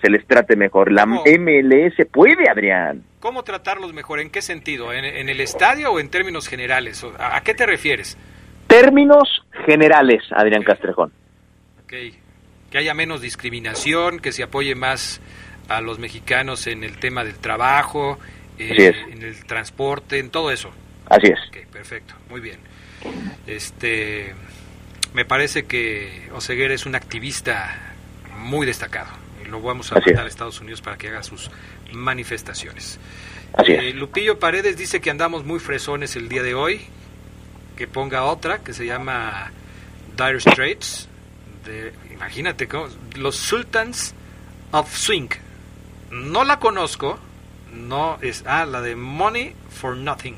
se 0.00 0.10
les 0.10 0.26
trate 0.26 0.56
mejor. 0.56 0.92
La 0.92 1.02
¿Cómo? 1.02 1.22
MLS 1.24 1.94
puede, 2.10 2.48
Adrián. 2.50 3.02
¿Cómo 3.20 3.42
tratarlos 3.42 3.92
mejor? 3.92 4.20
¿En 4.20 4.30
qué 4.30 4.42
sentido? 4.42 4.92
¿En, 4.92 5.04
en 5.04 5.28
el 5.28 5.40
estadio 5.40 5.92
o 5.92 6.00
en 6.00 6.08
términos 6.08 6.48
generales? 6.48 7.04
¿A, 7.18 7.40
qué 7.42 7.54
te 7.54 7.66
refieres? 7.66 8.16
Términos 8.66 9.44
generales, 9.66 10.22
Adrián 10.30 10.62
Castrejón. 10.62 11.12
Ok. 11.84 11.92
Que 12.70 12.78
haya 12.78 12.94
menos 12.94 13.20
discriminación, 13.20 14.20
que 14.20 14.32
se 14.32 14.42
apoye 14.42 14.74
más 14.74 15.20
a 15.68 15.80
los 15.80 15.98
mexicanos 15.98 16.66
en 16.66 16.84
el 16.84 16.98
tema 16.98 17.24
del 17.24 17.38
trabajo, 17.38 18.18
eh, 18.58 18.92
en 19.10 19.22
el 19.22 19.44
transporte, 19.44 20.18
en 20.18 20.30
todo 20.30 20.50
eso. 20.50 20.70
Así 21.06 21.26
es. 21.26 21.66
Perfecto, 21.72 22.14
muy 22.28 22.40
bien. 22.40 22.58
Este, 23.46 24.34
me 25.14 25.24
parece 25.24 25.64
que 25.64 26.28
Oseguera 26.32 26.74
es 26.74 26.86
un 26.86 26.94
activista 26.94 27.94
muy 28.36 28.66
destacado. 28.66 29.08
Lo 29.50 29.60
vamos 29.60 29.90
a 29.92 29.96
Así 29.96 30.02
es. 30.02 30.06
mandar 30.06 30.26
a 30.26 30.28
Estados 30.28 30.60
Unidos 30.60 30.80
para 30.80 30.96
que 30.96 31.08
haga 31.08 31.22
sus 31.22 31.50
manifestaciones. 31.92 32.98
Así 33.54 33.72
Eh. 33.72 33.92
Lupillo 33.92 34.38
Paredes 34.38 34.76
dice 34.76 35.00
que 35.00 35.10
andamos 35.10 35.44
muy 35.44 35.58
fresones 35.60 36.16
el 36.16 36.28
día 36.28 36.42
de 36.42 36.54
hoy. 36.54 36.80
Que 37.76 37.86
ponga 37.86 38.24
otra 38.24 38.58
que 38.58 38.72
se 38.72 38.84
llama 38.86 39.50
Dire 40.16 40.38
Straits. 40.40 41.08
De, 41.64 41.92
imagínate, 42.12 42.68
cómo- 42.68 42.88
los 43.16 43.36
Sultans 43.36 44.14
of 44.72 44.94
Swing. 44.94 45.28
No 46.10 46.44
la 46.44 46.58
conozco. 46.58 47.18
No 47.72 48.18
es. 48.20 48.44
Ah, 48.46 48.64
la 48.66 48.80
de 48.82 48.96
Money 48.96 49.54
for 49.70 49.96
Nothing. 49.96 50.36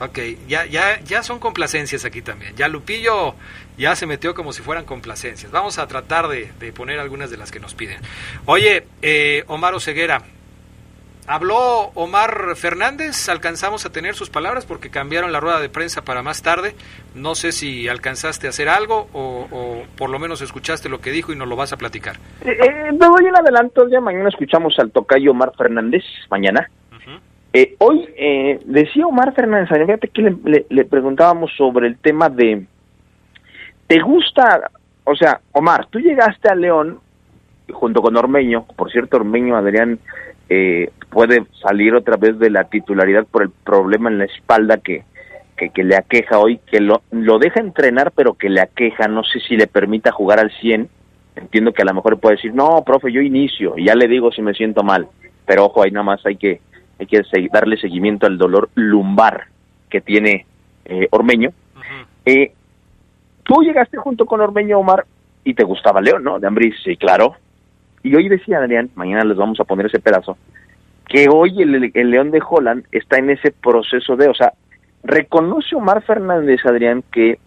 Ok, 0.00 0.18
ya, 0.48 0.66
ya, 0.66 1.00
ya 1.02 1.22
son 1.22 1.38
complacencias 1.38 2.04
aquí 2.04 2.22
también. 2.22 2.56
Ya 2.56 2.66
Lupillo 2.68 3.36
ya 3.78 3.94
se 3.96 4.06
metió 4.06 4.34
como 4.34 4.52
si 4.52 4.62
fueran 4.62 4.84
complacencias. 4.84 5.50
Vamos 5.52 5.78
a 5.78 5.86
tratar 5.86 6.28
de, 6.28 6.50
de 6.60 6.72
poner 6.72 6.98
algunas 7.00 7.30
de 7.30 7.36
las 7.36 7.50
que 7.50 7.60
nos 7.60 7.74
piden. 7.74 7.98
Oye, 8.46 8.84
eh, 9.02 9.44
Omar 9.48 9.74
Oseguera, 9.74 10.22
Habló 11.28 11.92
Omar 11.94 12.56
Fernández, 12.56 13.28
alcanzamos 13.28 13.86
a 13.86 13.92
tener 13.92 14.16
sus 14.16 14.28
palabras 14.28 14.66
porque 14.66 14.90
cambiaron 14.90 15.30
la 15.30 15.38
rueda 15.38 15.60
de 15.60 15.68
prensa 15.68 16.02
para 16.02 16.20
más 16.20 16.42
tarde. 16.42 16.74
No 17.14 17.36
sé 17.36 17.52
si 17.52 17.86
alcanzaste 17.88 18.48
a 18.48 18.50
hacer 18.50 18.68
algo 18.68 19.08
o, 19.12 19.46
o 19.52 19.82
por 19.96 20.10
lo 20.10 20.18
menos 20.18 20.42
escuchaste 20.42 20.88
lo 20.88 21.00
que 21.00 21.12
dijo 21.12 21.32
y 21.32 21.36
nos 21.36 21.46
lo 21.46 21.54
vas 21.54 21.72
a 21.72 21.76
platicar. 21.76 22.16
Eh, 22.44 22.50
eh, 22.60 22.90
me 22.90 23.06
doy 23.06 23.26
en 23.26 23.36
adelanto, 23.36 23.86
mañana 24.00 24.30
escuchamos 24.30 24.74
al 24.80 24.90
tocayo 24.90 25.30
Omar 25.30 25.52
Fernández, 25.56 26.02
mañana. 26.28 26.68
Eh, 27.52 27.76
hoy 27.78 28.08
eh, 28.16 28.58
decía 28.64 29.06
Omar 29.06 29.32
Fernández, 29.34 29.68
fíjate 29.68 30.08
que 30.08 30.22
le, 30.22 30.36
le- 30.44 30.66
le 30.70 30.84
preguntábamos 30.86 31.52
sobre 31.56 31.86
el 31.86 31.98
tema 31.98 32.30
de, 32.30 32.64
¿te 33.92 34.00
gusta? 34.00 34.70
O 35.04 35.14
sea, 35.14 35.42
Omar, 35.52 35.84
tú 35.90 35.98
llegaste 35.98 36.48
a 36.48 36.54
León 36.54 36.98
junto 37.70 38.00
con 38.00 38.16
Ormeño, 38.16 38.64
por 38.74 38.90
cierto, 38.90 39.18
Ormeño, 39.18 39.54
Adrián, 39.54 39.98
eh, 40.48 40.90
puede 41.10 41.44
salir 41.60 41.94
otra 41.94 42.16
vez 42.16 42.38
de 42.38 42.48
la 42.48 42.64
titularidad 42.64 43.26
por 43.26 43.42
el 43.42 43.50
problema 43.50 44.08
en 44.08 44.16
la 44.16 44.24
espalda 44.24 44.78
que, 44.78 45.04
que, 45.58 45.68
que 45.68 45.84
le 45.84 45.94
aqueja 45.94 46.38
hoy, 46.38 46.58
que 46.70 46.80
lo, 46.80 47.02
lo 47.10 47.38
deja 47.38 47.60
entrenar, 47.60 48.12
pero 48.12 48.32
que 48.32 48.48
le 48.48 48.62
aqueja, 48.62 49.08
no 49.08 49.24
sé 49.24 49.40
si 49.40 49.58
le 49.58 49.66
permita 49.66 50.10
jugar 50.10 50.40
al 50.40 50.50
100. 50.50 50.88
Entiendo 51.36 51.74
que 51.74 51.82
a 51.82 51.86
lo 51.86 51.92
mejor 51.92 52.18
puede 52.18 52.36
decir, 52.36 52.54
no, 52.54 52.82
profe, 52.86 53.12
yo 53.12 53.20
inicio, 53.20 53.74
y 53.76 53.84
ya 53.84 53.94
le 53.94 54.08
digo 54.08 54.32
si 54.32 54.40
me 54.40 54.54
siento 54.54 54.82
mal, 54.82 55.06
pero 55.44 55.66
ojo, 55.66 55.82
ahí 55.82 55.90
nada 55.90 56.04
más 56.04 56.24
hay 56.24 56.36
que, 56.36 56.62
hay 56.98 57.06
que 57.06 57.20
darle 57.52 57.76
seguimiento 57.76 58.26
al 58.26 58.38
dolor 58.38 58.70
lumbar 58.74 59.48
que 59.90 60.00
tiene 60.00 60.46
eh, 60.86 61.08
Ormeño. 61.10 61.50
Eh, 62.24 62.52
tú 63.42 63.62
llegaste 63.62 63.96
junto 63.96 64.26
con 64.26 64.40
Ormeño 64.40 64.78
Omar 64.78 65.06
y 65.44 65.54
te 65.54 65.64
gustaba 65.64 66.00
León, 66.00 66.24
¿no? 66.24 66.38
De 66.38 66.46
Ambris, 66.46 66.76
sí, 66.82 66.96
claro. 66.96 67.36
Y 68.02 68.14
hoy 68.14 68.28
decía 68.28 68.58
Adrián, 68.58 68.90
mañana 68.94 69.24
les 69.24 69.36
vamos 69.36 69.60
a 69.60 69.64
poner 69.64 69.86
ese 69.86 70.00
pedazo, 70.00 70.36
que 71.08 71.28
hoy 71.28 71.62
el, 71.62 71.90
el 71.94 72.10
León 72.10 72.30
de 72.30 72.42
Holland 72.46 72.84
está 72.90 73.18
en 73.18 73.30
ese 73.30 73.52
proceso 73.52 74.16
de, 74.16 74.28
o 74.28 74.34
sea, 74.34 74.52
reconoce 75.04 75.74
Omar 75.76 76.02
Fernández, 76.02 76.64
Adrián, 76.64 77.04
que 77.12 77.38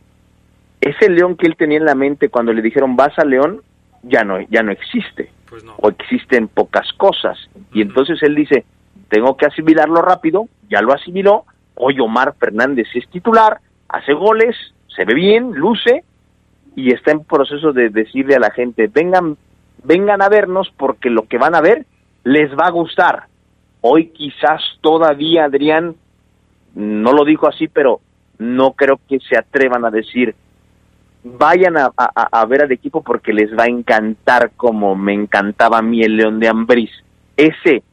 ese 0.81 1.09
León 1.09 1.35
que 1.35 1.47
él 1.47 1.55
tenía 1.55 1.77
en 1.77 1.85
la 1.85 1.95
mente 1.95 2.29
cuando 2.29 2.53
le 2.53 2.61
dijeron 2.61 2.95
vas 2.95 3.17
a 3.17 3.25
León, 3.25 3.61
ya 4.03 4.23
no, 4.23 4.39
ya 4.49 4.61
no 4.61 4.71
existe 4.71 5.31
Pues 5.49 5.63
no. 5.63 5.73
o 5.77 5.89
existen 5.89 6.47
pocas 6.47 6.91
cosas. 6.93 7.37
Y 7.73 7.81
entonces 7.81 8.21
él 8.21 8.35
dice, 8.35 8.65
tengo 9.09 9.35
que 9.35 9.45
asimilarlo 9.45 10.01
rápido, 10.01 10.47
ya 10.69 10.81
lo 10.81 10.93
asimiló, 10.93 11.45
hoy 11.75 11.99
Omar 11.99 12.35
Fernández 12.39 12.87
es 12.93 13.07
titular, 13.09 13.59
hace 13.89 14.13
goles, 14.13 14.55
se 14.95 15.05
ve 15.05 15.13
bien, 15.13 15.51
luce, 15.53 16.03
y 16.75 16.93
está 16.93 17.11
en 17.11 17.23
proceso 17.23 17.73
de 17.73 17.89
decirle 17.89 18.35
a 18.35 18.39
la 18.39 18.51
gente, 18.51 18.87
vengan, 18.93 19.37
vengan 19.83 20.21
a 20.21 20.29
vernos 20.29 20.71
porque 20.77 21.09
lo 21.09 21.23
que 21.27 21.37
van 21.37 21.55
a 21.55 21.61
ver 21.61 21.85
les 22.23 22.51
va 22.51 22.67
a 22.67 22.71
gustar. 22.71 23.23
Hoy 23.81 24.07
quizás 24.07 24.61
todavía 24.81 25.45
Adrián, 25.45 25.95
no 26.73 27.13
lo 27.13 27.23
dijo 27.23 27.47
así, 27.47 27.67
pero 27.67 28.01
no 28.39 28.71
creo 28.73 28.99
que 29.07 29.19
se 29.19 29.37
atrevan 29.37 29.85
a 29.85 29.91
decir, 29.91 30.35
vayan 31.23 31.77
a, 31.77 31.91
a- 31.97 32.27
a 32.41 32.45
ver 32.45 32.63
al 32.63 32.71
equipo 32.71 33.01
porque 33.01 33.31
les 33.33 33.57
va 33.57 33.63
a 33.63 33.67
encantar 33.69 34.51
como 34.57 34.95
me 34.95 35.13
encantaba 35.13 35.77
a 35.79 35.81
mí 35.81 36.01
el 36.01 36.17
León 36.17 36.39
de 36.39 36.47
Ambriz. 36.49 36.91
Ese, 37.37 37.83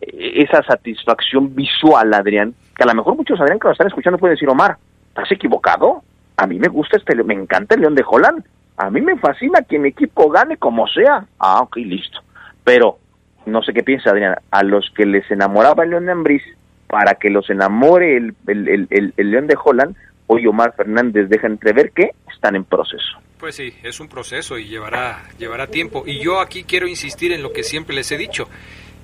esa 0.00 0.62
satisfacción 0.62 1.54
visual, 1.54 2.12
Adrián, 2.14 2.54
que 2.76 2.82
a 2.82 2.86
lo 2.86 2.94
mejor 2.94 3.16
muchos 3.16 3.40
Adrián 3.40 3.58
que 3.58 3.68
lo 3.68 3.72
están 3.72 3.86
escuchando 3.86 4.18
pueden 4.18 4.34
decir, 4.34 4.48
Omar, 4.48 4.76
¿estás 5.08 5.30
equivocado? 5.32 6.02
A 6.36 6.46
mí 6.46 6.58
me 6.58 6.68
gusta 6.68 6.96
este, 6.96 7.14
me 7.24 7.34
encanta 7.34 7.74
el 7.74 7.80
León 7.82 7.94
de 7.94 8.04
Holland. 8.06 8.44
A 8.76 8.90
mí 8.90 9.00
me 9.00 9.16
fascina 9.18 9.62
que 9.62 9.78
mi 9.78 9.88
equipo 9.90 10.28
gane 10.30 10.56
como 10.58 10.86
sea. 10.86 11.26
Ah, 11.38 11.60
ok, 11.62 11.76
listo. 11.76 12.20
Pero, 12.64 12.98
no 13.46 13.62
sé 13.62 13.72
qué 13.72 13.82
piensa 13.82 14.10
Adrián, 14.10 14.36
a 14.50 14.62
los 14.62 14.90
que 14.94 15.06
les 15.06 15.30
enamoraba 15.30 15.84
el 15.84 15.90
León 15.90 16.06
de 16.06 16.12
Ambriz, 16.12 16.42
para 16.88 17.14
que 17.14 17.30
los 17.30 17.48
enamore 17.50 18.16
el, 18.16 18.34
el, 18.46 18.86
el- 18.90 19.30
León 19.30 19.46
de 19.46 19.56
Holland, 19.62 19.96
hoy 20.26 20.46
Omar 20.46 20.74
Fernández 20.76 21.28
deja 21.28 21.46
entrever 21.46 21.90
que 21.92 22.10
están 22.32 22.54
en 22.54 22.64
proceso. 22.64 23.18
Pues 23.38 23.54
sí, 23.54 23.74
es 23.82 23.98
un 24.00 24.08
proceso 24.08 24.58
y 24.58 24.66
llevará, 24.66 25.22
llevará 25.38 25.66
tiempo. 25.68 26.04
Y 26.06 26.20
yo 26.22 26.40
aquí 26.40 26.64
quiero 26.64 26.86
insistir 26.86 27.32
en 27.32 27.42
lo 27.42 27.52
que 27.52 27.62
siempre 27.62 27.94
les 27.94 28.10
he 28.12 28.16
dicho. 28.18 28.48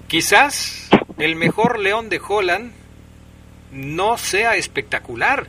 Quizás 0.09 0.91
el 1.18 1.37
mejor 1.37 1.78
León 1.78 2.09
de 2.09 2.20
Holland 2.26 2.72
no 3.72 4.16
sea 4.18 4.57
espectacular, 4.57 5.47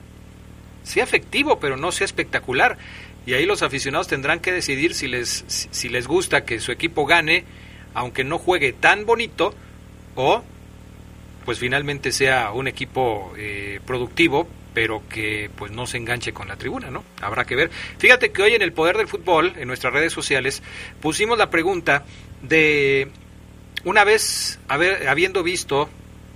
sea 0.84 1.04
efectivo, 1.04 1.60
pero 1.60 1.78
no 1.78 1.92
sea 1.92 2.06
espectacular. 2.06 2.78
Y 3.26 3.34
ahí 3.34 3.46
los 3.46 3.62
aficionados 3.62 4.08
tendrán 4.08 4.40
que 4.40 4.52
decidir 4.52 4.94
si 4.94 5.08
les, 5.08 5.46
si, 5.48 5.90
les 5.90 6.08
gusta 6.08 6.44
que 6.44 6.60
su 6.60 6.72
equipo 6.72 7.06
gane, 7.06 7.46
aunque 7.94 8.24
no 8.24 8.38
juegue 8.38 8.74
tan 8.74 9.06
bonito, 9.06 9.54
o 10.16 10.44
pues 11.46 11.60
finalmente 11.60 12.12
sea 12.12 12.52
un 12.52 12.68
equipo 12.68 13.34
eh, 13.38 13.80
productivo, 13.86 14.48
pero 14.74 15.04
que 15.08 15.50
pues 15.56 15.72
no 15.72 15.86
se 15.86 15.98
enganche 15.98 16.34
con 16.34 16.48
la 16.48 16.56
tribuna, 16.56 16.90
¿no? 16.90 17.04
Habrá 17.22 17.46
que 17.46 17.56
ver. 17.56 17.70
Fíjate 17.98 18.32
que 18.32 18.42
hoy 18.42 18.54
en 18.54 18.62
el 18.62 18.74
Poder 18.74 18.98
del 18.98 19.08
Fútbol, 19.08 19.54
en 19.58 19.68
nuestras 19.68 19.94
redes 19.94 20.14
sociales, 20.14 20.64
pusimos 21.02 21.38
la 21.38 21.50
pregunta 21.50 22.06
de 22.42 23.10
una 23.84 24.04
vez 24.04 24.60
haber, 24.68 25.08
habiendo 25.08 25.44
visto 25.44 25.90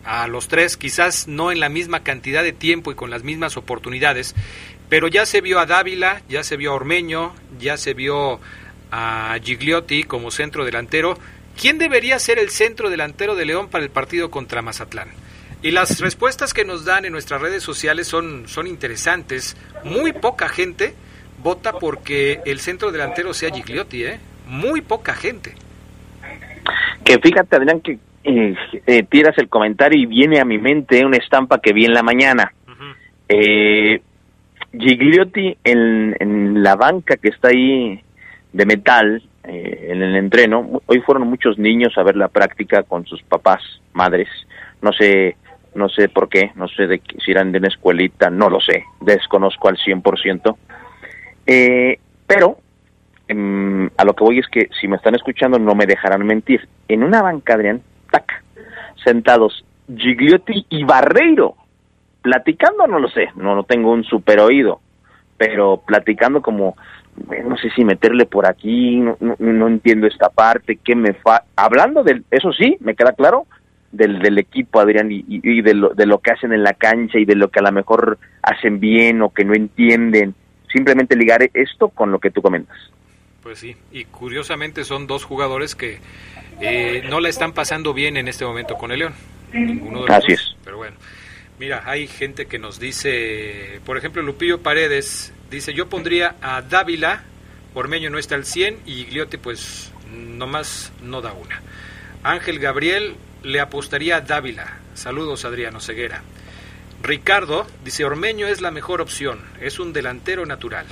a 0.08 0.28
los 0.28 0.48
tres, 0.48 0.78
quizás 0.78 1.28
no 1.28 1.52
en 1.52 1.60
la 1.60 1.68
misma 1.68 2.02
cantidad 2.02 2.42
de 2.42 2.54
tiempo 2.54 2.92
y 2.92 2.96
con 2.96 3.10
las 3.10 3.24
mismas 3.24 3.58
oportunidades, 3.58 4.36
pero 4.90 5.10
ya 5.10 5.26
se 5.26 5.42
vio 5.42 5.60
a 5.60 5.66
Dávila, 5.66 6.22
ya 6.30 6.44
se 6.44 6.56
vio 6.56 6.72
a 6.72 6.76
Ormeño, 6.76 7.36
ya 7.60 7.76
se 7.76 7.94
vio 7.94 8.40
a 8.90 9.38
Gigliotti 9.44 10.04
como 10.04 10.32
centro 10.32 10.64
delantero. 10.64 11.20
¿Quién 11.60 11.78
debería 11.78 12.20
ser 12.20 12.40
el 12.40 12.52
centro 12.52 12.90
delantero 12.90 13.36
de 13.36 13.46
León 13.46 13.68
para 13.68 13.84
el 13.84 13.90
partido 13.90 14.32
contra 14.32 14.62
Mazatlán? 14.62 15.10
Y 15.62 15.72
las 15.72 16.00
respuestas 16.00 16.54
que 16.54 16.64
nos 16.64 16.86
dan 16.86 17.04
en 17.04 17.12
nuestras 17.12 17.42
redes 17.42 17.64
sociales 17.64 18.08
son, 18.08 18.48
son 18.48 18.66
interesantes. 18.68 19.58
Muy 19.84 20.14
poca 20.14 20.48
gente 20.48 20.94
vota 21.44 21.74
porque 21.74 22.40
el 22.46 22.60
centro 22.62 22.92
delantero 22.92 23.34
sea 23.34 23.52
Gigliotti, 23.52 24.06
¿eh? 24.06 24.20
Muy 24.46 24.82
poca 24.82 25.14
gente. 25.14 25.56
Que 27.04 27.20
fíjate, 27.20 27.56
Adrián, 27.56 27.82
que 27.82 28.00
eh, 28.28 28.56
eh, 28.86 29.04
tiras 29.04 29.38
el 29.38 29.50
comentario 29.50 30.00
y 30.00 30.06
viene 30.06 30.40
a 30.40 30.46
mi 30.46 30.58
mente 30.58 31.06
una 31.06 31.18
estampa 31.18 31.60
que 31.60 31.74
vi 31.74 31.86
en 31.86 31.94
la 31.94 32.04
mañana. 32.04 32.52
Eh, 33.30 34.02
Gigliotti 34.78 35.58
en, 35.64 36.16
en 36.20 36.62
la 36.64 36.76
banca 36.76 37.16
que 37.18 37.30
está 37.30 37.50
ahí 37.50 38.02
de 38.54 38.66
metal, 38.66 39.24
eh, 39.44 39.88
en 39.92 40.02
el 40.02 40.16
entreno, 40.16 40.82
hoy 40.86 41.00
fueron 41.02 41.28
muchos 41.28 41.58
niños 41.58 41.98
a 41.98 42.04
ver 42.04 42.16
la 42.16 42.28
práctica 42.28 42.84
con 42.84 43.06
sus 43.06 43.22
papás, 43.24 43.62
madres, 43.94 44.28
no 44.82 44.92
sé, 44.94 45.36
no 45.74 45.90
sé 45.90 46.10
por 46.10 46.28
qué, 46.30 46.52
no 46.56 46.68
sé 46.68 46.86
de 46.88 47.00
qué- 47.00 47.18
si 47.24 47.32
eran 47.32 47.52
de 47.52 47.60
una 47.60 47.68
escuelita, 47.70 48.30
no 48.30 48.50
lo 48.50 48.60
sé, 48.60 48.84
desconozco 49.02 49.70
al 49.70 49.78
100%, 49.78 50.58
eh, 51.46 52.00
pero 52.26 52.58
em, 53.30 53.90
a 53.98 54.04
lo 54.06 54.14
que 54.16 54.24
voy 54.24 54.40
es 54.40 54.48
que 54.48 54.70
si 54.80 54.88
me 54.88 54.96
están 54.98 55.16
escuchando 55.16 55.60
no 55.60 55.76
me 55.76 55.86
dejarán 55.86 56.26
mentir, 56.26 56.68
en 56.88 57.04
una 57.04 57.22
banca, 57.22 57.54
Adrián, 57.56 57.82
tac, 58.08 58.44
sentados 59.04 59.64
Gigliotti 59.88 60.66
y 60.70 60.84
Barreiro, 60.84 61.56
platicando 62.22 62.88
no 62.88 63.00
lo 63.00 63.10
sé, 63.10 63.30
no, 63.36 63.56
no 63.56 63.64
tengo 63.64 63.92
un 63.92 64.04
super 64.04 64.40
oído, 64.40 64.82
pero 65.38 65.82
platicando 65.86 66.42
como, 66.42 66.76
no 67.46 67.58
sé 67.58 67.70
si 67.76 67.86
meterle 67.86 68.26
por 68.26 68.48
aquí, 68.48 68.98
no, 68.98 69.18
no, 69.20 69.68
entiendo 69.68 70.08
esta 70.08 70.30
parte, 70.30 70.80
qué 70.84 70.96
me 70.96 71.14
fa... 71.14 71.44
Hablando 71.56 72.04
del, 72.04 72.26
eso 72.32 72.52
sí, 72.52 72.76
me 72.82 72.96
queda 72.96 73.14
claro, 73.14 73.46
del, 73.92 74.20
del 74.20 74.38
equipo, 74.40 74.80
Adrián, 74.80 75.12
y- 75.12 75.24
y 75.28 75.62
de, 75.62 75.74
lo, 75.74 75.90
de 75.94 76.06
lo 76.06 76.20
que 76.20 76.32
hacen 76.32 76.52
en 76.52 76.64
la 76.64 76.74
cancha 76.74 77.18
y 77.20 77.26
de 77.26 77.36
lo 77.36 77.50
que 77.50 77.60
a 77.60 77.64
lo 77.64 77.72
mejor 77.72 78.18
hacen 78.42 78.80
bien 78.80 79.22
o 79.22 79.30
que 79.30 79.46
no 79.46 79.54
entienden. 79.54 80.36
Simplemente 80.72 81.16
ligar 81.16 81.50
esto 81.54 81.88
con 81.90 82.12
lo 82.12 82.20
que 82.20 82.30
tú 82.30 82.42
comentas. 82.42 82.78
Pues 83.42 83.60
sí, 83.60 83.78
y 83.94 84.04
curiosamente 84.04 84.84
son 84.84 85.08
dos 85.08 85.24
jugadores 85.24 85.74
que 85.76 86.00
eh, 86.62 87.04
no 87.10 87.20
la 87.20 87.30
están 87.30 87.54
pasando 87.54 87.94
bien 87.94 88.18
en 88.18 88.28
este 88.28 88.46
momento 88.46 88.76
con 88.76 88.92
el 88.92 89.00
León. 89.00 89.14
Ninguno 89.54 90.02
de 90.02 90.08
los 90.08 90.18
Así 90.18 90.32
dos. 90.34 90.42
es. 90.42 90.56
Pero 90.64 90.78
bueno, 90.78 90.96
mira, 91.60 91.84
hay 91.86 92.08
gente 92.08 92.48
que 92.48 92.60
nos 92.60 92.80
dice, 92.80 93.80
por 93.86 93.98
ejemplo, 93.98 94.22
Lupillo 94.22 94.62
Paredes 94.62 95.34
dice, 95.50 95.74
yo 95.74 95.88
pondría 95.88 96.36
a 96.42 96.62
Dávila, 96.62 97.24
Ormeño 97.74 98.10
no 98.10 98.18
está 98.18 98.36
al 98.36 98.46
100 98.46 98.80
y 98.86 99.06
Gliote 99.06 99.38
pues 99.38 99.92
nomás 100.12 100.92
no 101.02 101.22
da 101.22 101.34
una. 101.34 101.62
Ángel 102.24 102.60
Gabriel 102.60 103.16
le 103.44 103.60
apostaría 103.60 104.18
a 104.18 104.22
Dávila. 104.22 104.80
Saludos 104.96 105.46
Adriano 105.46 105.80
Ceguera. 105.80 106.24
Ricardo 107.04 107.68
dice, 107.86 108.04
Ormeño 108.04 108.48
es 108.48 108.62
la 108.62 108.72
mejor 108.72 109.02
opción, 109.02 109.40
es 109.62 109.80
un 109.80 109.94
delantero 109.94 110.46
natural. 110.46 110.88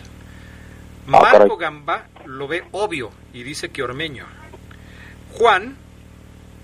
Marco 1.08 1.58
Gamba 1.58 2.08
lo 2.26 2.48
ve 2.48 2.64
obvio 2.72 3.12
y 3.34 3.44
dice 3.44 3.70
que 3.70 3.84
Ormeño. 3.84 4.26
Juan, 5.38 5.76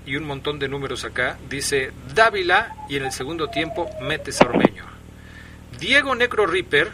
y 0.06 0.16
un 0.16 0.24
montón 0.24 0.58
de 0.58 0.70
números 0.70 1.04
acá, 1.04 1.38
dice 1.50 1.92
Dávila 2.16 2.74
y 2.88 2.96
en 2.96 3.04
el 3.04 3.12
segundo 3.12 3.50
tiempo 3.50 3.90
metes 4.02 4.42
a 4.42 4.46
Ormeño. 4.46 4.86
Diego 5.78 6.16
Necro 6.16 6.48
Ripper 6.48 6.90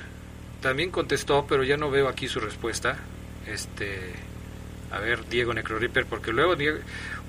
también 0.62 0.90
contestó, 0.90 1.46
pero 1.48 1.64
ya 1.64 1.78
no 1.78 1.92
veo 1.92 2.08
aquí 2.08 2.28
su 2.28 2.40
respuesta. 2.40 2.98
Este, 3.48 4.12
a 4.92 5.00
ver, 5.00 5.28
Diego 5.30 5.54
Necro 5.54 5.78
Ripper, 5.78 6.08
porque 6.08 6.34
luego 6.34 6.56
Diego, 6.56 6.80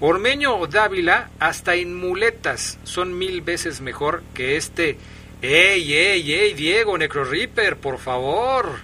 Ormeño 0.01 0.57
o 0.57 0.67
Dávila, 0.67 1.29
hasta 1.39 1.75
en 1.75 1.95
muletas, 1.95 2.79
son 2.85 3.19
mil 3.19 3.43
veces 3.43 3.83
mejor 3.83 4.23
que 4.33 4.57
este. 4.57 4.97
¡Ey, 5.43 5.93
ey, 5.93 6.33
ey, 6.33 6.55
Diego 6.55 6.97
Necro 6.97 7.25
Ripper, 7.25 7.77
por 7.77 7.99
favor! 7.99 8.79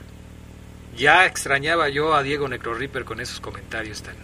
Ya 0.97 1.27
extrañaba 1.27 1.89
yo 1.89 2.15
a 2.15 2.23
Diego 2.23 2.47
Necroripper 2.49 3.05
con 3.05 3.21
esos 3.21 3.41
comentarios 3.41 4.03
tan 4.03 4.15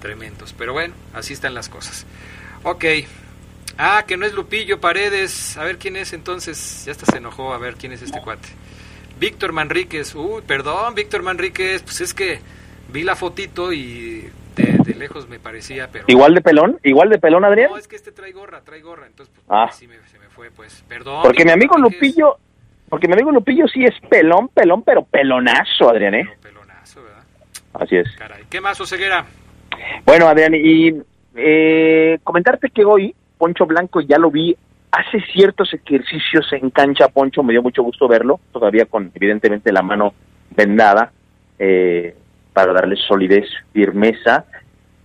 tremendos. 0.00 0.52
Pero 0.52 0.72
bueno, 0.72 0.94
así 1.14 1.32
están 1.32 1.54
las 1.54 1.68
cosas. 1.68 2.06
Ok. 2.62 2.84
Ah, 3.78 4.04
que 4.06 4.16
no 4.16 4.24
es 4.24 4.32
Lupillo 4.32 4.80
Paredes. 4.80 5.56
A 5.56 5.64
ver 5.64 5.78
quién 5.78 5.96
es 5.96 6.12
entonces. 6.12 6.84
Ya 6.86 6.92
hasta 6.92 7.06
se 7.06 7.18
enojó. 7.18 7.52
A 7.52 7.58
ver 7.58 7.74
quién 7.74 7.92
es 7.92 8.02
este 8.02 8.20
cuate. 8.20 8.48
Víctor 9.18 9.52
Manríquez. 9.52 10.14
Uy, 10.14 10.42
perdón, 10.46 10.94
Víctor 10.94 11.22
Manríquez. 11.22 11.82
Pues 11.82 12.00
es 12.00 12.14
que 12.14 12.40
vi 12.92 13.02
la 13.02 13.16
fotito 13.16 13.72
y 13.72 14.30
de, 14.56 14.94
lejos 14.94 15.28
me 15.28 15.38
parecía, 15.38 15.90
pero... 15.92 16.04
¿Igual 16.08 16.34
de 16.34 16.40
pelón? 16.40 16.78
¿Igual 16.82 17.10
de 17.10 17.18
pelón, 17.18 17.44
Adrián? 17.44 17.70
No, 17.70 17.76
es 17.76 17.88
que 17.88 17.96
este 17.96 18.12
trae 18.12 18.32
gorra, 18.32 18.62
trae 18.62 18.80
gorra. 18.80 19.06
Entonces, 19.06 19.34
pues, 19.34 19.46
ah. 19.50 19.70
sí 19.72 19.86
me, 19.86 19.96
se 20.10 20.18
me 20.18 20.28
fue, 20.28 20.50
pues. 20.50 20.82
Perdón. 20.88 21.22
Porque 21.22 21.44
mi 21.44 21.50
amigo 21.50 21.76
Lupillo 21.76 22.38
porque 22.88 23.08
mi 23.08 23.14
amigo 23.14 23.32
Lupillo 23.32 23.66
sí 23.66 23.84
es 23.84 23.94
pelón, 24.08 24.48
pelón, 24.48 24.82
pero 24.82 25.04
pelonazo, 25.04 25.90
Adrián, 25.90 26.14
¿eh? 26.14 26.28
pelonazo, 26.40 27.02
¿verdad? 27.02 27.24
Así 27.74 27.96
es. 27.96 28.06
Caray. 28.16 28.44
¿Qué 28.48 28.60
más, 28.60 28.80
Oseguera? 28.80 29.26
Bueno, 30.04 30.28
Adrián, 30.28 30.54
y 30.54 30.94
eh, 31.34 32.18
comentarte 32.22 32.70
que 32.70 32.84
hoy 32.84 33.14
Poncho 33.38 33.66
Blanco 33.66 34.00
ya 34.00 34.18
lo 34.18 34.30
vi, 34.30 34.56
hace 34.90 35.20
ciertos 35.32 35.72
ejercicios 35.74 36.52
en 36.52 36.70
cancha, 36.70 37.08
Poncho, 37.08 37.42
me 37.42 37.52
dio 37.52 37.62
mucho 37.62 37.82
gusto 37.82 38.08
verlo, 38.08 38.40
todavía 38.52 38.86
con 38.86 39.10
evidentemente 39.14 39.72
la 39.72 39.82
mano 39.82 40.14
vendada, 40.56 41.12
eh, 41.58 42.14
para 42.52 42.72
darle 42.72 42.96
solidez, 42.96 43.48
firmeza, 43.72 44.46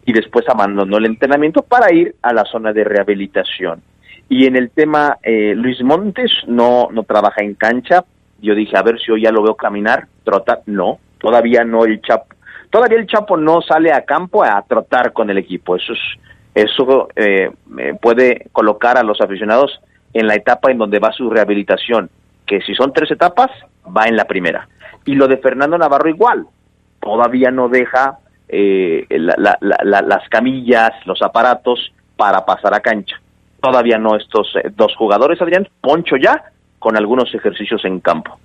y 0.06 0.14
después 0.14 0.48
abandonó 0.48 0.98
el 0.98 1.06
entrenamiento 1.06 1.62
para 1.64 1.94
ir 1.94 2.16
a 2.22 2.34
la 2.34 2.46
zona 2.46 2.74
de 2.74 2.84
rehabilitación. 2.84 3.82
Y 4.30 4.46
en 4.46 4.56
el 4.56 4.72
tema, 4.72 5.18
eh, 5.22 5.54
Luis 5.56 5.84
Montes 5.84 6.32
no, 6.48 6.88
no 6.92 7.04
trabaja 7.04 7.42
en 7.44 7.56
cancha. 7.56 8.06
Yo 8.42 8.56
dije, 8.56 8.78
a 8.78 8.82
ver 8.82 9.00
si 9.00 9.12
hoy 9.12 9.24
ya 9.24 9.32
lo 9.32 9.44
veo 9.44 9.56
caminar, 9.56 10.08
trotar. 10.24 10.62
No, 10.66 11.00
todavía 11.20 11.66
no 11.66 11.84
el 11.84 12.02
Chapo. 12.02 12.34
Todavía 12.72 12.98
el 12.98 13.06
Chapo 13.06 13.38
no 13.38 13.62
sale 13.62 13.94
a 13.94 14.04
campo 14.04 14.44
a 14.44 14.60
trotar 14.64 15.14
con 15.14 15.30
el 15.30 15.38
equipo. 15.38 15.76
Eso 15.76 15.94
es, 15.94 16.00
eso 16.56 17.10
eh, 17.16 17.52
puede 18.02 18.48
colocar 18.52 18.98
a 18.98 19.04
los 19.04 19.22
aficionados 19.22 19.80
en 20.14 20.26
la 20.26 20.34
etapa 20.34 20.72
en 20.72 20.80
donde 20.80 20.98
va 20.98 21.12
su 21.12 21.30
rehabilitación, 21.30 22.10
que 22.48 22.62
si 22.62 22.74
son 22.74 22.92
tres 22.92 23.12
etapas, 23.12 23.52
va 23.86 24.08
en 24.08 24.16
la 24.16 24.26
primera. 24.26 24.68
Y 25.06 25.14
lo 25.14 25.28
de 25.28 25.38
Fernando 25.38 25.78
Navarro 25.78 26.10
igual, 26.10 26.48
todavía 27.00 27.52
no 27.52 27.70
deja 27.70 28.18
eh, 28.48 29.06
las 29.10 30.30
camillas, 30.30 30.92
los 31.06 31.22
aparatos 31.22 31.94
para 32.16 32.44
pasar 32.44 32.74
a 32.74 32.80
cancha 32.80 33.22
todavía 33.62 33.98
no 33.98 34.18
estos 34.18 34.54
eh, 34.56 34.72
dos 34.76 34.94
jugadores, 34.96 35.42
Adrián, 35.42 35.68
Poncho 35.80 36.18
ya, 36.18 36.44
con 36.80 36.98
algunos 36.98 37.34
ejercicios 37.34 37.86
en 37.86 38.00
campo. 38.00 38.38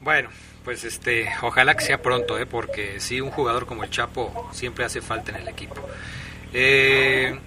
Bueno, 0.00 0.30
pues 0.64 0.84
este, 0.84 1.28
ojalá 1.42 1.74
que 1.76 1.84
sea 1.84 2.02
pronto, 2.02 2.38
¿eh? 2.38 2.46
porque 2.46 3.00
sí, 3.00 3.20
un 3.20 3.30
jugador 3.30 3.66
como 3.66 3.84
el 3.84 3.90
Chapo 3.90 4.50
siempre 4.52 4.84
hace 4.84 5.00
falta 5.00 5.32
en 5.32 5.42
el 5.42 5.48
equipo. 5.48 5.76
Eh, 6.52 7.38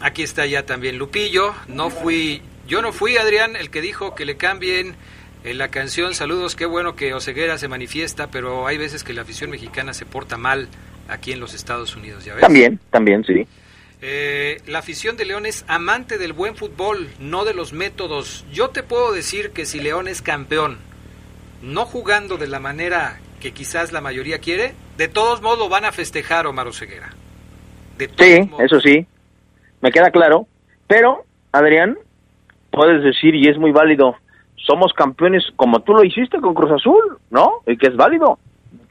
aquí 0.00 0.22
está 0.22 0.46
ya 0.46 0.64
también 0.64 0.98
Lupillo, 0.98 1.54
no 1.68 1.90
fui, 1.90 2.42
yo 2.66 2.82
no 2.82 2.92
fui 2.92 3.16
Adrián 3.16 3.56
el 3.56 3.70
que 3.70 3.80
dijo 3.80 4.14
que 4.14 4.24
le 4.24 4.36
cambien 4.36 4.94
en 5.42 5.58
la 5.58 5.68
canción 5.68 6.14
Saludos, 6.14 6.54
qué 6.54 6.66
bueno 6.66 6.96
que 6.96 7.14
Oseguera 7.14 7.58
se 7.58 7.68
manifiesta, 7.68 8.30
pero 8.30 8.66
hay 8.66 8.78
veces 8.78 9.04
que 9.04 9.12
la 9.12 9.22
afición 9.22 9.50
mexicana 9.50 9.94
se 9.94 10.06
porta 10.06 10.36
mal 10.36 10.68
aquí 11.08 11.32
en 11.32 11.40
los 11.40 11.54
Estados 11.54 11.96
Unidos, 11.96 12.24
¿ya 12.24 12.34
ves? 12.34 12.42
También, 12.42 12.78
también, 12.90 13.24
sí. 13.24 13.46
Eh, 14.02 14.62
la 14.66 14.78
afición 14.78 15.16
de 15.16 15.26
León 15.26 15.44
es 15.44 15.64
amante 15.68 16.16
del 16.16 16.32
buen 16.32 16.56
fútbol, 16.56 17.08
no 17.18 17.44
de 17.44 17.52
los 17.52 17.72
métodos. 17.72 18.46
Yo 18.50 18.70
te 18.70 18.82
puedo 18.82 19.12
decir 19.12 19.50
que 19.50 19.66
si 19.66 19.80
León 19.80 20.08
es 20.08 20.22
campeón, 20.22 20.78
no 21.62 21.84
jugando 21.84 22.36
de 22.36 22.46
la 22.46 22.60
manera 22.60 23.18
que 23.40 23.52
quizás 23.52 23.92
la 23.92 24.00
mayoría 24.00 24.38
quiere, 24.38 24.74
de 24.96 25.08
todos 25.08 25.42
modos 25.42 25.58
lo 25.58 25.68
van 25.68 25.84
a 25.84 25.92
festejar 25.92 26.46
Omar 26.46 26.68
Oseguera. 26.68 27.10
sí, 27.98 28.50
eso 28.58 28.80
sí, 28.80 29.06
me 29.80 29.90
queda 29.90 30.10
claro. 30.10 30.46
Pero, 30.86 31.24
Adrián, 31.52 31.98
puedes 32.70 33.02
decir, 33.02 33.34
y 33.34 33.48
es 33.48 33.58
muy 33.58 33.72
válido, 33.72 34.16
somos 34.56 34.92
campeones 34.92 35.44
como 35.56 35.80
tú 35.80 35.94
lo 35.94 36.04
hiciste 36.04 36.40
con 36.40 36.54
Cruz 36.54 36.72
Azul, 36.72 37.18
¿no? 37.30 37.62
Y 37.66 37.76
que 37.76 37.88
es 37.88 37.96
válido. 37.96 38.38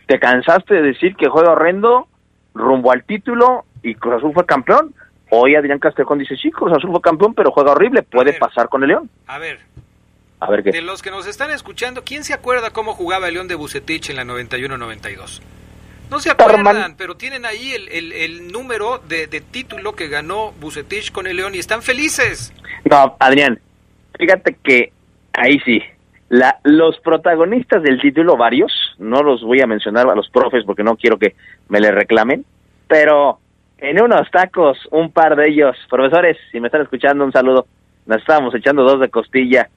Te 0.08 0.20
cansaste 0.20 0.76
de 0.76 0.82
decir 0.82 1.16
que 1.16 1.30
juega 1.30 1.52
horrendo 1.52 2.08
rumbo 2.54 2.92
al 2.92 3.04
título 3.04 3.66
y 3.84 3.96
Cruz 3.96 4.16
Azul 4.16 4.34
fue 4.34 4.46
campeón. 4.46 4.94
Hoy 5.32 5.56
Adrián 5.56 5.78
Castrejón 5.78 6.20
dice, 6.20 6.36
sí, 6.36 6.50
Cruz 6.50 6.72
Azul 6.76 6.90
fue 6.92 7.02
campeón, 7.02 7.36
pero 7.36 7.52
juega 7.52 7.72
horrible, 7.72 8.02
puede 8.02 8.34
pasar 8.34 8.68
con 8.68 8.82
el 8.82 8.90
León. 8.90 9.10
A 9.28 9.38
ver. 9.38 9.60
A 10.40 10.50
ver 10.50 10.64
qué. 10.64 10.72
De 10.72 10.82
los 10.82 11.02
que 11.02 11.12
nos 11.12 11.28
están 11.28 11.52
escuchando, 11.52 12.04
¿quién 12.04 12.24
se 12.24 12.34
acuerda 12.34 12.72
cómo 12.72 12.94
jugaba 12.94 13.28
el 13.28 13.34
León 13.34 13.48
de 13.48 13.56
Bucetich 13.56 14.10
en 14.10 14.16
la 14.16 14.24
91-92? 14.24 15.42
No 16.10 16.20
se 16.20 16.32
acuerdan, 16.32 16.96
pero 16.98 17.16
tienen 17.16 17.46
ahí 17.46 17.72
el, 17.72 18.14
el, 18.14 18.52
número 18.52 19.00
de, 19.08 19.28
de, 19.28 19.42
título 19.42 19.94
que 19.94 20.08
ganó 20.08 20.54
Bucetich 20.60 21.12
con 21.12 21.28
el 21.28 21.38
León 21.38 21.54
y 21.54 21.60
están 21.60 21.84
felices. 21.84 22.52
No, 22.90 23.16
Adrián, 23.20 23.60
fíjate 24.18 24.58
que 24.64 24.92
ahí 25.34 25.60
sí. 25.60 25.82
La, 26.30 26.60
los 26.64 27.00
protagonistas 27.00 27.84
del 27.84 28.00
título, 28.02 28.38
varios, 28.38 28.72
no 28.98 29.22
los 29.22 29.44
voy 29.44 29.62
a 29.62 29.68
mencionar 29.68 30.10
a 30.10 30.16
los 30.16 30.30
profes 30.30 30.64
porque 30.66 30.84
no 30.84 30.96
quiero 30.96 31.20
que 31.20 31.36
me 31.68 31.80
le 31.80 31.92
reclamen, 31.92 32.46
pero 32.88 33.40
en 33.78 34.02
unos 34.02 34.30
tacos, 34.32 34.78
un 34.92 35.12
par 35.12 35.36
de 35.36 35.50
ellos. 35.50 35.76
Profesores, 35.90 36.38
si 36.52 36.60
me 36.60 36.68
están 36.68 36.82
escuchando, 36.82 37.24
un 37.24 37.32
saludo. 37.32 37.66
Nos 38.06 38.18
estábamos 38.18 38.54
echando 38.56 38.84
dos 38.84 39.00
de 39.00 39.10
costilla. 39.10 39.70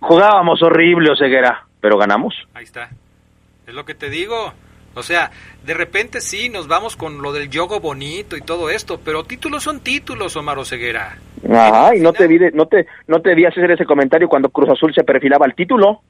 Jugábamos 0.00 0.62
horrible, 0.62 1.10
Ceguera, 1.18 1.66
pero 1.80 1.98
ganamos. 1.98 2.34
Ahí 2.54 2.64
está. 2.64 2.90
Es 3.66 3.74
lo 3.74 3.84
que 3.84 3.94
te 3.94 4.10
digo. 4.10 4.52
O 4.94 5.02
sea, 5.02 5.30
de 5.64 5.74
repente 5.74 6.20
sí, 6.20 6.48
nos 6.48 6.66
vamos 6.66 6.96
con 6.96 7.22
lo 7.22 7.32
del 7.32 7.50
yogo 7.50 7.78
bonito 7.78 8.36
y 8.36 8.40
todo 8.40 8.70
esto, 8.70 9.00
pero 9.04 9.24
títulos 9.24 9.62
son 9.62 9.80
títulos, 9.80 10.36
Omar 10.36 10.64
Ceguera. 10.64 11.18
Ajá, 11.48 11.94
y 11.94 12.00
no 12.00 12.12
te, 12.12 12.26
vi, 12.26 12.38
no, 12.52 12.66
te, 12.66 12.86
no 13.06 13.20
te 13.20 13.34
vi 13.34 13.44
hacer 13.44 13.70
ese 13.70 13.84
comentario 13.84 14.28
cuando 14.28 14.48
Cruz 14.48 14.70
Azul 14.70 14.92
se 14.94 15.04
perfilaba 15.04 15.46
al 15.46 15.54
título. 15.54 16.00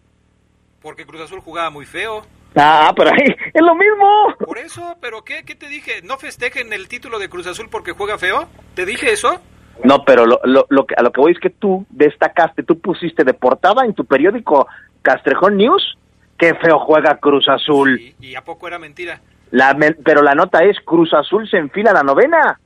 Porque 0.80 1.04
Cruz 1.04 1.22
Azul 1.22 1.40
jugaba 1.40 1.68
muy 1.70 1.84
feo. 1.84 2.22
Ah, 2.56 2.92
pero 2.96 3.10
ahí 3.10 3.34
es 3.52 3.62
lo 3.62 3.74
mismo. 3.74 4.34
Por 4.38 4.58
eso, 4.58 4.96
pero 5.00 5.22
¿qué, 5.22 5.44
qué 5.44 5.54
te 5.54 5.68
dije? 5.68 6.00
¿No 6.02 6.16
festejen 6.16 6.72
el 6.72 6.88
título 6.88 7.18
de 7.18 7.28
Cruz 7.28 7.46
Azul 7.46 7.68
porque 7.70 7.92
juega 7.92 8.16
feo? 8.16 8.48
¿Te 8.74 8.86
dije 8.86 9.12
eso? 9.12 9.40
No, 9.84 10.04
pero 10.04 10.26
lo, 10.26 10.40
lo, 10.44 10.86
que, 10.86 10.94
a 10.96 11.02
lo 11.02 11.12
que 11.12 11.20
voy 11.20 11.32
es 11.32 11.38
que 11.38 11.50
tú 11.50 11.86
destacaste, 11.90 12.62
tú 12.62 12.78
pusiste 12.80 13.24
de 13.24 13.34
portada 13.34 13.84
en 13.84 13.94
tu 13.94 14.04
periódico 14.04 14.66
Castrejón 15.02 15.56
News, 15.56 15.96
qué 16.36 16.54
feo 16.54 16.78
juega 16.80 17.18
Cruz 17.18 17.48
Azul. 17.48 18.00
¿Y 18.20 18.34
a 18.34 18.42
poco 18.42 18.66
era 18.66 18.78
mentira? 18.78 19.20
La, 19.50 19.76
pero 20.04 20.22
la 20.22 20.34
nota 20.34 20.64
es 20.64 20.76
Cruz 20.84 21.14
Azul 21.14 21.48
se 21.48 21.58
enfila 21.58 21.90
a 21.90 21.94
la 21.94 22.02
novena. 22.02 22.58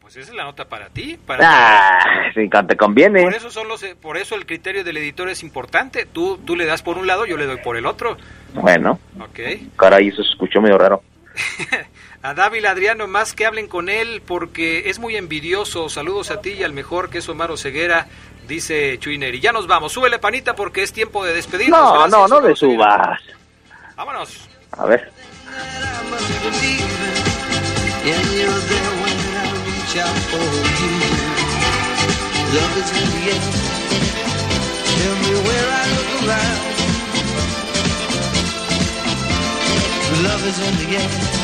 Pues 0.00 0.16
esa 0.16 0.32
es 0.32 0.36
la 0.36 0.44
nota 0.44 0.68
para 0.68 0.90
ti. 0.90 1.18
Para 1.26 1.40
ah, 1.42 2.30
sí, 2.34 2.48
te 2.68 2.76
conviene. 2.76 3.22
Por 3.22 3.34
eso, 3.34 3.50
son 3.50 3.68
los, 3.68 3.82
por 4.02 4.18
eso 4.18 4.34
el 4.34 4.44
criterio 4.44 4.84
del 4.84 4.98
editor 4.98 5.30
es 5.30 5.42
importante. 5.42 6.04
Tú, 6.04 6.38
tú 6.44 6.56
le 6.56 6.66
das 6.66 6.82
por 6.82 6.98
un 6.98 7.06
lado, 7.06 7.24
yo 7.24 7.38
le 7.38 7.46
doy 7.46 7.56
por 7.64 7.78
el 7.78 7.86
otro. 7.86 8.18
Bueno. 8.52 9.00
Ok. 9.18 9.40
Caray, 9.76 10.08
eso 10.08 10.22
se 10.22 10.30
escuchó 10.30 10.60
medio 10.60 10.76
raro. 10.76 11.02
a 12.24 12.32
Dávila 12.32 12.70
Adriano, 12.70 13.06
más 13.06 13.34
que 13.34 13.44
hablen 13.44 13.68
con 13.68 13.90
él 13.90 14.22
porque 14.26 14.88
es 14.88 14.98
muy 14.98 15.14
envidioso. 15.14 15.90
Saludos 15.90 16.30
a 16.30 16.40
ti 16.40 16.52
y 16.52 16.62
al 16.62 16.72
mejor 16.72 17.10
que 17.10 17.18
es 17.18 17.28
Omar 17.28 17.50
Ceguera, 17.58 18.06
dice 18.48 18.98
Chuineri. 18.98 19.40
Ya 19.40 19.52
nos 19.52 19.66
vamos. 19.66 19.92
Súbele 19.92 20.18
panita 20.18 20.54
porque 20.54 20.82
es 20.82 20.90
tiempo 20.90 21.22
de 21.22 21.34
despedirnos. 21.34 21.78
No, 21.78 22.08
no, 22.08 22.26
no 22.26 22.40
le 22.40 22.56
subas. 22.56 23.20
Vámonos. 23.94 24.48
A 24.72 24.86
ver. 24.86 25.12
out 29.96 30.18
for 30.26 30.42
you. 30.80 30.90
Love 40.24 40.46
is 40.46 40.58
in 40.58 40.74
the 40.78 40.96
air. 40.96 41.43